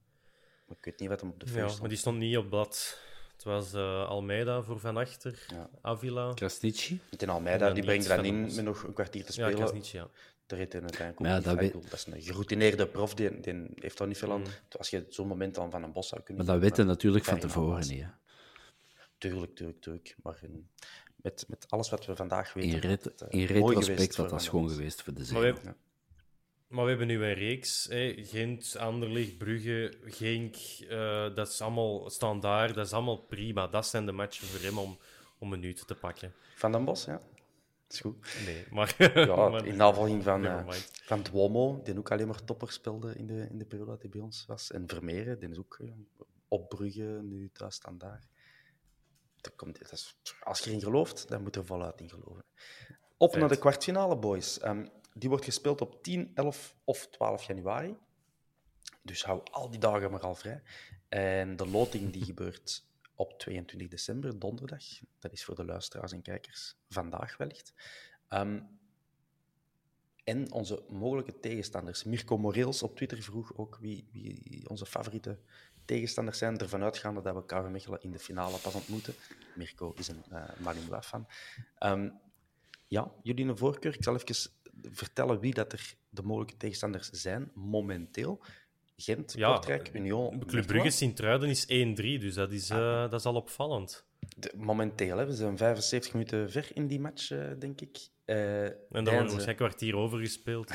Maar 0.71 0.79
ik 0.79 0.85
weet 0.85 1.01
niet 1.01 1.09
wat 1.09 1.21
hem 1.21 1.31
op 1.31 1.41
de 1.41 1.47
vuist 1.47 1.59
Ja, 1.61 1.67
stond. 1.67 1.81
maar 1.81 1.89
die 1.89 1.99
stond 1.99 2.19
niet 2.19 2.37
op 2.37 2.49
blad. 2.49 2.99
Het 3.33 3.45
was 3.45 3.73
eh, 3.73 4.09
Almeida 4.09 4.63
voor 4.63 4.79
Van 4.81 4.97
Achter, 4.97 5.45
Ja. 5.49 5.71
Avila. 5.83 6.33
Krasniqi? 6.35 7.01
Met 7.11 7.23
een 7.23 7.29
Almeida, 7.29 7.67
Ja, 7.67 7.73
die 7.73 7.83
brengt 7.85 8.09
dan 8.09 8.25
in 8.25 8.41
met 8.41 8.65
nog 8.65 8.83
een 8.83 8.93
kwartier 8.93 9.25
te 9.25 9.27
Ja, 9.27 9.33
spelen. 9.33 9.55
Krasniqi, 9.55 9.97
ja. 9.97 10.09
Daar 10.47 10.59
heeft 10.59 10.73
hij 10.73 10.83
uiteindelijk 10.83 11.31
ja, 11.31 11.41
dat 11.41 11.59
weet- 11.59 11.73
Dat 11.73 11.93
is 11.93 12.07
een 12.07 12.23
geroutineerde 12.23 12.87
prof, 12.87 13.15
die, 13.15 13.41
die 13.41 13.67
heeft 13.75 13.99
daar 13.99 14.07
niet 14.09 14.19
veel 14.19 14.29
Mm. 14.39 14.45
aan. 14.45 14.53
Als 14.79 14.91
je 14.91 15.07
zo'n 15.09 15.27
moment 15.27 15.55
dan 15.55 15.71
van 15.71 15.83
een 15.83 15.93
bos 15.93 16.09
zou 16.09 16.23
kunnen 16.23 16.45
Maar 16.47 16.55
dat 16.55 16.63
weten 16.65 16.87
natuurlijk 16.87 17.25
van 17.25 17.39
tevoren 17.39 17.89
niet. 17.89 18.03
Hè. 18.03 18.09
Tuurlijk, 19.19 19.55
tuurlijk, 19.55 19.81
tuurlijk. 19.81 20.17
Maar 20.23 20.39
in- 20.43 20.69
met, 21.17 21.45
met 21.49 21.67
alles 21.69 21.91
wat 21.91 22.07
we 22.07 22.17
vandaag 22.17 22.53
weten... 22.53 22.71
In, 22.71 22.79
ret- 22.79 23.15
eh, 23.15 23.29
in 23.31 23.39
mooi 23.39 23.75
retrospect 23.77 24.17
dat 24.17 24.29
den 24.31 24.51
Bos. 24.51 24.73
geweest 24.73 25.03
voor 25.03 25.15
de 25.15 25.33
Maar 25.33 25.43
we, 25.43 25.55
zee. 25.65 25.73
Maar 26.71 26.83
we 26.85 26.91
hebben 26.91 27.07
nu 27.07 27.25
een 27.25 27.35
reeks. 27.35 27.87
Hè. 27.91 28.15
Gent, 28.19 28.77
Anderlecht, 28.77 29.39
Brugge, 29.39 29.93
Genk. 30.05 30.55
eh, 30.89 31.35
dat 31.35 31.49
is 31.49 31.61
allemaal 31.61 32.11
staan 32.11 32.41
daar. 32.41 32.73
Dat 32.73 32.87
is 32.87 32.93
allemaal 32.93 33.17
prima. 33.19 33.67
Dat 33.67 33.87
zijn 33.87 34.07
de 34.07 34.13
matchen 34.13 34.47
voor 34.47 34.61
hem 34.61 34.79
om, 34.79 34.99
om 35.39 35.49
minuten 35.49 35.87
te 35.87 35.95
pakken. 35.95 36.35
Van 36.55 36.73
den 36.73 36.85
Bos, 36.85 37.05
ja. 37.05 37.23
is 37.89 38.01
goed. 38.01 38.27
Nee, 38.45 38.65
maar... 38.71 38.95
Ja, 39.15 39.49
maar- 39.51 39.67
in 39.67 39.77
navolging 39.77 40.23
van, 40.23 40.47
eh, 40.47 40.69
van 41.05 41.23
Duomo, 41.23 41.81
die 41.85 41.99
ook 41.99 42.11
alleen 42.11 42.27
maar 42.27 42.45
topper 42.45 42.73
speelde 42.73 43.15
in 43.17 43.27
de, 43.27 43.47
in 43.51 43.59
de 43.59 43.65
periode 43.65 43.91
dat 43.91 44.01
hij 44.01 44.11
bij 44.11 44.21
ons 44.21 44.45
was. 44.47 44.71
En 44.71 44.89
Vermeeren, 44.89 45.39
die 45.39 45.49
is 45.49 45.59
ook 45.59 45.79
eh, 45.81 45.89
op 46.49 46.69
Brugge, 46.69 47.21
nu 47.23 47.51
thuis 47.53 47.75
staan 47.75 47.99
daar. 47.99 48.29
Dat 49.41 49.57
komt, 49.57 49.79
dat 49.79 49.93
is, 49.93 50.17
als 50.43 50.59
je 50.59 50.67
erin 50.69 50.81
gelooft, 50.83 51.29
dan 51.29 51.43
moet 51.43 51.55
je 51.55 51.61
er 51.61 51.67
voluit 51.67 52.01
in 52.01 52.09
geloven. 52.09 52.45
Op 53.17 53.29
Feit. 53.29 53.41
naar 53.41 53.51
de 53.53 53.59
kwartfinale, 53.59 54.17
boys. 54.17 54.59
Ehm, 54.61 54.87
die 55.21 55.29
wordt 55.29 55.45
gespeeld 55.45 55.81
op 55.81 56.03
10, 56.03 56.31
11 56.35 56.77
of 56.85 57.07
12 57.07 57.43
januari. 57.43 57.97
Dus 59.03 59.25
hou 59.25 59.41
al 59.51 59.71
die 59.71 59.81
dagen 59.81 60.11
maar 60.11 60.21
al 60.21 60.35
vrij. 60.35 60.63
En 61.09 61.57
de 61.57 61.67
loting 61.67 62.13
die 62.13 62.25
gebeurt 62.33 62.89
op 63.15 63.39
22 63.39 63.89
december, 63.89 64.39
donderdag. 64.39 64.85
Dat 65.19 65.33
is 65.33 65.45
voor 65.45 65.55
de 65.55 65.65
luisteraars 65.65 66.13
en 66.13 66.23
kijkers 66.23 66.77
vandaag 66.89 67.37
wellicht. 67.37 67.73
Ehm, 68.29 68.61
en 70.25 70.53
onze 70.53 70.85
mogelijke 70.89 71.41
tegenstanders. 71.41 72.05
Mirko 72.05 72.39
Moreels 72.39 72.83
op 72.83 72.97
Twitter 72.97 73.23
vroeg 73.23 73.57
ook 73.57 73.79
wie, 73.81 74.09
wie 74.13 74.69
onze 74.69 74.87
favoriete 74.87 75.39
tegenstanders 75.85 76.39
zijn. 76.39 76.59
Ervan 76.59 76.83
uitgaande 76.83 77.21
dat 77.21 77.35
we 77.35 77.45
KV 77.45 77.69
Mechelen 77.69 78.03
in 78.03 78.11
de 78.11 78.19
finale 78.19 78.59
pas 78.59 78.75
ontmoeten. 78.75 79.15
Mirko 79.55 79.93
is 79.97 80.09
een 80.09 80.25
uh, 80.33 80.45
Malinois-fan. 80.59 81.27
Ehm, 81.79 82.11
Ja, 82.89 83.13
jullie 83.23 83.47
een 83.47 83.57
voorkeur. 83.57 83.95
Ik 83.95 84.05
zal 84.05 84.15
even 84.15 84.51
vertellen 84.91 85.41
wie 85.41 85.55
dat 85.55 85.73
er 85.73 85.95
de 86.09 86.23
mogelijke 86.23 86.57
tegenstanders 86.57 87.11
zijn 87.11 87.51
momenteel. 87.55 88.43
Gent, 88.97 89.33
Ja, 89.33 89.53
Kortrijk, 89.53 89.91
Union, 89.95 90.47
Club 90.47 90.67
Brugge 90.67 90.91
Sint-Truiden 90.91 91.49
is 91.49 91.65
1-3, 91.67 91.67
dus 92.21 92.35
dat 92.35 92.53
is, 92.53 92.71
eh, 92.71 93.01
dat 93.11 93.21
is 93.21 93.25
al 93.25 93.35
opvallend. 93.35 94.05
De- 94.37 94.53
momenteel, 94.57 95.17
hè. 95.17 95.27
we 95.27 95.33
zijn 95.35 95.57
75 95.57 96.13
minuten 96.13 96.51
ver 96.51 96.69
in 96.75 96.87
die 96.87 97.01
match, 97.01 97.31
eh, 97.31 97.51
denk 97.59 97.81
ik. 97.81 97.99
Eh 98.25 98.65
En 98.65 98.75
dan 98.91 99.03
wordt 99.05 99.13
waarschijnlijk 99.13 99.49
een 99.49 99.55
kwartier 99.55 99.97
overgespeeld. 99.97 100.73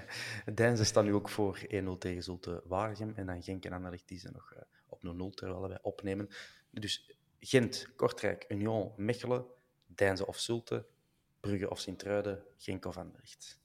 Deinze 0.54 0.84
staan 0.84 1.04
nu 1.04 1.14
ook 1.14 1.28
voor 1.28 1.58
1-0 1.68 1.98
tegen 1.98 2.22
Zulte 2.22 2.62
Waregem. 2.64 3.12
En 3.16 3.26
dan 3.26 3.42
Genk 3.42 3.64
en 3.64 3.72
Anderlecht 3.72 4.08
die 4.08 4.18
zijn 4.18 4.32
nog 4.32 4.52
eh, 4.52 4.62
op 4.88 5.02
0-0 5.02 5.34
terwijl 5.34 5.68
wij 5.68 5.78
opnemen. 5.82 6.28
Dus 6.70 7.10
Gent, 7.40 7.88
Kortrijk, 7.96 8.44
Union, 8.48 8.92
Mechelen, 8.96 9.44
Deinze 9.86 10.26
of 10.26 10.38
Zulte, 10.38 10.86
Brugge 11.40 11.70
of 11.70 11.80
Sint-Truiden, 11.80 12.42
Genk 12.56 12.84
of 12.84 12.96
Anderlecht. 12.96 13.60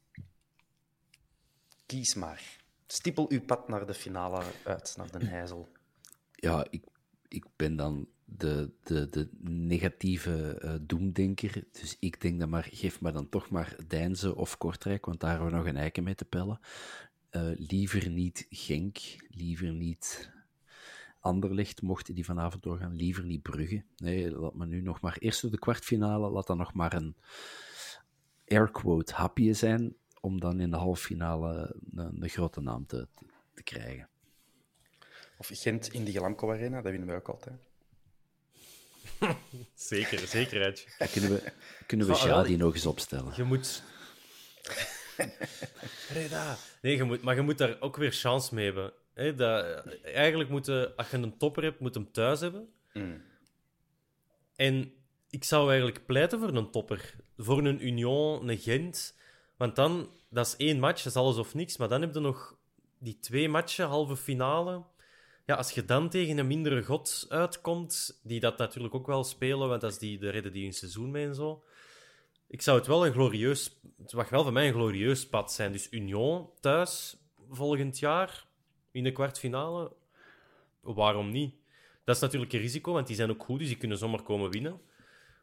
Kies 1.85 2.13
maar. 2.13 2.61
Stippel 2.87 3.25
uw 3.29 3.41
pad 3.41 3.67
naar 3.67 3.85
de 3.85 3.93
finale 3.93 4.43
uit, 4.63 4.93
naar 4.97 5.11
Den 5.11 5.27
Heizel. 5.27 5.71
Ja, 6.31 6.67
ik, 6.69 6.83
ik 7.27 7.45
ben 7.55 7.75
dan 7.75 8.07
de, 8.25 8.71
de, 8.83 9.09
de 9.09 9.29
negatieve 9.49 10.57
eh, 10.59 10.75
doemdenker. 10.81 11.63
Dus 11.71 11.97
ik 11.99 12.21
denk 12.21 12.39
dan 12.39 12.49
maar, 12.49 12.67
geef 12.71 13.01
me 13.01 13.11
dan 13.11 13.29
toch 13.29 13.49
maar 13.49 13.75
Deinze 13.87 14.35
of 14.35 14.57
Kortrijk, 14.57 15.05
want 15.05 15.19
daar 15.19 15.29
hebben 15.29 15.49
we 15.49 15.55
nog 15.55 15.65
een 15.65 15.77
eiken 15.77 16.03
mee 16.03 16.15
te 16.15 16.25
pellen. 16.25 16.59
Eh, 17.29 17.51
liever 17.55 18.09
niet 18.09 18.45
Genk, 18.49 18.97
liever 19.29 19.71
niet 19.71 20.31
Anderlecht, 21.23 21.81
mochten 21.81 22.15
die 22.15 22.25
vanavond 22.25 22.63
doorgaan. 22.63 22.95
Liever 22.95 23.25
niet 23.25 23.41
Brugge. 23.41 23.83
Nee, 23.97 24.31
laat 24.31 24.53
me 24.53 24.65
nu 24.65 24.81
nog 24.81 25.01
maar 25.01 25.17
eerst 25.19 25.41
door 25.41 25.51
de 25.51 25.59
kwartfinale, 25.59 26.29
laat 26.29 26.47
dan 26.47 26.57
nog 26.57 26.73
maar 26.73 26.93
een 26.93 27.15
airquote 28.47 29.13
hapje 29.13 29.53
zijn, 29.53 29.95
om 30.19 30.39
dan 30.39 30.59
in 30.59 30.71
de 30.71 30.77
halffinale 30.77 31.75
een, 31.95 32.21
een 32.23 32.29
grote 32.29 32.61
naam 32.61 32.85
te, 32.85 33.07
te, 33.13 33.25
te 33.53 33.63
krijgen. 33.63 34.09
Of 35.37 35.49
Gent 35.53 35.93
in 35.93 36.03
de 36.05 36.11
Glamco 36.11 36.51
Arena, 36.51 36.81
dat 36.81 36.91
winnen 36.91 37.07
wij 37.07 37.17
ook 37.17 37.29
altijd. 37.29 37.59
Zeker, 39.73 40.19
zekerheid. 40.27 40.95
Dan 40.97 41.07
kunnen 41.07 41.29
we, 41.29 41.51
kunnen 41.87 42.07
we 42.07 42.13
wel, 42.13 42.41
Jadi 42.41 42.57
nog 42.57 42.73
eens 42.73 42.85
opstellen. 42.85 43.33
Je 43.35 43.43
moet... 43.43 43.83
Nee, 46.81 46.95
je 46.95 47.03
moet, 47.03 47.21
maar 47.21 47.35
je 47.35 47.41
moet 47.41 47.57
daar 47.57 47.81
ook 47.81 47.95
weer 47.95 48.11
chance 48.11 48.55
mee 48.55 48.65
hebben. 48.65 48.93
Hè, 49.13 49.35
dat, 49.35 49.83
eigenlijk 50.03 50.49
moet 50.49 50.65
je, 50.65 50.93
als 50.95 51.09
je 51.09 51.17
een 51.17 51.37
topper 51.37 51.63
hebt, 51.63 51.79
moet 51.79 51.93
hem 51.93 52.11
thuis 52.11 52.39
hebben. 52.39 52.69
En 54.55 54.93
ik 55.29 55.43
zou 55.43 55.67
eigenlijk 55.67 56.05
pleiten 56.05 56.39
voor 56.39 56.49
een 56.49 56.71
topper. 56.71 57.15
Voor 57.37 57.65
een 57.65 57.85
Union, 57.85 58.49
een 58.49 58.57
Gent. 58.57 59.17
Want 59.57 59.75
dan, 59.75 60.09
dat 60.29 60.45
is 60.45 60.55
één 60.55 60.79
match, 60.79 61.03
dat 61.03 61.13
is 61.13 61.19
alles 61.21 61.37
of 61.37 61.53
niks. 61.53 61.77
Maar 61.77 61.87
dan 61.87 62.01
heb 62.01 62.13
je 62.13 62.19
nog 62.19 62.57
die 62.97 63.19
twee 63.19 63.49
matchen, 63.49 63.87
halve 63.87 64.17
finale. 64.17 64.83
Ja, 65.45 65.55
als 65.55 65.71
je 65.71 65.85
dan 65.85 66.09
tegen 66.09 66.37
een 66.37 66.47
mindere 66.47 66.83
god 66.83 67.25
uitkomt, 67.29 68.19
die 68.23 68.39
dat 68.39 68.57
natuurlijk 68.57 68.95
ook 68.95 69.07
wel 69.07 69.23
spelen, 69.23 69.67
want 69.67 69.81
dat 69.81 69.91
is 69.91 69.97
die, 69.97 70.19
de 70.19 70.29
redden 70.29 70.53
die 70.53 70.63
hun 70.63 70.73
seizoen 70.73 71.11
mee 71.11 71.25
en 71.25 71.35
zo. 71.35 71.63
Ik 72.47 72.61
zou 72.61 72.77
het 72.77 72.87
wel 72.87 73.05
een 73.05 73.11
glorieus... 73.11 73.79
Het 74.01 74.13
mag 74.13 74.29
wel 74.29 74.43
voor 74.43 74.53
mij 74.53 74.67
een 74.67 74.73
glorieus 74.73 75.27
pad 75.27 75.53
zijn. 75.53 75.71
Dus 75.71 75.91
Union 75.91 76.49
thuis 76.59 77.17
volgend 77.49 77.99
jaar 77.99 78.45
in 78.93 79.03
de 79.03 79.11
kwartfinale. 79.11 79.91
Waarom 80.81 81.31
niet? 81.31 81.55
Dat 82.03 82.15
is 82.15 82.21
natuurlijk 82.21 82.53
een 82.53 82.59
risico, 82.59 82.93
want 82.93 83.07
die 83.07 83.15
zijn 83.15 83.29
ook 83.29 83.43
goed, 83.43 83.59
dus 83.59 83.67
die 83.67 83.77
kunnen 83.77 83.97
zomaar 83.97 84.21
komen 84.21 84.51
winnen. 84.51 84.81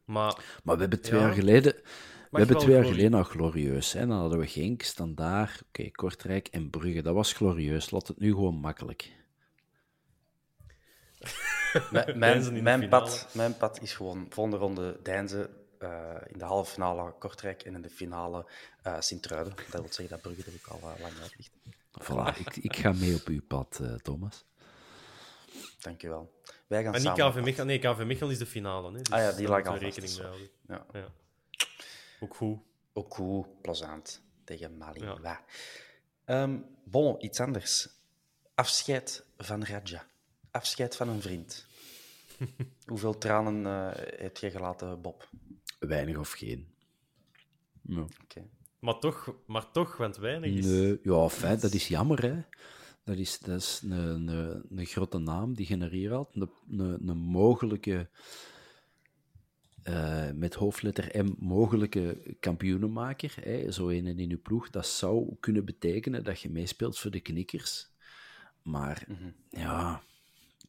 Maar 0.04 0.60
Maar 0.64 0.74
we 0.74 0.80
hebben 0.80 1.00
twee 1.00 1.20
Ja. 1.20 1.26
jaar 1.26 1.34
geleden... 1.34 1.74
We 2.30 2.38
hebben 2.38 2.58
twee 2.58 2.74
jaar 2.74 2.84
geleden 2.84 3.14
al 3.14 3.22
glorieus. 3.24 3.92
Hè? 3.92 4.06
Dan 4.06 4.18
hadden 4.18 4.38
we 4.38 4.46
Genk, 4.46 4.82
Standaard, 4.82 5.62
oké, 5.68 5.90
Kortrijk 5.90 6.48
en 6.48 6.70
Brugge. 6.70 7.02
Dat 7.02 7.14
was 7.14 7.32
glorieus. 7.32 7.90
Laat 7.90 8.08
het 8.08 8.18
nu 8.18 8.30
gewoon 8.32 8.54
makkelijk. 8.54 9.12
Mijn, 12.14 12.62
mijn, 12.62 12.88
pad, 12.88 13.28
mijn 13.32 13.56
pad 13.56 13.80
is 13.82 13.94
gewoon 13.94 14.26
volgende 14.28 14.58
ronde 14.58 14.98
Deinze, 15.02 15.50
eh, 15.78 16.16
in 16.26 16.38
de 16.38 16.44
halve 16.44 16.72
finale 16.72 17.14
Kortrijk 17.18 17.62
en 17.62 17.74
in 17.74 17.82
de 17.82 17.90
finale 17.90 18.46
eh 18.82 19.00
Sint-Truiden. 19.00 19.54
Dat 19.70 19.80
wil 19.80 19.92
zeggen 19.92 20.08
dat 20.08 20.20
Brugge 20.20 20.42
er 20.50 20.52
ook 20.56 20.82
al 20.82 20.90
eh, 20.90 21.00
lang 21.00 21.12
uit 21.22 21.34
ligt. 21.36 21.52
Voilà, 21.98 22.38
ik, 22.38 22.56
ik 22.56 22.76
ga 22.76 22.92
mee 22.92 23.14
op 23.14 23.26
uw 23.26 23.42
pad, 23.42 23.78
eh, 23.82 23.94
Thomas. 23.94 24.44
Dank 25.80 26.00
je 26.00 26.08
wel. 26.08 26.40
Wij 26.66 26.82
gaan 26.82 26.90
Maar 26.90 27.00
niet 27.00 27.16
samen 27.16 27.32
KV 27.32 27.44
Mechelen. 27.44 27.66
Nee, 27.66 27.78
KV 27.78 28.04
Mechelen 28.04 28.32
is 28.32 28.38
de 28.38 28.46
finale. 28.46 28.92
Hè? 28.92 29.02
Dus 29.02 29.10
Ah 29.10 29.18
ja, 29.18 29.32
die 29.32 29.48
lag 29.48 29.66
al 29.66 29.76
rekening 29.76 30.12
mee 30.12 30.26
houden. 30.26 30.48
Ja. 30.68 30.86
Ja. 30.92 31.08
Ook 32.20 32.36
goed. 32.36 32.58
Ook 32.92 33.14
goed, 33.14 33.60
plezant 33.62 34.22
tegen 34.44 34.76
Mali. 34.76 35.00
Ja. 35.00 35.44
Ehm, 36.24 36.58
bon, 36.84 37.24
iets 37.24 37.40
anders. 37.40 37.88
Afscheid 38.54 39.24
van 39.38 39.64
Raja. 39.64 40.06
Afscheid 40.50 40.96
van 40.96 41.08
een 41.08 41.22
vriend. 41.22 41.66
Hoeveel 42.90 43.18
tranen 43.18 43.66
eh 43.66 44.20
heb 44.20 44.36
je 44.36 44.50
gelaten, 44.50 45.00
Bob? 45.00 45.28
Weinig 45.78 46.16
of 46.16 46.30
geen. 46.30 46.74
Ja. 47.82 48.06
Oké. 48.22 48.48
Maar 48.80 48.98
toch, 48.98 49.34
maar 49.46 49.70
toch 49.70 49.96
want 49.96 50.16
weinig 50.16 50.50
is... 50.50 50.66
Nee, 50.66 50.98
ja, 51.02 51.28
fijn, 51.28 51.60
dat 51.60 51.72
is 51.72 51.88
jammer, 51.88 52.22
hè. 52.22 52.42
Dat 53.04 53.16
is, 53.16 53.38
dat 53.38 53.60
is 53.60 53.80
een, 53.84 54.28
een, 54.28 54.64
een 54.78 54.86
grote 54.86 55.18
naam 55.18 55.54
die 55.54 55.66
genereert 55.66 56.12
had. 56.12 56.34
Een, 56.34 56.50
een, 56.78 57.08
een 57.08 57.16
mogelijke, 57.16 58.08
eh, 59.82 60.30
met 60.30 60.54
hoofdletter 60.54 61.24
M, 61.24 61.34
mogelijke 61.38 62.36
kampioenenmaker. 62.40 63.34
Hè. 63.40 63.72
Zo 63.72 63.88
een 63.88 64.18
in 64.18 64.30
uw 64.30 64.40
ploeg. 64.42 64.70
Dat 64.70 64.86
zou 64.86 65.36
kunnen 65.40 65.64
betekenen 65.64 66.24
dat 66.24 66.40
je 66.40 66.50
meespeelt 66.50 66.98
voor 66.98 67.10
de 67.10 67.20
knikkers. 67.20 67.88
Maar 68.62 69.06
ja, 69.50 70.02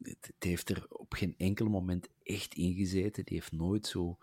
het, 0.01 0.31
het 0.33 0.43
heeft 0.43 0.69
er 0.69 0.85
op 0.89 1.13
geen 1.13 1.35
enkel 1.37 1.69
moment 1.69 2.07
echt 2.23 2.53
ingezeten. 2.53 3.25
Die 3.25 3.37
heeft 3.37 3.51
nooit 3.51 3.87
zo... 3.87 4.17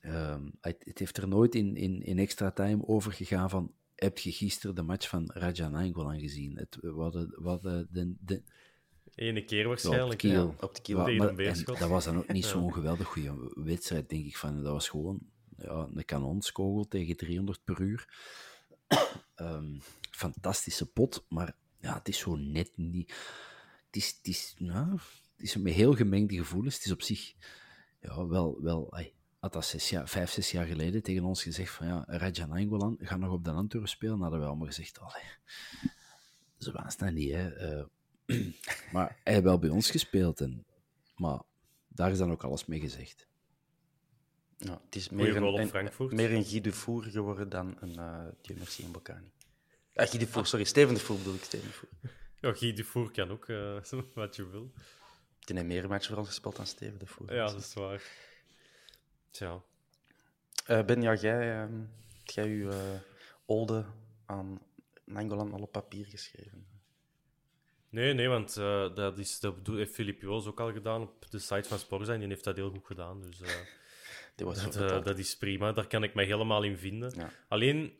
Ehm, 0.00 0.48
het, 0.60 0.76
het 0.84 0.98
heeft 0.98 1.16
er 1.16 1.28
nooit 1.28 1.54
in, 1.54 1.76
in, 1.76 2.02
in 2.02 2.18
extra 2.18 2.50
time 2.50 2.86
over 2.86 3.12
gegaan 3.12 3.50
van 3.50 3.74
heb 3.94 4.18
je 4.18 4.32
gisteren 4.32 4.74
de 4.74 4.82
match 4.82 5.08
van 5.08 5.30
Raja 5.32 5.68
Nainggolan 5.68 6.20
gezien? 6.20 6.56
Het, 6.56 6.78
hadden 6.82 7.88
de, 7.90 8.14
de, 8.20 8.42
Ene 9.14 9.44
keer 9.44 9.58
ja, 9.58 9.68
waarschijnlijk. 9.68 10.18
kiel. 10.18 10.54
op 10.60 10.74
de 10.74 10.82
kiel. 10.82 11.08
En 11.08 11.64
dat 11.64 11.88
was 11.88 12.04
dan 12.04 12.16
ook 12.16 12.32
niet 12.32 12.44
zo'n 12.52 12.72
geweldig 12.72 13.06
goede 13.06 13.52
wedstrijd, 13.54 14.08
denk 14.08 14.24
ik. 14.24 14.36
Van, 14.36 14.62
dat 14.62 14.72
was 14.72 14.88
gewoon 14.88 15.20
ja, 15.56 15.88
een 15.94 16.04
kanonskogel 16.04 16.88
tegen 16.88 17.16
300 17.16 17.64
per 17.64 17.80
uur. 17.80 18.08
Ehm, 19.34 19.78
fantastische 20.10 20.86
pot, 20.86 21.24
maar 21.28 21.56
ja, 21.78 21.94
het 21.94 22.08
is 22.08 22.18
zo 22.18 22.36
net 22.36 22.70
niet... 22.76 23.10
Het 23.86 23.96
is, 23.96 24.08
het 24.08 24.26
is, 24.26 24.54
ja, 24.58 24.90
het 25.36 25.44
is 25.44 25.56
met 25.56 25.72
heel 25.72 25.94
gemengde 25.94 26.36
gevoelens. 26.36 26.74
Het 26.74 26.84
is 26.84 26.92
op 26.92 27.02
zich 27.02 27.34
ja, 28.00 28.26
wel... 28.26 28.62
wel 28.62 28.92
ai, 28.92 29.12
had 29.40 29.52
dat 29.52 29.64
zes 29.64 29.90
jaar, 29.90 30.08
vijf, 30.08 30.30
zes 30.30 30.50
jaar 30.50 30.66
geleden 30.66 31.02
tegen 31.02 31.24
ons 31.24 31.42
gezegd 31.42 31.72
van 31.72 31.86
ja, 31.86 32.04
Raja 32.06 32.46
Nainggolan 32.46 32.96
gaat 33.00 33.18
nog 33.18 33.32
op 33.32 33.44
de 33.44 33.50
Antwerpen 33.50 33.90
spelen, 33.90 34.12
dan 34.12 34.22
hadden 34.22 34.40
we 34.40 34.46
allemaal 34.46 34.66
gezegd, 34.66 34.98
allee, 34.98 35.22
zo 36.58 36.72
was 36.72 36.96
dat 36.96 37.12
niet, 37.12 37.32
hè. 37.32 37.48
Eh, 37.48 37.84
maar 38.92 39.18
hij 39.24 39.32
heeft 39.32 39.44
wel 39.44 39.58
bij 39.58 39.70
ons 39.70 39.90
gespeeld. 39.90 40.40
En, 40.40 40.64
maar 41.16 41.42
daar 41.88 42.10
is 42.10 42.18
dan 42.18 42.30
ook 42.30 42.44
alles 42.44 42.66
mee 42.66 42.80
gezegd. 42.80 43.28
Ja, 44.56 44.80
het 44.84 44.96
is 44.96 45.08
meer 45.08 45.36
een, 45.36 45.80
meer 46.10 46.32
een 46.32 46.44
Guy 46.44 46.60
de 46.60 46.72
Voer 46.72 47.02
geworden 47.02 47.48
dan 47.48 47.76
een 47.80 47.94
uh, 47.98 48.26
Dieu 48.42 48.58
merci 48.58 48.84
en 48.84 48.92
Bocani. 48.92 49.32
Ah, 49.94 50.08
Guy 50.08 50.18
de 50.18 50.26
Voer, 50.26 50.46
sorry, 50.46 50.64
Steven 50.64 50.94
de 50.94 51.00
Voer 51.00 51.16
bedoel 51.16 51.34
ik, 51.34 51.44
Steven 51.44 51.66
de 51.66 51.72
Voer. 51.72 51.88
Ja, 52.40 52.52
Guy 52.52 52.72
Dufour 52.72 53.10
kan 53.10 53.30
ook 53.30 53.48
eh, 53.48 53.82
wat 54.14 54.36
je 54.36 54.50
wil. 54.50 54.72
Die 55.38 55.56
heeft 55.56 55.68
meer 55.68 55.88
matchen 55.88 56.08
voor 56.08 56.18
ons 56.18 56.28
gespeeld 56.28 56.56
dan 56.56 56.66
Steven 56.66 56.98
de 56.98 57.06
Voer. 57.06 57.34
Ja, 57.34 57.46
dat 57.46 57.60
is 57.60 57.74
waar. 57.74 58.02
Tja. 59.30 59.62
Eh, 60.66 60.84
ben, 60.84 61.02
ja, 61.02 61.14
jij, 61.14 61.54
uh, 61.54 61.60
heb 62.18 62.28
jij 62.28 62.46
uw 62.46 62.70
uh, 62.70 62.76
ode 63.46 63.84
aan 64.26 64.60
Nangolan 65.04 65.52
al 65.52 65.62
op 65.62 65.72
papier 65.72 66.06
geschreven? 66.06 66.66
Nee, 67.88 68.14
nee, 68.14 68.28
want 68.28 68.56
uh, 68.58 68.94
dat, 68.94 69.18
is, 69.18 69.40
dat 69.40 69.54
heeft 69.64 69.94
Filip 69.94 70.20
Joos 70.20 70.46
ook 70.46 70.60
al 70.60 70.72
gedaan 70.72 71.02
op 71.02 71.30
de 71.30 71.38
site 71.38 71.68
van 71.68 71.78
Sporza 71.78 72.12
en 72.12 72.18
die 72.18 72.28
heeft 72.28 72.44
dat 72.44 72.56
heel 72.56 72.70
goed 72.70 72.86
gedaan. 72.86 73.20
Dus 73.20 73.40
uh, 73.42 73.46
dat, 74.36 74.76
uh, 74.76 75.04
dat, 75.04 75.18
is 75.18 75.36
prima, 75.36 75.72
daar 75.72 75.86
kan 75.86 76.02
ik 76.02 76.14
mij 76.14 76.24
helemaal 76.24 76.62
in 76.62 76.78
vinden. 76.78 77.12
Ja. 77.16 77.30
Alleen 77.48 77.92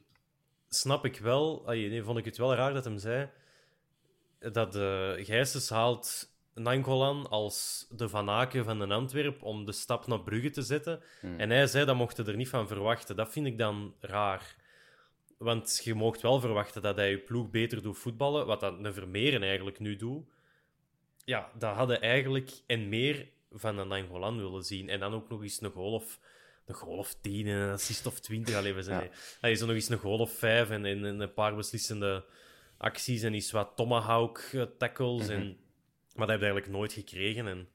snap 0.69 1.05
ik 1.05 1.19
wel, 1.19 1.63
nee, 1.67 2.03
vond 2.03 2.19
ik 2.19 2.25
het 2.25 2.37
wel 2.37 2.55
raar 2.55 2.73
dat 2.73 2.85
hem 2.85 2.99
zei 2.99 3.31
dat 4.41 4.77
uh, 4.77 5.13
Gijsens 5.25 5.69
haalt 5.69 6.30
Nangolan 6.55 7.29
als 7.29 7.87
de 7.91 8.09
Van 8.09 8.31
Aken 8.31 8.65
van 8.65 8.81
een 8.81 8.93
Antwerp 8.93 9.43
om 9.43 9.65
de 9.65 9.73
stap 9.73 10.07
naar 10.07 10.21
Brugge 10.21 10.51
te 10.51 10.63
zetten. 10.63 11.01
Hmm. 11.21 11.41
En 11.41 11.51
hij 11.51 11.67
zei 11.67 11.85
dat 11.85 11.97
mochten 11.97 12.27
er 12.27 12.37
niet 12.37 12.49
van 12.49 12.69
verwachten. 12.69 13.17
Dat 13.17 13.33
vind 13.33 13.47
ik 13.47 13.59
dan 13.59 13.95
raar. 14.01 14.57
Want 15.39 15.81
je 15.85 15.95
moogt 15.95 16.21
wel 16.21 16.41
verwachten 16.41 16.83
dat 16.83 16.97
hij 16.97 17.11
je 17.11 17.19
ploeg 17.19 17.51
beter 17.51 17.83
doet 17.83 17.99
voetballen, 17.99 18.47
wat 18.47 18.61
dat 18.61 18.85
een 18.85 18.95
Vermeeren 18.95 19.43
eigenlijk 19.43 19.79
nu 19.79 19.97
doet. 19.97 20.25
Ja, 21.25 21.51
dat 21.59 21.75
hadden 21.75 22.01
eigenlijk 22.01 22.51
en 22.67 22.89
meer 22.89 23.29
van 23.53 23.79
een 23.79 23.89
Nangolan 23.89 24.37
willen 24.37 24.63
zien. 24.63 24.89
En 24.89 25.01
dan 25.01 25.15
ook 25.15 25.29
nog 25.29 25.43
eens 25.43 25.63
een 25.63 25.71
goal 25.71 25.93
of, 25.93 26.21
een 26.67 26.75
goal 26.75 26.99
of 26.99 27.15
10 27.21 27.47
en 27.47 27.55
een 27.55 27.73
assist 27.73 28.07
of 28.07 28.21
20. 28.21 28.55
Allee, 28.55 28.75
we 28.75 28.83
zijn, 28.83 29.11
Hij 29.41 29.51
is 29.51 29.61
nog 29.61 29.71
eens 29.71 29.89
een 29.89 29.99
goal 29.99 30.19
of 30.19 30.33
5 30.33 30.71
en, 30.71 30.85
en, 30.85 31.05
een 31.05 31.33
paar 31.33 31.55
beslissende 31.55 32.25
acties 32.77 33.23
en 33.23 33.35
iets 33.35 33.51
wat 33.51 33.73
tomahawk 33.77 34.39
eh, 34.39 34.63
tackles. 34.79 35.29
en, 35.29 35.59
maar 36.15 36.27
dat 36.27 36.29
heb 36.29 36.41
je 36.41 36.45
eigenlijk 36.45 36.73
nooit 36.77 36.93
gekregen. 36.93 37.47
En 37.47 37.69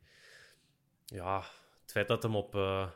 ja, 1.05 1.37
het 1.81 1.91
feit 1.91 2.07
dat 2.07 2.23
hem 2.23 2.35
op, 2.35 2.55
uh, 2.55 2.87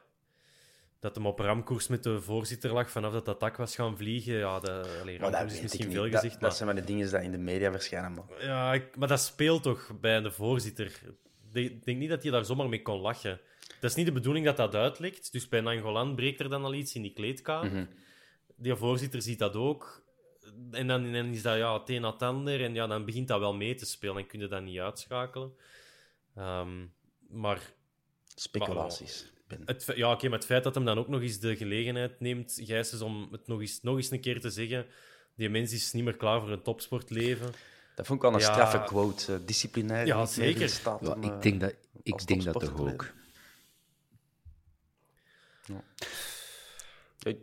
dat 0.99 1.15
hem 1.15 1.25
op 1.25 1.39
ramkoers 1.39 1.87
met 1.87 2.03
de 2.03 2.21
voorzitter 2.21 2.73
lag 2.73 2.89
vanaf 2.89 3.13
dat 3.13 3.25
dat 3.25 3.39
dak 3.39 3.57
was 3.57 3.75
gaan 3.75 3.97
vliegen, 3.97 4.33
ja, 4.33 4.59
de, 4.59 4.97
allee, 5.01 5.19
maar 5.19 5.31
dat 5.31 5.51
is 5.51 5.61
misschien 5.61 5.91
veel 5.91 6.03
gezegd. 6.03 6.31
Dat, 6.31 6.41
dat, 6.41 6.55
zijn 6.55 6.67
maar 6.73 6.77
de 6.81 6.87
dingen 6.87 7.09
die 7.09 7.19
in 7.19 7.31
de 7.31 7.37
media 7.37 7.71
verschijnen. 7.71 8.13
Maar... 8.13 8.45
Ja, 8.45 8.73
ik, 8.73 8.95
maar 8.95 9.07
dat 9.07 9.21
speelt 9.21 9.63
toch 9.63 9.99
bij 9.99 10.21
de 10.21 10.31
voorzitter. 10.31 10.99
Ik 11.53 11.85
denk 11.85 11.97
niet 11.97 12.09
dat 12.09 12.23
hij 12.23 12.31
daar 12.31 12.45
zomaar 12.45 12.69
mee 12.69 12.81
kon 12.81 12.99
lachen. 12.99 13.39
Dat 13.79 13.89
is 13.89 13.95
niet 13.95 14.05
de 14.05 14.11
bedoeling 14.11 14.45
dat 14.45 14.57
dat 14.57 14.75
uitlekt. 14.75 15.31
Dus 15.31 15.47
bij 15.47 15.61
Nangolan 15.61 16.15
breekt 16.15 16.39
er 16.39 16.49
dan 16.49 16.63
al 16.63 16.73
iets 16.73 16.95
in 16.95 17.01
die 17.01 17.13
kleedkamer. 17.13 17.71
Mm 17.71 17.87
Die 18.55 18.75
voorzitter 18.75 19.21
ziet 19.21 19.39
dat 19.39 19.55
ook. 19.55 20.03
En 20.71 20.87
dan, 20.87 21.15
is 21.15 21.41
dat 21.41 21.57
ja, 21.57 21.79
het 21.79 21.89
een 21.89 22.03
het 22.03 22.21
ander. 22.21 22.63
En 22.63 22.73
ja, 22.73 22.87
dan 22.87 23.05
begint 23.05 23.27
dat 23.27 23.39
wel 23.39 23.53
mee 23.53 23.75
te 23.75 23.85
spelen. 23.85 24.17
En 24.17 24.27
kun 24.27 24.39
je 24.39 24.47
dat 24.47 24.61
niet 24.61 24.79
uitschakelen. 24.79 25.53
Um, 26.37 26.93
maar... 27.29 27.73
Speculaties. 28.35 29.31
Maar, 29.47 29.57
het, 29.65 29.91
ja, 29.95 30.11
oké, 30.11 30.29
maar 30.29 30.37
het 30.37 30.47
feit 30.47 30.63
dat 30.63 30.75
hem 30.75 30.85
dan 30.85 30.97
ook 30.97 31.07
nog 31.07 31.21
eens 31.21 31.39
de 31.39 31.55
gelegenheid 31.55 32.19
neemt, 32.19 32.59
Gijs, 32.63 33.01
om 33.01 33.27
het 33.31 33.47
nog 33.47 33.59
eens, 33.59 33.81
nog 33.81 33.95
eens 33.95 34.11
een 34.11 34.19
keer 34.19 34.41
te 34.41 34.49
zeggen. 34.49 34.85
Die 35.35 35.49
mens 35.49 35.73
is 35.73 35.91
niet 35.93 36.03
meer 36.03 36.15
klaar 36.17 36.39
voor 36.39 36.49
een 36.49 36.61
topsportleven. 36.61 37.51
Dat 37.95 38.05
vond 38.05 38.23
ik 38.23 38.29
wel 38.29 38.33
een 38.33 38.45
ja, 38.45 38.51
straffe 38.53 38.83
quote. 38.83 39.33
Uh, 39.33 39.39
disciplinair. 39.45 40.05
Ja, 40.05 40.25
zeker. 40.25 40.69
Staat 40.69 40.99
ja, 41.01 41.15
ik 41.15 41.41
denk 41.41 41.59
dat, 41.59 41.73
ik 42.03 42.27
denk 42.27 42.43
dat 42.43 42.59
toch 42.59 42.79
ook. 42.79 43.13
Ja. 45.65 45.83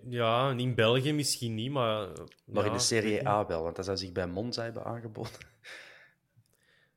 Ja, 0.09 0.51
in 0.51 0.75
België 0.75 1.13
misschien 1.13 1.55
niet, 1.55 1.71
maar... 1.71 2.09
Maar 2.45 2.65
ja, 2.65 2.71
in 2.71 2.77
de 2.77 2.79
Serie 2.79 3.29
A 3.29 3.47
wel, 3.47 3.63
want 3.63 3.77
dat 3.77 3.85
zou 3.85 3.97
zich 3.97 4.13
bij 4.13 4.27
Monza 4.27 4.63
hebben 4.63 4.85
aangeboden. 4.85 5.33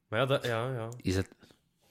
Maar 0.08 0.20
ja, 0.20 0.26
dat, 0.26 0.46
ja, 0.46 0.74
ja. 0.74 0.90
Is 1.02 1.16
het... 1.16 1.30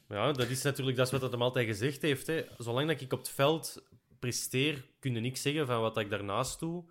Ja, 0.09 0.32
dat 0.32 0.49
is 0.49 0.62
natuurlijk 0.62 0.97
dat 0.97 1.07
is 1.07 1.12
wat 1.12 1.20
hij 1.20 1.30
hem 1.30 1.43
altijd 1.43 1.66
gezegd 1.66 2.03
heeft. 2.03 2.26
Hè. 2.26 2.45
Zolang 2.59 2.89
dat 2.89 3.01
ik 3.01 3.12
op 3.12 3.18
het 3.18 3.28
veld 3.28 3.82
presteer, 4.18 4.84
kun 4.99 5.14
je 5.14 5.20
niks 5.20 5.43
zeggen 5.43 5.66
van 5.66 5.80
wat 5.80 5.99
ik 5.99 6.11
daarnaast 6.11 6.61
doe. 6.61 6.84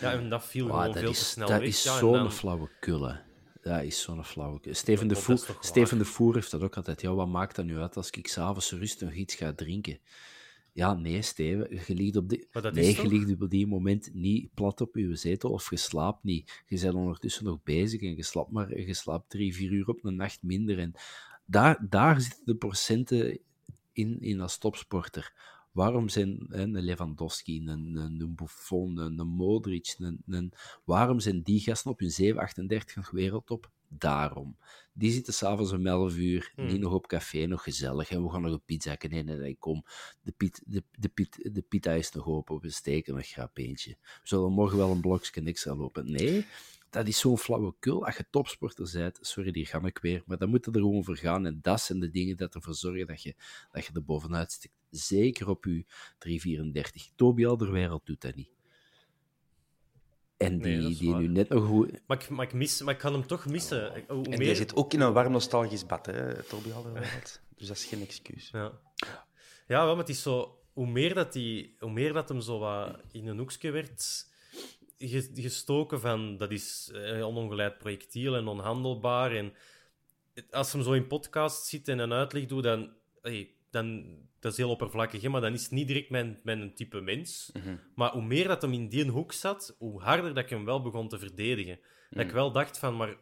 Ja, 0.00 0.12
en 0.12 0.28
dat 0.28 0.44
viel 0.44 0.66
gewoon 0.66 0.92
veel 0.92 1.10
is, 1.10 1.18
te 1.18 1.24
snel 1.24 1.48
dat 1.48 1.58
weg. 1.58 1.68
Is 1.68 1.82
ja, 1.82 1.98
zo'n 1.98 2.12
dan... 2.12 2.32
flauwe 2.32 2.68
kulle. 2.80 3.20
Dat 3.62 3.82
is 3.82 4.02
zo'n 4.02 4.24
flauwe 4.24 4.58
Steven, 4.70 5.08
de, 5.08 5.16
Voer, 5.16 5.56
Steven 5.60 5.98
de 5.98 6.04
Voer 6.04 6.34
heeft 6.34 6.50
dat 6.50 6.62
ook 6.62 6.76
altijd. 6.76 7.00
Ja, 7.00 7.14
wat 7.14 7.28
maakt 7.28 7.56
dat 7.56 7.64
nu 7.64 7.78
uit 7.78 7.96
als 7.96 8.10
ik 8.10 8.28
s'avonds 8.28 8.72
rustig 8.72 9.08
nog 9.08 9.16
iets 9.16 9.34
ga 9.34 9.52
drinken? 9.52 9.98
Ja, 10.80 10.94
nee, 10.94 11.22
Steven, 11.22 11.80
je 11.86 11.94
ligt 11.94 12.16
op, 12.16 12.28
die... 12.28 12.48
nee, 12.72 12.96
je 12.96 13.08
ligt 13.08 13.42
op 13.42 13.50
die 13.50 13.66
moment 13.66 14.14
niet 14.14 14.54
plat 14.54 14.80
op 14.80 14.94
je 14.94 15.14
zetel 15.14 15.50
of 15.50 15.70
je 15.70 15.76
slaapt 15.76 16.24
niet. 16.24 16.62
Je 16.66 16.80
bent 16.80 16.94
ondertussen 16.94 17.44
nog 17.44 17.62
bezig 17.62 18.00
en 18.00 18.16
je 18.16 18.22
slaapt, 18.22 18.50
maar, 18.50 18.80
je 18.80 18.94
slaapt 18.94 19.30
drie, 19.30 19.54
vier 19.54 19.72
uur 19.72 19.88
op 19.88 20.04
een 20.04 20.16
nacht 20.16 20.42
minder. 20.42 20.78
En 20.78 20.92
daar, 21.44 21.86
daar 21.88 22.20
zitten 22.20 22.44
de 22.44 22.54
procenten 22.54 23.38
in, 23.92 24.20
in 24.20 24.40
als 24.40 24.58
topsporter. 24.58 25.32
Waarom 25.72 26.08
zijn 26.08 26.46
een 26.48 26.80
Lewandowski, 26.80 27.66
een, 27.66 27.96
een, 27.96 28.34
Buffon, 28.34 28.98
een, 28.98 29.18
een 29.18 29.26
Modric, 29.26 29.94
een, 29.98 30.22
een, 30.26 30.52
waarom 30.84 31.20
zijn 31.20 31.42
die 31.42 31.60
gasten 31.60 31.90
op 31.90 31.98
hun 31.98 32.10
7, 32.10 32.40
38 32.40 33.10
wereldtop? 33.10 33.70
Daarom. 33.92 34.56
Die 34.92 35.12
zitten 35.12 35.32
s'avonds 35.32 35.72
om 35.72 35.86
11 35.86 36.16
uur, 36.16 36.52
hmm. 36.54 36.66
niet 36.66 36.80
nog 36.80 36.92
op 36.92 37.06
café, 37.06 37.46
nog 37.46 37.62
gezellig. 37.62 38.10
En 38.10 38.22
we 38.22 38.30
gaan 38.30 38.42
nog 38.42 38.52
een 38.52 38.64
pizza 38.64 38.98
eten 38.98 39.28
en 39.28 39.44
ik 39.44 39.60
kom. 39.60 39.84
De, 40.22 40.32
pit, 40.32 40.62
de, 40.66 40.82
de, 40.90 41.08
pit, 41.08 41.48
de 41.54 41.62
pita 41.62 41.92
is 41.92 42.12
nog 42.12 42.26
open, 42.26 42.60
we 42.60 42.70
steken 42.70 43.16
een 43.16 43.22
grapeentje. 43.22 43.90
We 44.00 44.20
zullen 44.22 44.52
morgen 44.52 44.78
wel 44.78 44.90
een 44.90 45.00
blokje 45.00 45.42
extra 45.42 45.74
lopen. 45.74 46.10
Nee, 46.10 46.46
dat 46.90 47.08
is 47.08 47.18
zo'n 47.18 47.38
flauwekul. 47.38 48.06
Als 48.06 48.16
je 48.16 48.26
topsporter 48.30 48.90
bent, 48.92 49.18
sorry, 49.20 49.50
die 49.50 49.66
ga 49.66 49.82
ik 49.82 49.98
weer, 49.98 50.22
maar 50.26 50.38
dan 50.38 50.48
moet 50.48 50.66
er 50.66 50.72
gewoon 50.72 51.04
voor 51.04 51.16
gaan. 51.16 51.46
En 51.46 51.58
dat 51.62 51.80
zijn 51.80 52.00
de 52.00 52.10
dingen 52.10 52.36
dat 52.36 52.54
ervoor 52.54 52.74
zorgen 52.74 53.06
dat 53.06 53.22
je, 53.22 53.34
dat 53.72 53.84
je 53.84 53.92
er 53.92 54.04
bovenuit 54.04 54.52
stikt. 54.52 54.74
Zeker 54.90 55.48
op 55.48 55.64
je 55.64 55.84
334. 56.18 57.08
Toby 57.16 57.46
Alderweireld 57.46 58.06
doet 58.06 58.20
dat 58.20 58.34
niet. 58.34 58.59
En 60.40 60.58
die, 60.58 60.76
nee, 60.76 60.96
die 60.96 61.14
nu 61.14 61.28
net 61.28 61.48
nog 61.48 61.66
goed... 61.66 62.00
Maar 62.06 62.22
ik, 62.22 62.28
maar, 62.28 62.46
ik 62.46 62.52
mis, 62.52 62.82
maar 62.82 62.94
ik 62.94 63.00
kan 63.00 63.12
hem 63.12 63.26
toch 63.26 63.46
missen. 63.46 64.04
Hoe 64.08 64.24
en 64.24 64.30
meer... 64.30 64.38
die 64.38 64.54
zit 64.54 64.76
ook 64.76 64.92
in 64.92 65.00
een 65.00 65.12
warm 65.12 65.32
nostalgisch 65.32 65.86
bad, 65.86 66.06
hè, 66.06 66.42
Toby 66.42 66.72
Alderweireld. 66.72 67.40
dus 67.56 67.66
dat 67.66 67.76
is 67.76 67.84
geen 67.84 68.02
excuus. 68.02 68.48
Ja, 68.52 68.72
ja 69.66 69.84
wel, 69.84 69.86
maar 69.86 69.96
het 69.96 70.08
is 70.08 70.22
zo... 70.22 70.58
Hoe 70.72 70.86
meer 70.86 71.14
dat, 71.14 71.32
die, 71.32 71.76
hoe 71.78 71.90
meer 71.90 72.12
dat 72.12 72.28
hem 72.28 72.40
zo 72.40 72.58
wat 72.58 73.00
in 73.12 73.26
een 73.26 73.38
hoekje 73.38 73.70
werd 73.70 74.28
gestoken 75.34 76.00
van 76.00 76.36
dat 76.36 76.50
is 76.50 76.90
een 76.92 77.22
onongeleid 77.22 77.78
projectiel 77.78 78.36
en 78.36 78.46
onhandelbaar. 78.46 79.32
En 79.32 79.52
als 80.50 80.72
hem 80.72 80.82
zo 80.82 80.92
in 80.92 81.06
podcast 81.06 81.66
zit 81.66 81.88
en 81.88 81.98
een 81.98 82.12
uitleg 82.12 82.46
doet, 82.46 82.62
dan, 82.62 82.92
hey, 83.22 83.54
dan 83.70 84.04
dat 84.40 84.52
is 84.52 84.58
heel 84.58 84.70
oppervlakkig, 84.70 85.22
maar 85.28 85.40
dan 85.40 85.52
is 85.52 85.62
het 85.62 85.70
niet 85.70 85.86
direct 85.86 86.10
mijn, 86.10 86.40
mijn 86.42 86.74
type 86.74 87.00
mens. 87.00 87.50
Mhm. 87.52 87.76
Maar 87.94 88.12
hoe 88.12 88.22
meer 88.22 88.48
dat 88.48 88.62
hem 88.62 88.72
in 88.72 88.88
die 88.88 89.10
hoek 89.10 89.32
zat, 89.32 89.76
hoe 89.78 90.02
harder 90.02 90.34
dat 90.34 90.44
ik 90.44 90.50
hem 90.50 90.64
wel 90.64 90.82
begon 90.82 91.08
te 91.08 91.18
verdedigen. 91.18 91.78
Dat 92.10 92.20
ik 92.20 92.26
Mhm. 92.26 92.34
wel 92.34 92.52
dacht 92.52 92.78
van, 92.78 92.96
maar 92.96 93.16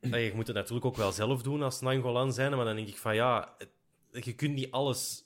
je 0.00 0.32
moet 0.34 0.46
het 0.46 0.56
natuurlijk 0.56 0.84
ook 0.86 0.96
wel 0.96 1.12
zelf 1.12 1.42
doen 1.42 1.62
als 1.62 1.80
Nangolan 1.80 2.32
zijn, 2.32 2.56
maar 2.56 2.64
dan 2.64 2.76
denk 2.76 2.88
ik 2.88 2.96
van 2.98 3.14
ja, 3.14 3.54
het- 3.58 4.24
je 4.24 4.34
kunt 4.34 4.54
niet 4.54 4.70
alles 4.70 5.24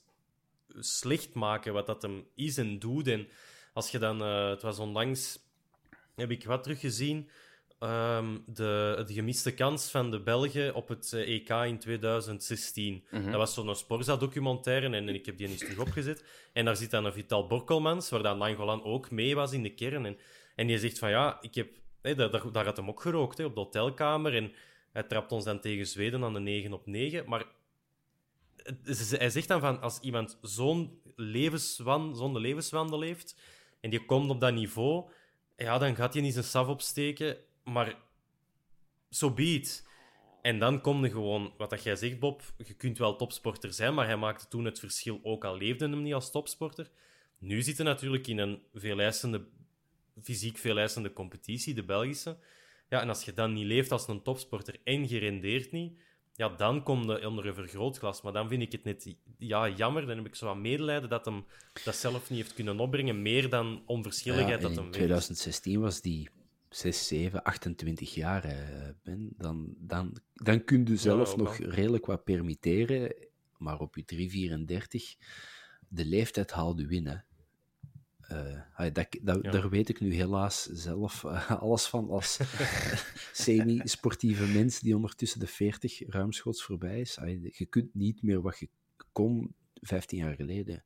slecht 0.79 1.33
maken 1.33 1.73
wat 1.73 1.85
dat 1.85 2.01
hem 2.01 2.27
is 2.35 2.57
en 2.57 2.79
doet. 2.79 3.07
En 3.07 3.27
als 3.73 3.89
je 3.91 3.99
dan, 3.99 4.21
eh, 4.21 4.49
het 4.49 4.61
was 4.61 4.79
onlangs, 4.79 5.39
heb 6.15 6.31
ik 6.31 6.45
wat 6.45 6.63
teruggezien, 6.63 7.29
ehm, 7.83 8.37
de, 8.45 9.03
de 9.07 9.13
gemiste 9.13 9.53
kans 9.53 9.91
van 9.91 10.11
de 10.11 10.19
Belgen 10.19 10.75
op 10.75 10.87
het 10.87 11.13
eh, 11.13 11.35
EK 11.35 11.49
in 11.49 11.79
2016. 11.79 13.03
Dat 13.11 13.33
was 13.33 13.53
zo'n 13.53 13.75
Sporza-documentaire 13.75 14.85
en, 14.85 14.93
en 14.93 15.09
ik 15.09 15.25
heb 15.25 15.37
die 15.37 15.47
eens 15.47 15.59
terug 15.59 15.79
opgezet. 15.79 16.23
En 16.53 16.65
daar 16.65 16.75
zit 16.75 16.91
dan 16.91 17.05
een 17.05 17.13
Vital 17.13 17.47
Borkelmans, 17.47 18.09
waar 18.09 18.23
dan 18.23 18.37
Nangolan 18.37 18.83
ook 18.83 19.11
mee 19.11 19.35
was 19.35 19.51
in 19.51 19.63
de 19.63 19.73
kern. 19.73 20.05
En, 20.05 20.17
en 20.55 20.67
die 20.67 20.79
zegt 20.79 20.99
van 20.99 21.09
ja, 21.09 21.37
ik 21.41 21.55
heb, 21.55 21.67
hè, 22.01 22.15
daar, 22.15 22.51
daar, 22.51 22.65
had 22.65 22.77
hem 22.77 22.89
ook 22.89 23.01
gerookt 23.01 23.37
hè, 23.37 23.43
op 23.43 23.53
de 23.53 23.59
hotelkamer. 23.59 24.35
En 24.35 24.51
hij 24.91 25.03
trapt 25.03 25.31
ons 25.31 25.43
dan 25.43 25.59
tegen 25.59 25.87
Zweden 25.87 26.23
aan 26.23 26.33
de 26.33 26.39
9 26.39 26.73
op 26.73 26.85
9. 26.85 27.23
Maar 27.29 27.45
hij 29.11 29.29
zegt 29.29 29.47
dan 29.47 29.59
van 29.59 29.81
als 29.81 29.99
iemand 29.99 30.37
zo'n 30.41 31.01
levenswan, 31.15 32.15
zo'n 32.15 32.37
levenswandel 32.37 33.01
heeft 33.01 33.35
en 33.83 33.89
die 33.89 34.05
komt 34.05 34.29
op 34.29 34.39
dat 34.39 34.53
niveau, 34.53 35.11
ja, 35.55 35.77
dan 35.77 35.95
gaat 35.95 36.13
hij 36.13 36.21
niet 36.21 36.33
zijn 36.33 36.45
saf 36.45 36.67
opsteken, 36.67 37.37
maar 37.63 37.87
zo 39.09 39.27
so 39.27 39.33
be 39.33 39.43
it. 39.43 39.87
En 40.41 40.59
dan 40.59 40.81
kom 40.81 41.03
je 41.03 41.11
gewoon, 41.11 41.53
wat 41.57 41.69
dat 41.69 41.83
jij 41.83 41.95
zegt, 41.95 42.19
Bob, 42.19 42.41
je 42.57 42.73
kunt 42.73 42.97
wel 42.97 43.15
topsporter 43.15 43.73
zijn, 43.73 43.93
maar 43.93 44.05
hij 44.05 44.17
maakte 44.17 44.47
toen 44.47 44.65
het 44.65 44.79
verschil, 44.79 45.19
ook 45.23 45.45
al 45.45 45.57
leefde 45.57 45.89
hem 45.89 46.01
niet 46.01 46.13
als 46.13 46.31
topsporter. 46.31 46.91
Nu 47.37 47.61
zit 47.61 47.77
hij 47.77 47.85
natuurlijk 47.85 48.27
in 48.27 48.37
een 48.37 48.61
veel 48.73 48.99
eisende, 48.99 49.45
fysiek 50.21 50.57
veel 50.57 50.77
eisende 50.77 51.13
competitie, 51.13 51.73
de 51.73 51.83
Belgische. 51.83 52.37
Ja, 52.89 53.01
en 53.01 53.09
als 53.09 53.25
je 53.25 53.33
dan 53.33 53.53
niet 53.53 53.65
leeft 53.65 53.91
als 53.91 54.07
een 54.07 54.21
topsporter 54.21 54.79
en 54.83 55.09
je 55.09 55.17
rendeert 55.17 55.71
niet, 55.71 55.99
ja, 56.35 56.49
dan 56.49 56.83
kom 56.83 57.11
je 57.11 57.27
onder 57.27 57.45
een 57.45 57.53
vergrootglas. 57.53 58.21
Maar 58.21 58.33
dan 58.33 58.47
vind 58.47 58.61
ik 58.61 58.71
het 58.71 58.83
net 58.83 59.15
ja, 59.37 59.69
jammer. 59.69 60.05
Dan 60.05 60.17
heb 60.17 60.25
ik 60.25 60.35
zo 60.35 60.45
wat 60.45 60.57
medelijden 60.57 61.09
dat 61.09 61.25
hem 61.25 61.45
dat 61.83 61.95
zelf 61.95 62.29
niet 62.29 62.39
heeft 62.39 62.53
kunnen 62.53 62.79
opbrengen. 62.79 63.21
Meer 63.21 63.49
dan 63.49 63.83
onverschilligheid 63.85 64.61
Ja, 64.61 64.67
dat 64.67 64.69
in 64.69 64.75
hem 64.75 64.85
weet. 64.85 64.93
2016 64.93 65.81
was 65.81 66.01
die 66.01 66.29
6, 66.75 67.07
7, 67.07 67.43
28 67.43 68.13
jaar. 68.13 68.43
eh, 68.43 68.89
Ben. 69.03 69.33
Dan, 69.37 69.73
dan, 69.77 70.17
dan 70.33 70.63
kun 70.63 70.85
je 70.85 70.97
zelf 70.97 71.35
nog 71.35 71.57
redelijk 71.57 72.05
wat 72.05 72.23
permitteren, 72.23 73.15
maar 73.57 73.79
op 73.79 73.95
je 73.95 74.05
3, 74.05 74.29
34, 74.29 75.15
de 75.87 76.05
leeftijd 76.05 76.51
haalt 76.51 76.79
u 76.79 76.91
in. 76.91 77.07
Hè. 77.07 77.17
Eh, 78.21 78.61
ah, 78.75 78.93
dat, 78.93 79.07
dat, 79.21 79.43
Ja. 79.43 79.51
Daar 79.51 79.69
weet 79.69 79.89
ik 79.89 79.99
nu 79.99 80.13
helaas 80.13 80.63
zelf 80.63 81.23
eh, 81.23 81.51
alles 81.61 81.85
van 81.85 82.09
als 82.09 82.39
semi-sportieve 83.43 84.45
mens 84.45 84.79
die 84.79 84.95
ondertussen 84.95 85.39
de 85.39 85.47
40 85.47 86.01
ruimschoots 86.07 86.63
voorbij 86.63 86.99
is. 86.99 87.17
Ah, 87.17 87.43
je 87.57 87.65
kunt 87.65 87.93
niet 87.95 88.23
meer 88.23 88.41
wat 88.41 88.59
je 88.59 88.69
kon 89.11 89.55
15 89.81 90.17
jaar 90.17 90.35
geleden. 90.35 90.83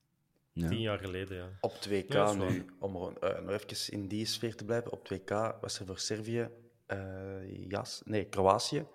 Ja. 0.58 0.68
Tien 0.68 0.82
jaar 0.82 1.00
geleden, 1.00 1.38
ja. 1.38 1.50
Op 1.62 1.74
2K 1.74 2.08
Ja, 2.08 2.26
dat 2.26 2.44
is 2.44 2.50
nu, 2.50 2.66
om 2.80 2.96
er, 2.96 3.18
eh, 3.18 3.42
nog 3.42 3.52
even 3.52 3.94
in 3.94 4.08
die 4.08 4.26
sfeer 4.26 4.56
te 4.56 4.66
blijven, 4.66 4.92
op 4.92 5.06
2K 5.06 5.62
was 5.62 5.80
er 5.80 5.86
voor 5.86 6.00
Servië, 6.00 6.50
eh, 6.86 7.68
jas, 7.70 8.02
nee, 8.06 8.26
Kroatië. 8.26 8.86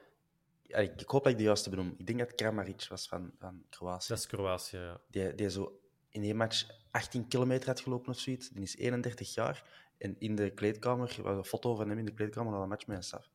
Ik, 0.67 1.01
ik 1.01 1.09
hoop 1.09 1.23
dat 1.23 1.33
ik 1.33 1.39
de 1.39 1.45
juiste 1.45 1.71
benoem. 1.71 1.95
Ik 1.99 2.07
denk 2.07 2.19
dat 2.19 2.35
Kramaric 2.35 2.87
was 2.89 3.09
van, 3.09 3.33
van 3.39 3.65
Kroatië. 3.69 4.09
Dat 4.09 4.19
is 4.19 4.27
Kroatië, 4.27 4.77
ja. 4.77 5.01
Die, 5.11 5.35
die 5.35 5.51
zo 5.51 5.81
in 6.11 6.23
één 6.23 6.37
match 6.37 6.67
18 6.91 7.29
kilometer 7.29 7.69
had 7.69 7.81
gelopen 7.81 8.13
of 8.13 8.19
zoiets. 8.19 8.49
Die 8.49 8.63
is 8.63 8.77
31 8.77 9.35
jaar. 9.35 9.65
En 9.99 10.17
in 10.19 10.35
de 10.35 10.51
kleedkamer, 10.51 11.15
er 11.17 11.23
was 11.23 11.37
een 11.37 11.45
foto 11.45 11.75
van 11.75 11.89
hem 11.89 11.99
in 11.99 12.05
de 12.05 12.15
kleedkamer 12.15 12.53
na 12.53 12.63
een 12.63 12.69
match 12.69 12.87
met 12.87 12.97
een 12.97 13.03
staf. 13.03 13.31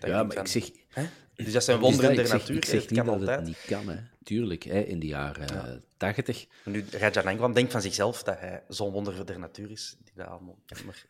Dat 0.00 0.10
Ja, 0.10 0.22
maar 0.22 0.36
ik 0.36 0.46
zeg... 0.46 0.70
van, 0.88 1.08
Dus 1.34 1.52
dat 1.52 1.64
zijn 1.64 1.80
dat- 1.80 1.86
wonderen 1.88 2.10
ik 2.10 2.16
der 2.16 2.26
zeg- 2.26 2.38
natuur. 2.40 2.56
Ik 2.56 2.64
zeg 2.64 2.80
het 2.80 2.90
niet 2.90 2.98
kan 2.98 3.06
dat 3.08 3.18
altijd. 3.18 3.38
het 3.38 3.46
niet 3.46 3.64
kan, 3.66 3.88
hè. 3.88 4.00
Tuurlijk, 4.22 4.62
hè, 4.62 4.80
in 4.80 4.98
de 4.98 5.06
jaren 5.06 5.84
tachtig. 5.96 6.46
Nu, 6.64 6.84
Rajan 6.90 7.26
Engwan 7.28 7.52
denkt 7.52 7.72
van 7.72 7.82
zichzelf 7.82 8.22
dat 8.22 8.38
hij 8.38 8.64
zo'n 8.68 8.92
wonder 8.92 9.26
der 9.26 9.38
natuur 9.38 9.70
is. 9.70 9.96
Die 10.04 10.12
dat 10.14 10.26
allemaal... 10.26 10.58
maar 10.84 11.06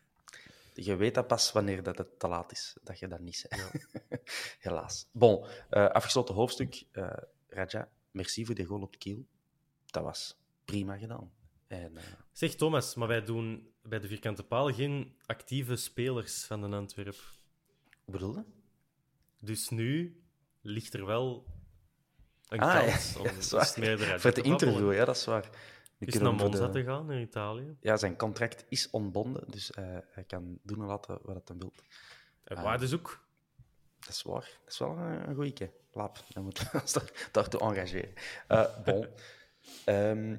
je 0.75 0.97
weet 0.97 1.15
dat 1.15 1.27
pas 1.27 1.53
wanneer 1.53 1.83
dat 1.83 1.99
het 1.99 2.19
te 2.19 2.29
laat 2.29 2.53
is, 2.53 2.77
dat 2.83 2.99
je 2.99 3.09
dat 3.09 3.21
niet 3.21 3.47
bent. 3.49 3.87
Helaas. 4.59 5.07
Bon, 5.11 5.47
eh, 5.71 5.87
afgesloten 5.89 6.35
hoofdstuk. 6.35 6.85
eh 6.93 7.11
Raja, 7.49 7.89
merci 8.11 8.47
voor 8.47 8.55
die 8.55 8.65
goal 8.65 8.81
op 8.83 8.93
de 8.93 8.99
kiel. 8.99 9.27
Dat 9.87 10.03
was 10.03 10.37
prima 10.65 10.97
gedaan. 10.97 11.31
En, 11.67 11.97
eh, 11.97 12.03
Zeg 12.33 12.55
Thomas, 12.55 12.95
maar 12.95 13.09
wij 13.09 13.25
doen 13.25 13.73
bij 13.83 13.99
de 14.01 14.09
vierkante 14.09 14.43
paal 14.43 14.73
geen 14.73 15.17
actieve 15.27 15.77
spelers 15.77 16.45
van 16.45 16.61
de 16.71 16.77
Antwerp. 16.77 17.17
bedoelde? 18.05 18.45
Dus 19.45 19.69
nu 19.69 20.21
ligt 20.61 20.95
er 20.95 21.07
wel 21.07 21.47
een 22.49 22.61
Ah, 22.61 22.75
kans 22.87 23.17
om 23.17 23.25
ja, 23.25 23.31
eruit 23.99 24.21
Voor 24.21 24.31
het 24.31 24.35
te 24.35 24.43
interview, 24.43 24.93
ja, 24.95 25.05
dat 25.05 25.17
is 25.17 25.25
waar. 25.25 25.49
Nu 25.99 26.07
Is 26.07 26.19
naar 26.19 26.35
Monza 26.35 26.67
de- 26.67 26.73
te 26.73 26.85
gaan 26.85 27.13
in 27.13 27.21
Italië. 27.21 27.77
Ja, 27.81 27.97
zijn 27.97 28.17
contract 28.17 28.65
is 28.69 28.91
ontbonden, 28.91 29.51
dus 29.51 29.71
eh, 29.71 29.97
hij 30.09 30.25
kan 30.25 30.59
doen 30.63 30.81
en 30.81 30.87
laten 30.87 31.19
wat 31.23 31.49
hij 31.49 31.57
wil. 31.59 31.73
En 32.45 32.57
Ah. 32.57 32.63
waardezoek. 32.63 33.25
Dat 33.99 34.09
is 34.09 34.23
waar. 34.23 34.59
Dat 34.65 34.73
is 34.73 34.79
wel 34.79 34.97
een, 34.99 35.29
een 35.29 35.35
goeie. 35.35 35.71
Laap, 35.93 36.25
dan 36.29 36.45
ons 36.83 36.93
daar- 36.93 37.29
daartoe 37.33 37.61
engageren. 37.61 38.13
Eh 38.49 38.83
bon. 38.85 39.07
Ehm, 39.85 40.37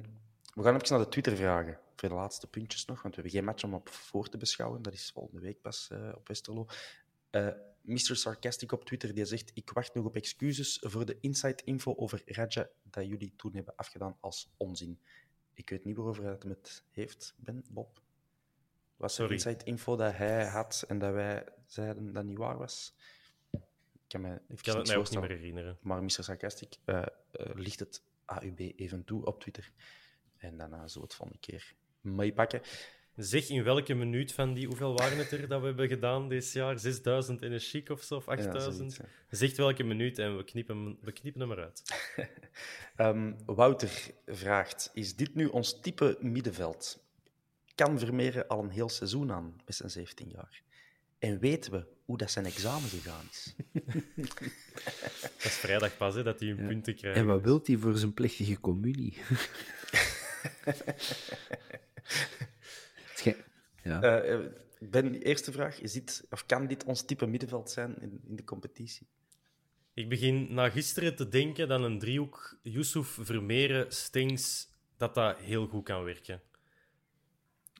we 0.54 0.62
gaan 0.62 0.74
even 0.74 0.88
naar 0.88 0.98
de 1.04 1.08
Twitter-vragen. 1.08 1.78
Voor 1.96 2.08
de 2.08 2.14
laatste 2.14 2.46
puntjes 2.46 2.84
nog, 2.84 3.02
want 3.02 3.14
we 3.14 3.20
hebben 3.20 3.38
geen 3.38 3.44
match 3.48 3.64
om 3.64 3.74
op 3.74 3.88
voor 3.88 4.28
te 4.28 4.36
beschouwen. 4.36 4.82
Dat 4.82 4.92
is 4.92 5.10
volgende 5.14 5.40
week 5.40 5.60
pas 5.60 5.88
eh, 5.90 6.12
op 6.14 6.28
Westerlo. 6.28 6.66
Mr. 7.84 8.16
Sarcastic 8.16 8.72
op 8.72 8.84
Twitter 8.84 9.14
die 9.14 9.24
zegt: 9.24 9.50
Ik 9.54 9.70
wacht 9.70 9.94
nog 9.94 10.04
op 10.04 10.16
excuses 10.16 10.78
voor 10.82 11.04
de 11.06 11.16
inside 11.20 11.62
info 11.64 11.94
over 11.96 12.22
Raja 12.26 12.68
dat 12.82 13.06
jullie 13.06 13.32
toen 13.36 13.54
hebben 13.54 13.76
afgedaan 13.76 14.16
als 14.20 14.52
onzin. 14.56 15.00
Ik 15.54 15.70
weet 15.70 15.84
niet 15.84 15.96
waarover 15.96 16.24
hij 16.24 16.38
het 16.42 16.84
heeft, 16.90 17.34
Ben, 17.36 17.64
Bob. 17.70 18.00
Was 18.96 19.10
er 19.10 19.16
Sorry. 19.16 19.32
inside 19.32 19.64
info 19.64 19.96
dat 19.96 20.14
hij 20.14 20.46
had 20.46 20.84
en 20.88 20.98
dat 20.98 21.12
wij 21.12 21.44
zeiden 21.66 22.12
dat 22.12 22.24
niet 22.24 22.38
waar 22.38 22.58
was? 22.58 22.94
Ik 23.50 23.60
kan 24.08 24.20
me 24.20 24.40
Ik 24.48 24.62
kan 24.62 24.76
het 24.76 24.86
mij 24.86 24.96
ook 24.96 25.10
niet 25.10 25.20
meer 25.20 25.28
herinneren. 25.28 25.78
Maar 25.82 26.02
Mr. 26.02 26.10
Sarcastic 26.10 26.76
licht 27.54 27.80
het 27.80 28.02
AUB 28.24 28.58
even 28.58 29.04
toe 29.04 29.24
op 29.24 29.40
Twitter. 29.40 29.72
En 30.36 30.56
daarna 30.56 30.84
we 30.84 31.00
het 31.00 31.14
volgende 31.14 31.40
keer 31.40 31.74
meepakken. 32.00 32.60
Zeg 33.16 33.48
in 33.48 33.62
welke 33.64 33.94
minuut 33.94 34.32
van 34.32 34.54
die, 34.54 34.66
hoeveel 34.66 34.96
waren 34.96 35.18
het 35.18 35.30
er 35.32 35.48
dat 35.48 35.60
we 35.60 35.66
hebben 35.66 35.88
gedaan 35.88 36.28
dit 36.28 36.52
jaar? 36.52 36.78
6000 36.78 37.42
in 37.42 37.52
een 37.52 37.60
chic 37.60 37.88
of 37.90 38.02
zo, 38.02 38.14
of 38.16 38.26
Ja, 38.26 38.32
8000? 38.32 38.76
zoiets, 38.76 38.96
ja. 38.96 39.04
Zeg 39.30 39.56
welke 39.56 39.82
minuut 39.84 40.18
en 40.18 40.36
we 40.36 40.44
knippen, 40.44 40.76
hem- 40.76 40.98
we 41.00 41.12
knippen 41.12 41.40
hem 41.40 41.50
eruit. 41.52 41.82
Ehm, 42.96 43.32
Wouter 43.46 43.90
vraagt: 44.26 44.90
Is 44.94 45.16
dit 45.16 45.34
nu 45.34 45.46
ons 45.46 45.80
type 45.80 46.16
middenveld? 46.20 47.02
Kan 47.74 47.98
Vermeeren 47.98 48.48
al 48.48 48.62
een 48.62 48.70
heel 48.70 48.88
seizoen 48.88 49.32
aan 49.32 49.56
met 49.66 49.74
zijn 49.74 49.90
17 49.90 50.28
jaar? 50.34 50.62
En 51.18 51.38
weten 51.38 51.72
we 51.72 51.86
hoe 52.04 52.16
dat 52.18 52.30
zijn 52.30 52.46
examen 52.46 52.88
gegaan 52.88 53.24
is? 53.30 53.54
Dat 55.22 55.52
is 55.52 55.56
vrijdag 55.56 55.96
pas, 55.96 56.14
hè, 56.14 56.22
dat 56.22 56.40
hij 56.40 56.48
hun 56.48 56.66
punten 56.66 56.94
krijgt. 56.94 57.18
En 57.18 57.26
wat 57.26 57.42
wilt 57.42 57.66
hij 57.66 57.76
voor 57.76 57.96
zijn 57.96 58.14
plechtige 58.14 58.60
communie? 58.60 59.16
Ja. 63.84 64.02
Eh, 64.02 64.34
eh, 64.34 64.52
ben, 64.78 65.14
eerste 65.14 65.52
vraag: 65.52 65.80
is 65.80 65.92
dit, 65.92 66.26
of 66.30 66.46
kan 66.46 66.66
dit 66.66 66.84
ons 66.84 67.04
type 67.04 67.26
middenveld 67.26 67.70
zijn 67.70 68.00
in, 68.00 68.20
in 68.26 68.36
de 68.36 68.44
competitie? 68.44 69.06
Ik 69.94 70.08
begin 70.08 70.54
na 70.54 70.70
gisteren 70.70 71.16
te 71.16 71.28
denken 71.28 71.68
dat 71.68 71.80
een 71.80 71.98
driehoek 71.98 72.58
Yusuf, 72.62 73.18
Vermeeren, 73.20 73.92
Stengs, 73.92 74.68
dat 74.96 75.14
dat 75.14 75.38
heel 75.38 75.66
goed 75.66 75.84
kan 75.84 76.04
werken. 76.04 76.42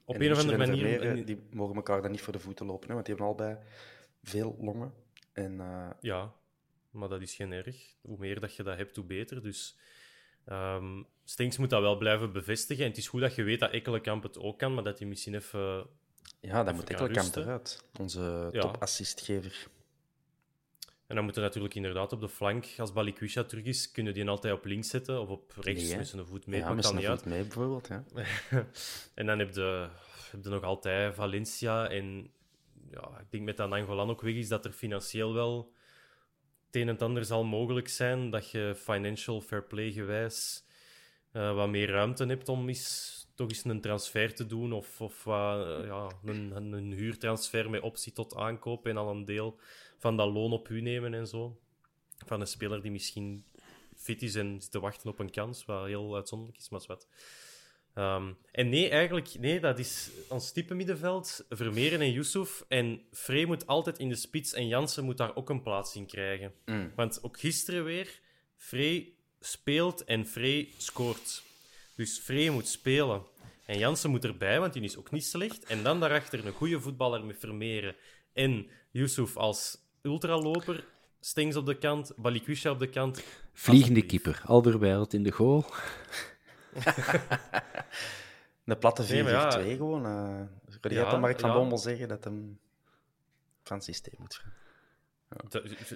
Op 0.05 0.15
En 0.15 0.21
een 0.21 0.31
of 0.31 0.39
andere 0.39 0.57
manier... 0.57 0.99
Vermeeren, 0.99 1.25
die 1.25 1.39
mogen 1.51 1.75
elkaar 1.75 2.01
dan 2.01 2.11
niet 2.11 2.21
voor 2.21 2.33
de 2.33 2.39
voeten 2.39 2.65
lopen, 2.65 2.87
hè, 2.87 2.93
want 2.93 3.05
die 3.05 3.15
hebben 3.15 3.35
allebei 3.35 3.65
veel 4.23 4.57
longen. 4.59 4.93
En 5.33 5.59
eh, 5.59 5.89
Ja, 5.99 6.33
maar 6.89 7.09
dat 7.09 7.21
is 7.21 7.35
geen 7.35 7.51
erg. 7.51 7.95
Hoe 8.01 8.17
meer 8.17 8.39
dat 8.39 8.55
je 8.55 8.63
dat 8.63 8.77
hebt, 8.77 8.95
hoe 8.95 9.05
beter. 9.05 9.41
Dus 9.41 9.77
ehm 10.45 11.01
Stengs 11.27 11.57
moet 11.57 11.69
dat 11.69 11.81
wel 11.81 11.97
blijven 11.97 12.31
bevestigen. 12.31 12.83
En 12.83 12.89
het 12.89 12.99
is 12.99 13.07
goed 13.07 13.21
dat 13.21 13.35
je 13.35 13.43
weet 13.43 13.59
dat 13.59 13.71
Ekkelenkamp 13.71 14.23
het 14.23 14.39
ook 14.39 14.59
kan, 14.59 14.73
maar 14.73 14.83
dat 14.83 14.99
hij 14.99 15.07
misschien 15.07 15.35
even... 15.35 15.87
ja, 16.39 16.53
dan 16.53 16.63
Even 16.63 16.75
moet 16.75 16.89
Ekkelenkamp 16.89 17.35
eruit. 17.35 17.83
Onze 17.99 18.49
Ja. 18.51 18.61
topassistgever. 18.61 19.67
En 21.07 21.15
dan 21.15 21.23
moeten 21.23 21.41
natuurlijk 21.41 21.75
inderdaad 21.75 22.13
op 22.13 22.19
de 22.19 22.29
flank, 22.29 22.65
als 22.77 22.93
Balikwisha 22.93 23.43
terug 23.43 23.63
is, 23.63 23.91
kunnen 23.91 24.13
die 24.13 24.21
hem 24.21 24.31
altijd 24.31 24.53
op 24.53 24.65
links 24.65 24.89
zetten 24.89 25.21
of 25.21 25.29
op 25.29 25.53
rechts 25.61 25.83
Nee, 25.83 25.97
met 25.97 26.07
zijn 26.07 26.25
voet 26.25 26.47
mee. 26.47 26.59
Ja, 26.59 26.73
met 26.73 26.85
zijn 26.85 27.03
voet 27.03 27.25
mee 27.25 27.41
bijvoorbeeld. 27.41 27.87
Ja. 27.87 28.03
en 29.13 29.25
dan 29.25 29.39
heb 29.39 29.55
je, 29.55 29.87
heb 30.31 30.43
je 30.43 30.49
nog 30.49 30.63
altijd 30.63 31.15
Valencia. 31.15 31.89
En 31.89 32.31
ja, 32.91 33.19
ik 33.19 33.25
denk 33.29 33.43
met 33.43 33.57
dat 33.57 33.71
Angolan 33.71 34.09
ook 34.09 34.21
weg 34.21 34.33
is, 34.33 34.47
dat 34.47 34.65
er 34.65 34.71
financieel 34.71 35.33
wel 35.33 35.73
het 36.75 36.83
een 36.83 36.89
en 36.89 36.93
het 36.93 37.03
ander 37.09 37.25
zal 37.25 37.43
mogelijk 37.43 37.87
zijn. 37.87 38.29
Dat 38.29 38.51
je 38.51 38.73
financial 38.77 39.41
fair 39.41 39.63
play 39.63 39.91
gewijs 39.91 40.63
eh, 41.31 41.55
wat 41.55 41.69
meer 41.69 41.89
ruimte 41.89 42.25
hebt 42.25 42.49
om 42.49 42.71
toch 43.35 43.49
eens 43.49 43.63
een 43.63 43.81
transfer 43.81 44.35
te 44.35 44.45
doen. 44.45 44.73
Of, 44.73 45.01
of 45.01 45.25
eh, 45.25 45.33
ja, 45.85 46.09
een, 46.23 46.73
een, 46.73 46.91
huurtransfer 46.91 47.69
met 47.69 47.81
optie 47.81 48.13
tot 48.13 48.35
aankoop 48.35 48.87
en 48.87 48.97
al 48.97 49.09
een 49.09 49.25
deel 49.25 49.59
van 49.97 50.17
dat 50.17 50.33
loon 50.33 50.51
op 50.51 50.69
u 50.69 50.81
nemen 50.81 51.13
en 51.13 51.27
zo. 51.27 51.59
Van 52.25 52.41
een 52.41 52.47
speler 52.47 52.81
die 52.81 52.91
misschien 52.91 53.45
fit 53.95 54.21
is 54.21 54.35
en 54.35 54.61
zit 54.61 54.71
te 54.71 54.79
wachten 54.79 55.09
op 55.09 55.19
een 55.19 55.31
kans, 55.31 55.65
wat 55.65 55.85
heel 55.85 56.15
uitzonderlijk 56.15 56.59
is, 56.59 56.69
maar 56.69 56.83
wat. 56.87 57.07
Ehm, 57.95 58.31
en 58.51 58.69
nee, 58.69 58.89
eigenlijk, 58.89 59.39
nee, 59.39 59.59
dat 59.59 59.79
is 59.79 60.09
ons 60.29 60.51
type 60.51 60.73
middenveld. 60.73 61.45
Vermeeren 61.49 62.01
en 62.01 62.11
Yusuf. 62.11 62.65
En 62.67 63.01
Frey 63.11 63.45
moet 63.45 63.67
altijd 63.67 63.99
in 63.99 64.09
de 64.09 64.15
spits 64.15 64.53
en 64.53 64.67
Jansen 64.67 65.03
moet 65.03 65.17
daar 65.17 65.35
ook 65.35 65.49
een 65.49 65.61
plaats 65.61 65.95
in 65.95 66.05
krijgen. 66.05 66.53
Want 66.95 67.23
ook 67.23 67.39
gisteren 67.39 67.83
weer, 67.83 68.19
Frey 68.57 69.13
speelt 69.39 70.03
en 70.03 70.25
Frey 70.25 70.69
scoort. 70.77 71.43
Dus 71.95 72.19
Frey 72.19 72.49
moet 72.49 72.67
spelen. 72.67 73.21
En 73.65 73.77
Jansen 73.77 74.09
moet 74.09 74.25
erbij, 74.25 74.59
want 74.59 74.73
die 74.73 74.83
is 74.83 74.97
ook 74.97 75.11
niet 75.11 75.25
slecht. 75.25 75.63
En 75.63 75.83
dan 75.83 75.99
daarachter 75.99 76.45
een 76.45 76.53
goede 76.53 76.79
voetballer 76.79 77.25
met 77.25 77.39
Vermeeren. 77.39 77.95
En 78.33 78.67
Yusuf 78.91 79.37
als 79.37 79.77
ultraloper. 80.01 80.83
Stengs 81.19 81.55
op 81.55 81.65
de 81.65 81.77
kant, 81.77 82.13
Balikwisha 82.15 82.71
op 82.71 82.79
de 82.79 82.89
kant. 82.89 83.23
Vliegende 83.53 84.05
keeper, 84.05 84.41
Alderweireld 84.45 85.13
in 85.13 85.23
de 85.23 85.31
goal. 85.31 85.65
De 88.63 88.77
platte 88.77 89.03
4-4-2 89.03 89.07
Nee, 89.07 89.23
maar 89.23 89.31
ja. 89.31 89.51
gewoon. 89.75 90.05
eh 90.05 90.41
kun 90.79 90.91
je 90.91 90.97
Ja, 90.97 91.17
Mark 91.17 91.39
van 91.39 91.49
ja. 91.49 91.55
Bommel 91.55 91.77
zeggen 91.77 92.07
dat 92.07 92.23
hem 92.23 92.59
van 93.63 93.75
het 93.77 93.85
systeem 93.85 94.13
moet 94.19 94.35
gaan? 94.35 94.53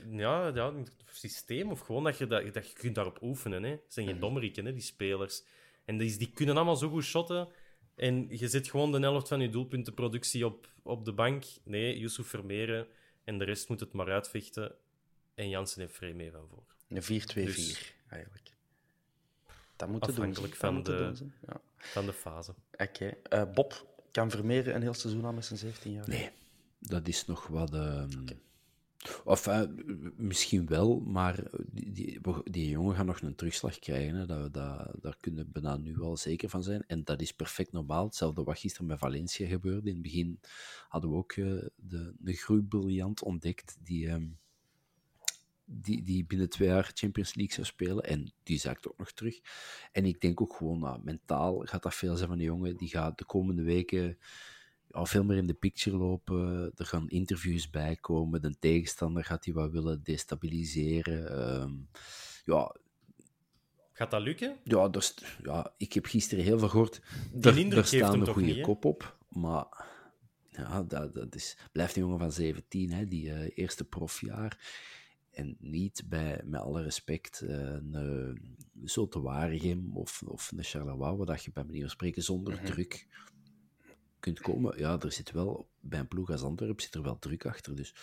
Ja, 0.10 0.48
ja, 0.48 0.74
systeem 1.06 1.72
of 1.72 1.80
gewoon 1.80 2.04
dat 2.04 2.18
je, 2.18 2.28
dat, 2.28 2.54
dat 2.54 2.68
je 2.70 2.74
kunt 2.74 2.96
daarop 2.96 3.22
oefenen. 3.22 3.64
Hè. 3.64 3.70
Het 3.70 3.82
zijn 3.88 4.08
geen 4.08 4.20
dommeriken, 4.20 4.66
hè, 4.66 4.74
die 4.74 4.82
spelers. 4.82 5.44
En 5.86 5.98
die, 5.98 6.18
die 6.18 6.32
kunnen 6.34 6.56
allemaal 6.56 6.76
zo 6.76 6.90
goed 6.90 7.04
shotten. 7.04 7.48
En 7.96 8.28
je 8.38 8.48
zet 8.48 8.70
gewoon 8.70 8.92
de 8.92 9.00
helft 9.00 9.28
van 9.28 9.42
je 9.42 9.50
doelpuntenproductie 9.50 10.46
op, 10.46 10.68
op 10.84 11.06
de 11.06 11.14
bank. 11.14 11.44
Nee, 11.64 12.00
Yusuf 12.00 12.28
Vermeeren. 12.28 12.88
En 13.24 13.38
de 13.38 13.46
rest 13.46 13.70
moet 13.70 13.80
het 13.80 13.94
maar 13.94 14.12
uitvechten. 14.12 14.76
En 15.36 15.50
Jansen 15.50 15.82
heeft 15.82 15.96
vrij 15.96 16.14
mee 16.14 16.32
van 16.32 16.48
voor. 16.54 16.64
Een 16.90 17.04
4-2-4 17.04 17.46
Dus- 17.46 17.94
eigenlijk. 18.10 18.50
Dat 19.80 19.90
moet 19.90 20.02
te 20.02 20.08
doen. 20.08 20.18
Afhankelijk 20.18 20.56
van 20.56 20.84
de- 20.84 20.98
doen 20.98 21.16
zijn. 21.16 21.34
Ja. 21.48 21.62
Van 21.78 22.06
de 22.06 22.14
fase. 22.14 22.54
Oké. 22.78 23.06
Eh, 23.06 23.44
Bob 23.54 23.88
kan 24.12 24.30
Vermeeren 24.32 24.76
een 24.76 24.82
heel 24.82 24.94
seizoen 24.94 25.26
aan 25.26 25.36
met 25.36 25.46
zijn 25.46 25.60
17 25.60 25.92
jaar? 25.92 26.10
Nee, 26.10 26.30
dat 26.80 27.08
is 27.08 27.26
nog 27.26 27.48
wat. 27.48 27.74
ehm, 27.74 28.10
Of 29.24 29.48
eh, 29.48 29.62
misschien 30.16 30.66
wel, 30.68 31.00
maar 31.00 31.44
die, 31.66 31.92
die, 31.94 32.20
die 32.44 32.70
jongen 32.70 32.96
gaat 32.96 33.06
nog 33.06 33.22
een 33.22 33.36
terugslag 33.36 33.80
krijgen. 33.80 34.16
Hè. 34.16 34.26
Dat, 34.26 34.54
dat, 34.54 34.92
daar 35.02 35.18
kunnen 35.20 35.46
we 35.46 35.52
bijna 35.52 35.78
nu 35.78 36.02
al 36.02 36.18
zeker 36.18 36.50
van 36.50 36.64
zijn. 36.64 36.84
En 36.88 37.04
dat 37.04 37.22
is 37.22 37.34
perfect 37.34 37.72
normaal. 37.72 38.06
Hetzelfde 38.06 38.44
wat 38.44 38.60
gisteren 38.60 38.88
met 38.88 39.00
Valencia 39.00 39.48
gebeurde. 39.48 39.88
In 39.88 39.94
het 39.94 40.04
begin 40.04 40.40
hadden 40.88 41.10
we 41.10 41.16
ook 41.16 41.32
eh, 41.32 41.46
de, 41.76 42.14
de 42.18 42.34
groeibriljant 42.34 43.24
ontdekt 43.24 43.78
die, 43.84 44.08
ehm, 44.10 44.28
die, 45.72 46.04
die 46.04 46.26
binnen 46.26 46.50
twee 46.50 46.68
jaar 46.68 46.92
Champions 46.94 47.36
League 47.36 47.54
zou 47.54 47.68
spelen. 47.68 48.04
En 48.04 48.34
die 48.44 48.60
zakt 48.60 48.88
ook 48.88 48.98
nog 48.98 49.12
terug. 49.12 49.40
En 49.92 50.06
ik 50.06 50.22
denk 50.22 50.42
ook 50.42 50.56
gewoon, 50.56 50.80
nou, 50.80 51.00
mentaal 51.04 51.60
gaat 51.60 51.84
dat 51.84 51.96
veel 51.96 52.16
zijn 52.16 52.30
van 52.30 52.38
die 52.38 52.48
jongen. 52.48 52.78
Die 52.78 52.88
gaat 52.90 53.18
de 53.18 53.26
komende 53.26 53.64
weken 53.64 54.18
ja, 54.88 55.06
veel 55.06 55.24
meer 55.24 55.38
in 55.38 55.48
de 55.48 55.54
picture 55.54 55.98
lopen. 55.98 56.72
Er 56.76 56.86
gaan 56.86 57.10
interviews 57.10 57.70
bij 57.70 57.96
komen. 57.96 58.42
De 58.42 58.56
tegenstander 58.60 59.24
gaat 59.24 59.44
die 59.44 59.54
wat 59.54 59.72
willen 59.72 60.04
destabiliseren. 60.04 61.32
Ehm, 61.38 61.74
ja, 62.46 62.76
Gaat 63.94 64.12
dat 64.12 64.22
lukken? 64.22 64.58
ja, 64.64 64.90
st- 65.00 65.38
ja, 65.44 65.74
ik 65.78 65.94
heb 65.94 66.06
gisteren 66.06 66.44
heel 66.44 66.60
veel 66.60 66.70
gehoord. 66.70 67.02
Die 67.34 67.72
Er- 67.72 67.86
staan 67.86 68.20
een 68.22 68.28
goede 68.28 68.54
niet, 68.54 68.62
kop 68.62 68.86
op, 68.86 69.18
maar 69.30 69.88
Ja, 70.50 70.84
dat, 70.84 71.14
dat 71.14 71.36
is, 71.36 71.58
blijft 71.72 71.96
een 71.96 72.02
jongen 72.02 72.20
van 72.20 72.32
17, 72.32 72.92
hè, 72.92 73.08
die 73.08 73.26
uh, 73.26 73.50
eerste 73.56 73.84
profjaar. 73.84 74.58
En 75.40 75.56
niet 75.60 76.04
bij, 76.06 76.42
met 76.46 76.62
alle 76.62 76.82
respect, 76.82 77.42
uh, 77.44 77.50
een 77.50 78.58
Zulte 78.84 79.22
Waregem 79.22 79.98
of, 79.98 80.22
of 80.26 80.52
een 80.52 80.64
Charleroi, 80.64 81.16
waar 81.16 81.26
dat 81.26 81.44
je 81.44 81.52
bij 81.52 81.64
manier 81.64 81.82
van 81.82 81.90
spreken 81.90 82.24
zonder 82.24 82.54
mm 82.54 82.60
-hmm. 82.60 82.68
druk 82.68 83.08
kunt 84.20 84.40
komen. 84.40 84.78
Ja, 84.78 85.00
er 85.00 85.12
zit 85.12 85.32
wel, 85.32 85.70
bij 85.80 86.00
een 86.00 86.08
ploeg 86.08 86.30
als 86.30 86.42
Antwerp 86.42 86.82
zit 86.82 86.96
er 86.96 87.02
wel 87.02 87.20
druk 87.20 87.46
achter. 87.46 87.76
Dus 87.76 87.96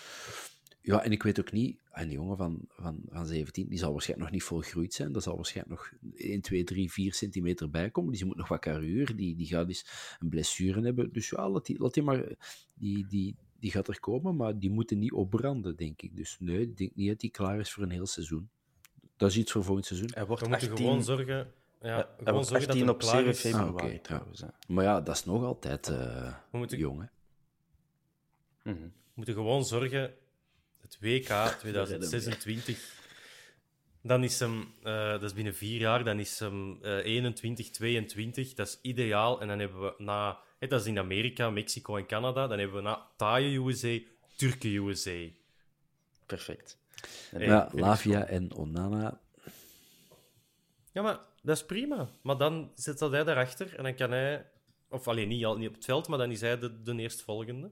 ja, 0.81 1.03
en 1.03 1.13
ik 1.13 1.23
weet 1.23 1.41
ook 1.41 1.53
niet, 1.53 1.81
een 1.91 2.11
jongen 2.11 2.37
van, 2.37 2.65
van, 2.69 3.01
van 3.09 3.27
17, 3.27 3.69
die 3.69 3.79
zal 3.79 3.93
waarschijnlijk 3.93 4.31
nog 4.31 4.39
niet 4.39 4.49
volgroeid 4.49 4.95
zijn. 4.95 5.13
Dat 5.13 5.23
zal 5.23 5.37
waarschijnlijk 5.37 5.81
nog 5.81 6.13
1, 6.15 6.41
2, 6.41 6.65
3, 6.65 6.93
4 6.93 7.15
centimeter 7.15 7.71
bijkomen. 7.71 8.11
Dus 8.11 8.19
die 8.19 8.29
moet 8.29 8.37
nog 8.37 8.49
wat 8.49 8.61
carrière, 8.61 9.15
die, 9.15 9.37
die 9.37 9.47
gaat 9.47 9.69
eens 9.69 10.17
een 10.19 10.29
blessure 10.29 10.83
hebben. 10.83 11.13
Dus 11.13 11.31
ja, 11.31 11.51
laat 11.51 11.67
die, 11.67 11.79
laat 11.79 11.95
die 11.95 12.03
maar, 12.03 12.35
die, 12.75 13.07
die, 13.07 13.37
die 13.59 13.71
gaat 13.71 13.89
er 13.89 14.01
komen, 14.01 14.37
maar 14.37 14.59
die 14.59 14.71
moeten 14.71 14.99
niet 14.99 15.13
opbranden, 15.13 15.77
denk 15.77 16.03
ik. 16.03 16.17
Dus 16.17 16.37
nee, 16.41 16.61
ik 16.61 16.77
denk 16.77 16.95
niet 16.95 17.09
dat 17.09 17.21
die 17.21 17.31
klaar 17.31 17.59
is 17.59 17.73
voor 17.73 17.83
een 17.83 17.91
heel 17.91 18.07
seizoen. 18.07 18.51
Dat 19.17 19.31
is 19.31 19.37
iets 19.37 19.53
voor 19.53 19.65
volgend 19.65 19.87
seizoen. 19.87 20.11
Hij 20.15 20.27
wordt 20.27 20.43
We 20.43 20.49
moeten 20.49 20.69
18... 20.71 20.87
gewoon 20.87 21.05
zorgen... 21.05 21.53
Ja, 21.81 21.97
ja, 21.97 22.15
gewoon 22.25 22.45
zorgen 22.45 22.69
dat 22.69 22.77
hij 22.77 22.97
klaar 22.97 23.25
is. 23.25 23.55
Ah, 23.55 23.69
okay, 23.69 23.99
trouwens. 23.99 24.41
Ja. 24.41 24.55
Maar 24.69 24.85
ja, 24.85 25.01
dat 25.01 25.15
is 25.15 25.25
nog 25.25 25.45
altijd 25.45 25.89
uh, 25.89 26.35
We 26.51 26.59
moeten... 26.59 26.79
jong, 26.79 27.01
hè. 27.01 27.07
Mm 28.71 28.79
-hmm. 28.79 28.93
We 28.93 29.13
moeten 29.15 29.35
gewoon 29.35 29.65
zorgen 29.65 30.15
het 30.81 30.99
WK 31.01 31.57
2026. 31.59 32.95
Dan 34.07 34.25
is 34.25 34.39
hem, 34.39 34.73
uh, 34.83 35.11
dat 35.11 35.23
is 35.23 35.35
binnen 35.35 35.55
vier 35.55 35.81
jaar, 35.81 36.05
dan 36.05 36.19
is 36.19 36.39
hem 36.39 36.79
uh, 36.83 37.05
21, 37.05 37.71
22. 37.71 38.55
Dat 38.55 38.67
is 38.67 38.79
ideaal. 38.83 39.41
En 39.41 39.49
dan 39.49 39.59
hebben 39.59 39.81
we 39.81 39.95
na, 39.99 40.39
hè, 40.59 40.67
dat 40.67 40.81
is 40.81 40.87
in 40.87 40.99
Amerika, 40.99 41.51
Mexico 41.51 41.97
en 41.97 42.07
Canada. 42.07 42.47
Dan 42.47 42.59
hebben 42.59 42.77
we 42.77 42.83
na 42.83 43.07
taaie 43.17 43.59
USA, 43.59 43.99
Turken 44.37 44.71
USA. 44.71 45.29
Perfect. 46.27 46.79
En 47.31 47.41
ja, 47.41 47.69
Lavia 47.73 48.25
en 48.25 48.55
Onana. 48.55 49.21
Ja, 50.93 51.03
maar 51.03 51.19
dat 51.43 51.57
is 51.57 51.65
prima. 51.65 52.09
Maar 52.23 52.37
dan 52.37 52.71
zit 52.75 52.99
dat 52.99 53.11
hij 53.11 53.25
daarachter 53.25 53.75
en 53.77 53.83
dan 53.83 53.95
kan 53.95 54.11
hij, 54.11 54.47
of 54.89 55.09
alleen 55.09 55.29
niet, 55.29 55.57
niet 55.57 55.69
op 55.69 55.75
het 55.75 55.85
veld, 55.85 56.09
maar 56.09 56.19
dan 56.19 56.31
is 56.31 56.41
hij 56.41 56.59
de, 56.59 56.83
de 56.83 56.97
eerstvolgende 56.97 57.71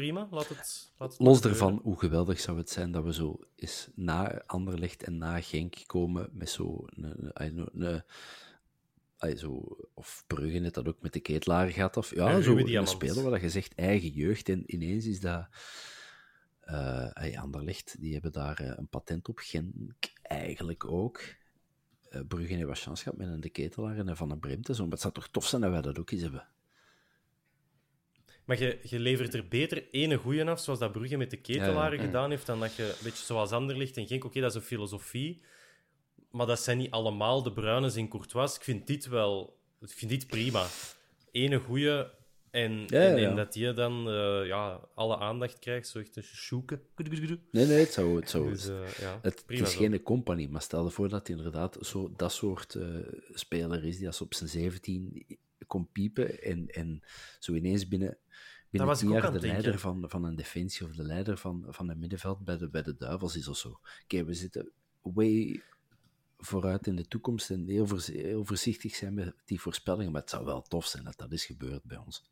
prima. 0.00 0.28
Laat 0.30 0.48
het, 0.48 0.92
laat 0.96 1.10
het 1.10 1.20
Los 1.20 1.40
ervan, 1.40 1.80
hoe 1.82 1.98
geweldig 1.98 2.40
zou 2.40 2.58
het 2.58 2.70
zijn 2.70 2.92
dat 2.92 3.04
we 3.04 3.12
zo 3.12 3.38
eens 3.54 3.88
na 3.94 4.42
Anderlecht 4.46 5.02
en 5.02 5.18
na 5.18 5.40
Genk 5.40 5.76
komen 5.86 6.28
met 6.32 6.50
zo 6.50 6.84
een, 6.86 7.30
een, 7.32 7.68
een 7.74 8.02
zo, 9.36 9.76
of 9.94 10.24
Brugge 10.26 10.58
net 10.58 10.74
dat 10.74 10.88
ook 10.88 11.00
met 11.00 11.12
de 11.12 11.20
ketelaar 11.20 11.70
gaat. 11.70 11.96
Of, 11.96 12.14
ja, 12.14 12.40
zo 12.40 12.56
een 12.56 12.86
speler 12.86 13.30
waar 13.30 13.42
je 13.42 13.50
zegt 13.50 13.74
eigen 13.74 14.10
jeugd. 14.10 14.48
En 14.48 14.62
ineens 14.66 15.06
is 15.06 15.20
dat... 15.20 15.48
Uh, 16.64 17.40
Anderlecht, 17.40 18.00
die 18.00 18.12
hebben 18.12 18.32
daar 18.32 18.62
uh, 18.62 18.72
een 18.76 18.88
patent 18.88 19.28
op. 19.28 19.38
Genk 19.38 19.72
eigenlijk 20.22 20.84
ook. 20.84 21.22
Uh, 22.10 22.20
Brugge 22.28 22.54
heeft 22.54 22.66
wat 22.66 22.78
chance 22.78 23.02
gehad 23.02 23.18
met 23.18 23.28
een 23.28 23.40
de 23.40 23.48
ketelaar 23.48 23.96
en 23.96 24.08
een 24.08 24.16
Van 24.16 24.30
een 24.30 24.38
Bremt. 24.38 24.66
Zo. 24.66 24.82
Maar 24.82 24.92
het 24.92 25.00
zou 25.00 25.14
toch 25.14 25.28
tof 25.28 25.46
zijn 25.46 25.62
dat 25.62 25.70
wij 25.70 25.82
dat 25.82 25.98
ook 25.98 26.10
eens 26.10 26.22
hebben. 26.22 26.48
Maar 28.44 28.58
je, 28.58 28.78
je 28.82 28.98
levert 28.98 29.34
er 29.34 29.48
beter 29.48 29.90
ene 29.90 30.16
goeie 30.16 30.44
af, 30.44 30.60
zoals 30.60 30.78
dat 30.78 30.92
Brugge 30.92 31.16
met 31.16 31.30
de 31.30 31.40
ketelaren 31.40 31.96
ja, 31.96 32.02
ja. 32.02 32.06
gedaan 32.06 32.30
heeft, 32.30 32.46
dan 32.46 32.60
dat 32.60 32.74
je, 32.74 32.82
een 32.82 33.04
beetje 33.04 33.24
zoals 33.24 33.50
Anderlicht 33.50 33.96
en 33.96 34.06
Genk, 34.06 34.24
oké, 34.24 34.26
okay, 34.26 34.42
dat 34.42 34.50
is 34.50 34.56
een 34.56 34.66
filosofie, 34.66 35.42
maar 36.36 36.46
dat 36.46 36.60
zijn 36.60 36.78
niet 36.78 36.90
allemaal 36.90 37.42
de 37.42 37.52
Bruines 37.52 37.96
en 37.96 38.08
Courtois. 38.08 38.56
Ik 38.56 38.62
vind 38.62 38.86
dit 38.86 39.08
wel... 39.08 39.58
Ik 39.80 39.88
vind 39.88 40.10
dit 40.10 40.26
prima. 40.26 40.66
Ene 41.30 41.58
goeie 41.58 42.06
en, 42.50 42.84
ja, 42.86 43.00
en, 43.00 43.16
en, 43.16 43.36
dat 43.36 43.52
die 43.52 43.72
dan 43.72 44.08
uh, 44.08 44.46
ja, 44.46 44.80
alle 44.94 45.18
aandacht 45.18 45.58
krijgt, 45.58 45.88
zo 45.88 45.98
echt 45.98 46.16
een 46.16 46.22
sjoeken. 46.22 46.80
Nee, 47.50 47.66
nee, 47.66 47.78
het 47.78 47.92
zou... 47.92 48.16
Het, 48.16 48.30
zou, 48.30 48.50
dus, 48.50 48.68
uh, 48.68 48.88
ja, 48.98 49.18
het, 49.22 49.44
het 49.46 49.60
is 49.60 49.72
zo. 49.72 49.78
geen 49.78 50.02
company, 50.02 50.46
maar 50.50 50.62
stel 50.62 50.84
je 50.84 50.90
voor 50.90 51.08
dat 51.08 51.26
hij 51.26 51.36
inderdaad 51.36 51.78
zo, 51.80 52.12
dat 52.16 52.32
soort 52.32 52.74
uh, 52.74 52.84
speler 53.32 53.84
is, 53.84 53.98
die 53.98 54.06
als 54.06 54.20
op 54.20 54.34
zijn 54.34 54.48
17 54.48 55.26
kon 55.66 55.88
piepen 55.92 56.42
en, 56.42 56.66
en 56.66 57.02
zo 57.38 57.54
ineens 57.54 57.88
binnen, 57.88 58.18
binnen 58.70 59.08
jaar 59.08 59.32
de 59.32 59.46
leider 59.46 59.78
van, 59.78 60.04
van 60.08 60.24
een 60.24 60.36
defensie 60.36 60.86
of 60.86 60.92
de 60.92 61.02
leider 61.02 61.36
van, 61.38 61.64
van 61.68 61.90
een 61.90 61.98
middenveld 61.98 62.44
bij 62.44 62.56
de, 62.56 62.68
bij 62.68 62.82
de 62.82 62.96
Duivels 62.96 63.36
is 63.36 63.48
of 63.48 63.56
zo. 63.56 63.80
Oké, 64.02 64.24
we 64.24 64.34
zitten 64.34 64.70
way 65.02 65.62
vooruit 66.38 66.86
in 66.86 66.96
de 66.96 67.08
toekomst 67.08 67.50
en 67.50 67.66
heel, 67.68 67.86
heel 68.04 68.44
voorzichtig 68.44 68.94
zijn 68.94 69.14
met 69.14 69.34
die 69.44 69.60
voorspellingen, 69.60 70.12
maar 70.12 70.20
het 70.20 70.30
zou 70.30 70.44
wel 70.44 70.62
tof 70.62 70.86
zijn 70.86 71.04
dat 71.04 71.16
dat 71.16 71.32
is 71.32 71.44
gebeurd 71.44 71.82
bij 71.82 71.96
ons. 71.96 72.24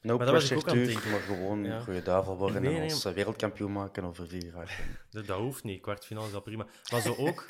No 0.00 0.16
maar 0.16 0.26
pressure 0.26 0.62
terug, 0.62 1.10
maar 1.10 1.20
gewoon 1.20 1.64
ja. 1.64 1.80
goede 1.80 2.02
duivel 2.02 2.36
worden 2.36 2.62
nee, 2.62 2.70
nee, 2.72 2.80
en 2.80 2.92
ons 2.92 3.04
wereldkampioen 3.04 3.72
maken 3.72 4.04
over 4.04 4.28
vier 4.28 4.44
jaar. 4.44 4.80
Dat, 5.10 5.26
dat 5.26 5.38
hoeft 5.38 5.64
niet, 5.64 5.80
kwartfinale 5.80 6.26
is 6.28 6.34
al 6.34 6.40
prima. 6.40 6.66
Maar 6.92 7.00
zo 7.00 7.14
ook, 7.14 7.46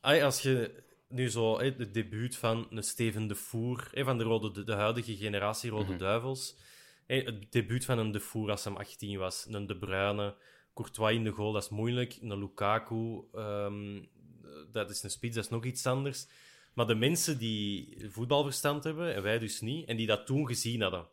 als 0.00 0.42
je 0.42 0.82
nu 1.08 1.30
zo 1.30 1.58
het 1.58 1.94
debuut 1.94 2.36
van 2.36 2.66
een 2.70 2.82
Steven 2.82 3.26
de 3.26 3.34
Voer, 3.34 3.90
van 3.94 4.18
de, 4.18 4.24
rode, 4.24 4.64
de, 4.64 4.72
huidige 4.72 5.16
generatie 5.16 5.70
Rode 5.70 5.82
mm 5.82 5.88
-hmm. 5.88 5.98
Duivels. 5.98 6.56
Het 7.06 7.52
debuut 7.52 7.84
van 7.84 7.98
een 7.98 8.12
De 8.12 8.20
Voer 8.20 8.50
als 8.50 8.64
hij 8.64 8.74
18 8.74 9.18
was. 9.18 9.46
Een 9.48 9.66
De 9.66 9.76
Bruyne, 9.76 10.34
Courtois 10.74 11.14
in 11.14 11.24
de 11.24 11.30
goal, 11.30 11.52
dat 11.52 11.62
is 11.62 11.68
moeilijk. 11.68 12.18
Een 12.20 12.38
Lukaku, 12.38 13.22
um, 13.34 14.08
dat 14.72 14.90
is 14.90 15.02
een 15.02 15.10
spits, 15.10 15.34
dat 15.34 15.44
is 15.44 15.50
nog 15.50 15.64
iets 15.64 15.86
anders. 15.86 16.26
Maar 16.74 16.86
de 16.86 16.94
mensen 16.94 17.38
die 17.38 17.96
voetbalverstand 18.08 18.84
hebben, 18.84 19.14
en 19.14 19.22
wij 19.22 19.38
dus 19.38 19.60
niet, 19.60 19.88
en 19.88 19.96
die 19.96 20.06
dat 20.06 20.26
toen 20.26 20.46
gezien 20.46 20.80
hadden, 20.80 21.06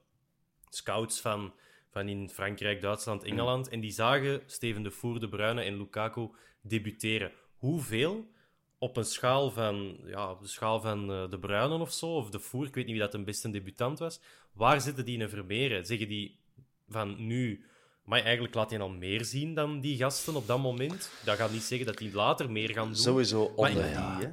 scouts 0.69 1.19
van, 1.21 1.53
van 1.89 2.07
in 2.07 2.29
Frankrijk, 2.29 2.81
Duitsland, 2.81 3.23
Engeland, 3.23 3.65
mm. 3.65 3.71
en 3.71 3.79
die 3.79 3.91
zagen 3.91 4.41
Steven 4.45 4.83
de 4.83 4.91
Voer, 4.91 5.19
De 5.19 5.29
Bruyne 5.29 5.61
en 5.61 5.77
Lukaku 5.77 6.29
debuteren. 6.61 7.31
Hoeveel 7.57 8.31
op 8.77 8.97
een 8.97 9.05
schaal 9.05 9.51
van, 9.51 9.97
ja, 10.05 10.31
op 10.31 10.41
de 10.41 10.47
schaal 10.47 10.81
van 10.81 11.11
uh, 11.11 11.29
de 11.29 11.39
Bruinen 11.39 11.81
of 11.81 11.93
zo, 11.93 12.15
of 12.15 12.29
de 12.29 12.39
Voer, 12.39 12.65
ik 12.65 12.75
weet 12.75 12.85
niet 12.85 12.93
wie 12.93 13.03
dat 13.03 13.13
een 13.13 13.23
beste 13.23 13.49
debutant 13.49 13.99
was, 13.99 14.19
waar 14.53 14.81
zitten 14.81 15.05
die 15.05 15.19
in 15.19 15.29
Vermeeren? 15.29 15.85
Zeggen 15.85 16.07
die 16.07 16.39
van 16.87 17.27
nu, 17.27 17.65
maar 18.07 18.21
eigenlijk 18.21 18.53
laat 18.53 18.69
hij 18.69 18.79
al 18.79 18.89
meer 18.89 19.25
zien 19.25 19.53
dan 19.53 19.79
die 19.79 19.97
gasten 19.97 20.35
op 20.35 20.47
dat 20.47 20.59
moment? 20.59 21.09
Dat 21.23 21.35
gaat 21.37 21.51
niet 21.51 21.63
zeggen 21.63 21.87
dat 21.87 21.97
die 21.97 22.13
later 22.13 22.51
meer 22.51 22.69
gaan 22.69 22.85
doen. 22.85 22.95
Sowieso 22.95 23.43
onder 23.55 23.73
die, 23.73 23.81
hè? 23.81 24.27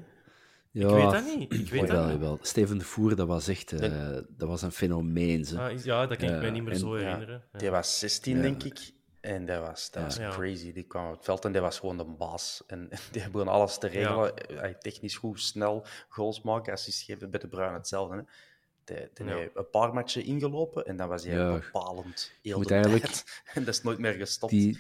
Ja, 0.71 0.89
ik 0.89 0.95
weet 0.95 1.11
dat 1.11 1.37
niet. 1.37 1.53
Ik 1.53 1.71
weet 1.71 1.87
dat 1.89 2.19
wel. 2.19 2.39
Steven 2.43 2.79
de 2.79 2.85
Voer, 2.85 3.17
dat 3.17 3.27
was 3.27 3.49
echt 3.49 3.73
uh, 3.73 3.81
dat 4.29 4.49
was 4.49 4.63
een 4.63 4.73
fenomeen. 4.73 5.47
Ah, 5.57 5.85
ja, 5.85 6.07
dat 6.07 6.19
kan 6.19 6.29
ik 6.29 6.35
uh, 6.35 6.41
mij 6.41 6.51
niet 6.51 6.63
meer 6.63 6.73
en, 6.73 6.79
zo 6.79 6.95
herinneren. 6.95 7.43
Ja. 7.53 7.59
Die 7.59 7.71
was 7.71 7.99
16, 7.99 8.43
denk 8.43 8.63
ik. 8.63 8.93
En 9.21 9.47
dat 9.47 9.61
was, 9.61 9.91
dat 9.91 10.03
was 10.03 10.17
ja. 10.17 10.31
crazy. 10.31 10.73
Die 10.73 10.83
kwam 10.83 11.07
op 11.07 11.15
het 11.15 11.25
veld 11.25 11.45
en 11.45 11.53
die 11.53 11.61
was 11.61 11.79
gewoon 11.79 11.97
de 11.97 12.05
baas. 12.05 12.63
En, 12.67 12.87
en 12.91 12.99
die 13.13 13.31
begon 13.31 13.49
alles 13.49 13.79
te 13.79 13.87
regelen. 13.87 14.33
Ja. 14.49 14.75
Technisch 14.79 15.17
goed, 15.17 15.41
snel, 15.41 15.87
goals 16.09 16.43
maken, 16.43 16.73
assists 16.73 17.03
geven. 17.03 17.31
Bij 17.31 17.41
de 17.41 17.49
Bruin 17.49 17.75
hetzelfde. 17.75 18.17
Hè. 18.17 18.23
Die, 18.85 18.97
die 19.15 19.27
ja. 19.27 19.49
een 19.55 19.71
paar 19.71 19.95
matchen 19.95 20.25
ingelopen 20.25 20.87
en 20.87 20.97
dan 20.97 21.09
was 21.09 21.25
hij 21.25 21.35
ja. 21.35 21.53
bepalend. 21.53 22.33
Heel 22.43 22.57
Moet 22.57 22.69
de 22.69 22.81
tijd. 22.81 23.25
En 23.55 23.65
dat 23.65 23.75
is 23.75 23.83
nooit 23.83 23.99
meer 23.99 24.13
gestopt. 24.13 24.53
Die... 24.53 24.79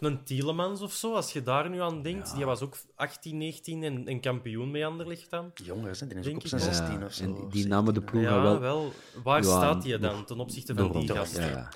Of 0.00 0.02
een 0.02 0.24
Tielemans 0.24 0.80
of 0.80 0.92
zo, 0.92 1.14
als 1.14 1.32
je 1.32 1.42
daar 1.42 1.70
nu 1.70 1.80
aan 1.80 2.02
denkt. 2.02 2.34
Die 2.34 2.44
was 2.44 2.60
ook 2.60 2.76
18, 2.94 3.38
19 3.38 3.82
en, 3.82 4.06
en 4.06 4.20
kampioen 4.20 4.70
mee 4.70 4.86
Anderlecht 4.86 5.30
dan. 5.30 5.50
Jongens, 5.54 5.98
die 5.98 6.18
is 6.18 6.28
ook 6.28 6.34
op 6.34 6.46
zijn 6.46 6.60
16 6.60 7.04
of 7.04 7.12
zo. 7.12 7.24
En 7.24 7.48
die 7.50 7.66
namen 7.66 7.94
de 7.94 8.02
ploeg 8.02 8.22
ja, 8.22 8.42
wel... 8.42 8.60
wel. 8.60 8.92
Waar 9.22 9.44
staat 9.44 9.84
hij 9.84 9.98
dan 9.98 10.24
ten 10.24 10.38
opzichte 10.38 10.74
van 10.74 10.92
die 10.92 11.12
gasten? 11.12 11.42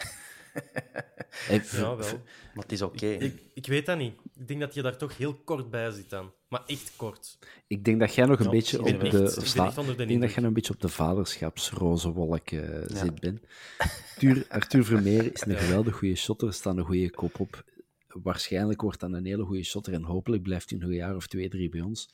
ja, 1.71 1.97
wel. 1.97 2.21
Maar 2.55 2.63
het 2.63 2.73
is 2.73 2.83
oké. 2.83 2.95
Okay. 2.95 3.15
Ik, 3.15 3.23
ik, 3.23 3.43
ik, 3.55 3.67
weet 3.67 3.87
dat 3.87 3.99
niet. 3.99 4.15
Ik 4.35 4.49
denk 4.49 4.61
dat 4.61 4.75
je 4.75 4.83
daar 4.83 4.97
toch 4.97 5.17
heel 5.17 5.35
kort 5.35 5.71
bij 5.71 5.91
zit 5.91 6.11
dan. 6.11 6.33
Maar 6.51 6.63
echt 6.67 6.97
kort. 6.97 7.39
Ik 7.67 7.85
denk 7.85 8.01
dat 8.01 8.15
jij 8.15 8.27
nog 8.27 8.39
een 8.39 8.45
ja, 8.45 8.51
beetje 8.51 8.79
op 8.79 8.85
de, 8.85 8.99
echt, 8.99 9.35
de 9.55 9.91
ik 9.91 10.09
denk 10.09 10.21
dat 10.21 10.33
jij 10.33 10.45
een 10.45 10.53
beetje 10.53 10.73
op 10.73 10.81
de 10.81 10.89
vaderschapsroze 10.89 12.13
wolk 12.13 12.51
uh, 12.51 12.89
ja. 12.89 12.97
zit, 12.97 13.21
Ben. 13.21 13.43
Arthur, 13.79 14.47
Arthur 14.49 14.85
Vermeer 14.85 15.33
is 15.33 15.47
een 15.47 15.57
geweldig 15.57 15.97
goede 15.97 16.15
shotter, 16.15 16.49
er 16.49 16.55
staat 16.55 16.77
een 16.77 16.85
goede 16.85 17.11
kop 17.11 17.41
op. 17.41 17.65
Waarschijnlijk 18.09 18.81
wordt 18.81 19.01
dat 19.01 19.13
een 19.13 19.25
hele 19.25 19.45
goede 19.45 19.63
shotter 19.63 19.93
en 19.93 20.03
hopelijk 20.03 20.43
blijft 20.43 20.71
hij 20.71 20.79
nog 20.79 20.89
een 20.89 20.95
jaar 20.95 21.17
of 21.17 21.27
twee, 21.27 21.49
drie 21.49 21.69
bij 21.69 21.81
ons. 21.81 22.09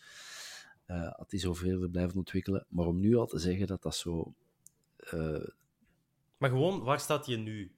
Uh, 0.87 1.12
had 1.16 1.30
hij 1.30 1.41
zo 1.41 1.55
verder 1.55 1.91
blijven 1.91 2.16
ontwikkelen. 2.16 2.66
Maar 2.68 2.87
om 2.87 3.01
nu 3.01 3.16
al 3.16 3.26
te 3.26 3.39
zeggen 3.39 3.66
dat 3.66 3.82
dat 3.82 3.97
zo... 3.97 4.34
Uh... 5.14 5.47
Maar 6.37 6.51
gewoon, 6.51 6.82
waar 6.82 7.01
staat 7.01 7.26
je 7.26 7.37
nu? 7.37 7.70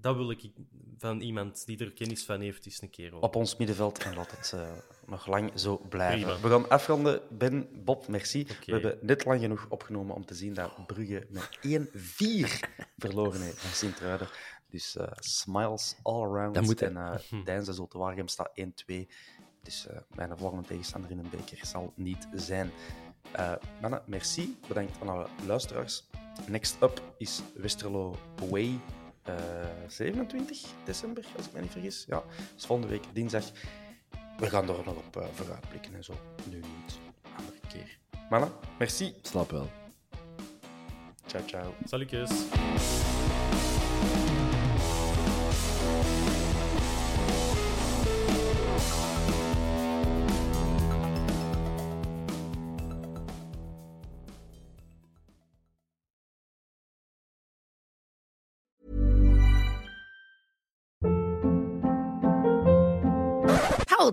Dat 0.00 0.16
wil 0.16 0.30
ik 0.30 0.50
van 0.98 1.20
iemand 1.20 1.66
die 1.66 1.78
er 1.78 1.92
kennis 1.92 2.24
van 2.24 2.40
heeft, 2.40 2.66
eens 2.66 2.82
een 2.82 2.90
keer 2.90 3.14
op. 3.14 3.22
Op 3.22 3.36
ons 3.36 3.56
middenveld 3.56 3.98
en 3.98 4.14
laat 4.14 4.30
het 4.30 4.52
uh, 4.54 4.70
nog 5.06 5.26
lang 5.26 5.50
zo 5.54 5.78
blijven. 5.88 6.20
Prima. 6.20 6.40
We 6.40 6.48
gaan 6.48 6.68
afronden. 6.68 7.20
Ben, 7.30 7.68
Bob, 7.84 8.08
merci. 8.08 8.40
Okay. 8.40 8.56
We 8.64 8.72
hebben 8.72 8.98
net 9.02 9.24
lang 9.24 9.40
genoeg 9.40 9.66
opgenomen 9.68 10.14
om 10.14 10.24
te 10.24 10.34
zien 10.34 10.54
dat 10.54 10.86
Brugge 10.86 11.26
met 11.30 11.58
1-4 11.66 11.90
verloren 12.96 13.40
heeft 13.40 13.58
van 13.58 13.70
Sint-Truiden. 13.70 14.28
Dus 14.68 14.96
uh, 14.96 15.06
smiles 15.14 15.96
all 16.02 16.22
around. 16.22 16.54
Dat 16.54 16.64
moet 16.64 16.82
en 16.82 16.94
uh, 16.94 17.44
Deinze 17.44 17.72
Zulte 17.72 17.98
Waregem 17.98 18.28
staat 18.28 18.50
1-2. 18.60 18.64
Dus 19.62 19.86
uh, 19.90 19.96
mijn 20.14 20.38
volgende 20.38 20.66
tegenstander 20.66 21.10
in 21.10 21.18
een 21.18 21.30
beker 21.30 21.58
zal 21.66 21.92
niet 21.96 22.28
zijn. 22.34 22.70
Uh, 23.36 23.54
mannen, 23.80 24.02
merci. 24.06 24.58
Bedankt 24.68 25.00
aan 25.00 25.08
alle 25.08 25.26
luisteraars. 25.46 26.08
Next 26.46 26.82
up 26.82 27.14
is 27.18 27.42
Westerlo 27.54 28.16
Away. 28.42 28.80
27 29.86 30.66
december, 30.84 31.24
als 31.36 31.46
ik 31.46 31.52
me 31.52 31.60
niet 31.60 31.70
vergis. 31.70 32.04
Ja, 32.08 32.22
dus 32.54 32.66
volgende 32.66 32.92
week 32.92 33.04
dinsdag. 33.12 33.44
We 34.38 34.50
gaan 34.50 34.68
er 34.68 34.84
nog 34.84 34.96
op 34.96 35.16
uh, 35.16 35.24
vooruitblikken 35.34 35.94
en 35.94 36.04
zo. 36.04 36.14
Nu 36.50 36.56
niet. 36.56 36.98
Andere 37.36 37.58
keer. 37.68 37.98
Mannen, 38.30 38.50
merci. 38.78 39.14
Slap 39.22 39.50
wel. 39.50 39.70
Ciao, 41.26 41.42
ciao. 41.46 41.74
Salutjes. 41.84 42.30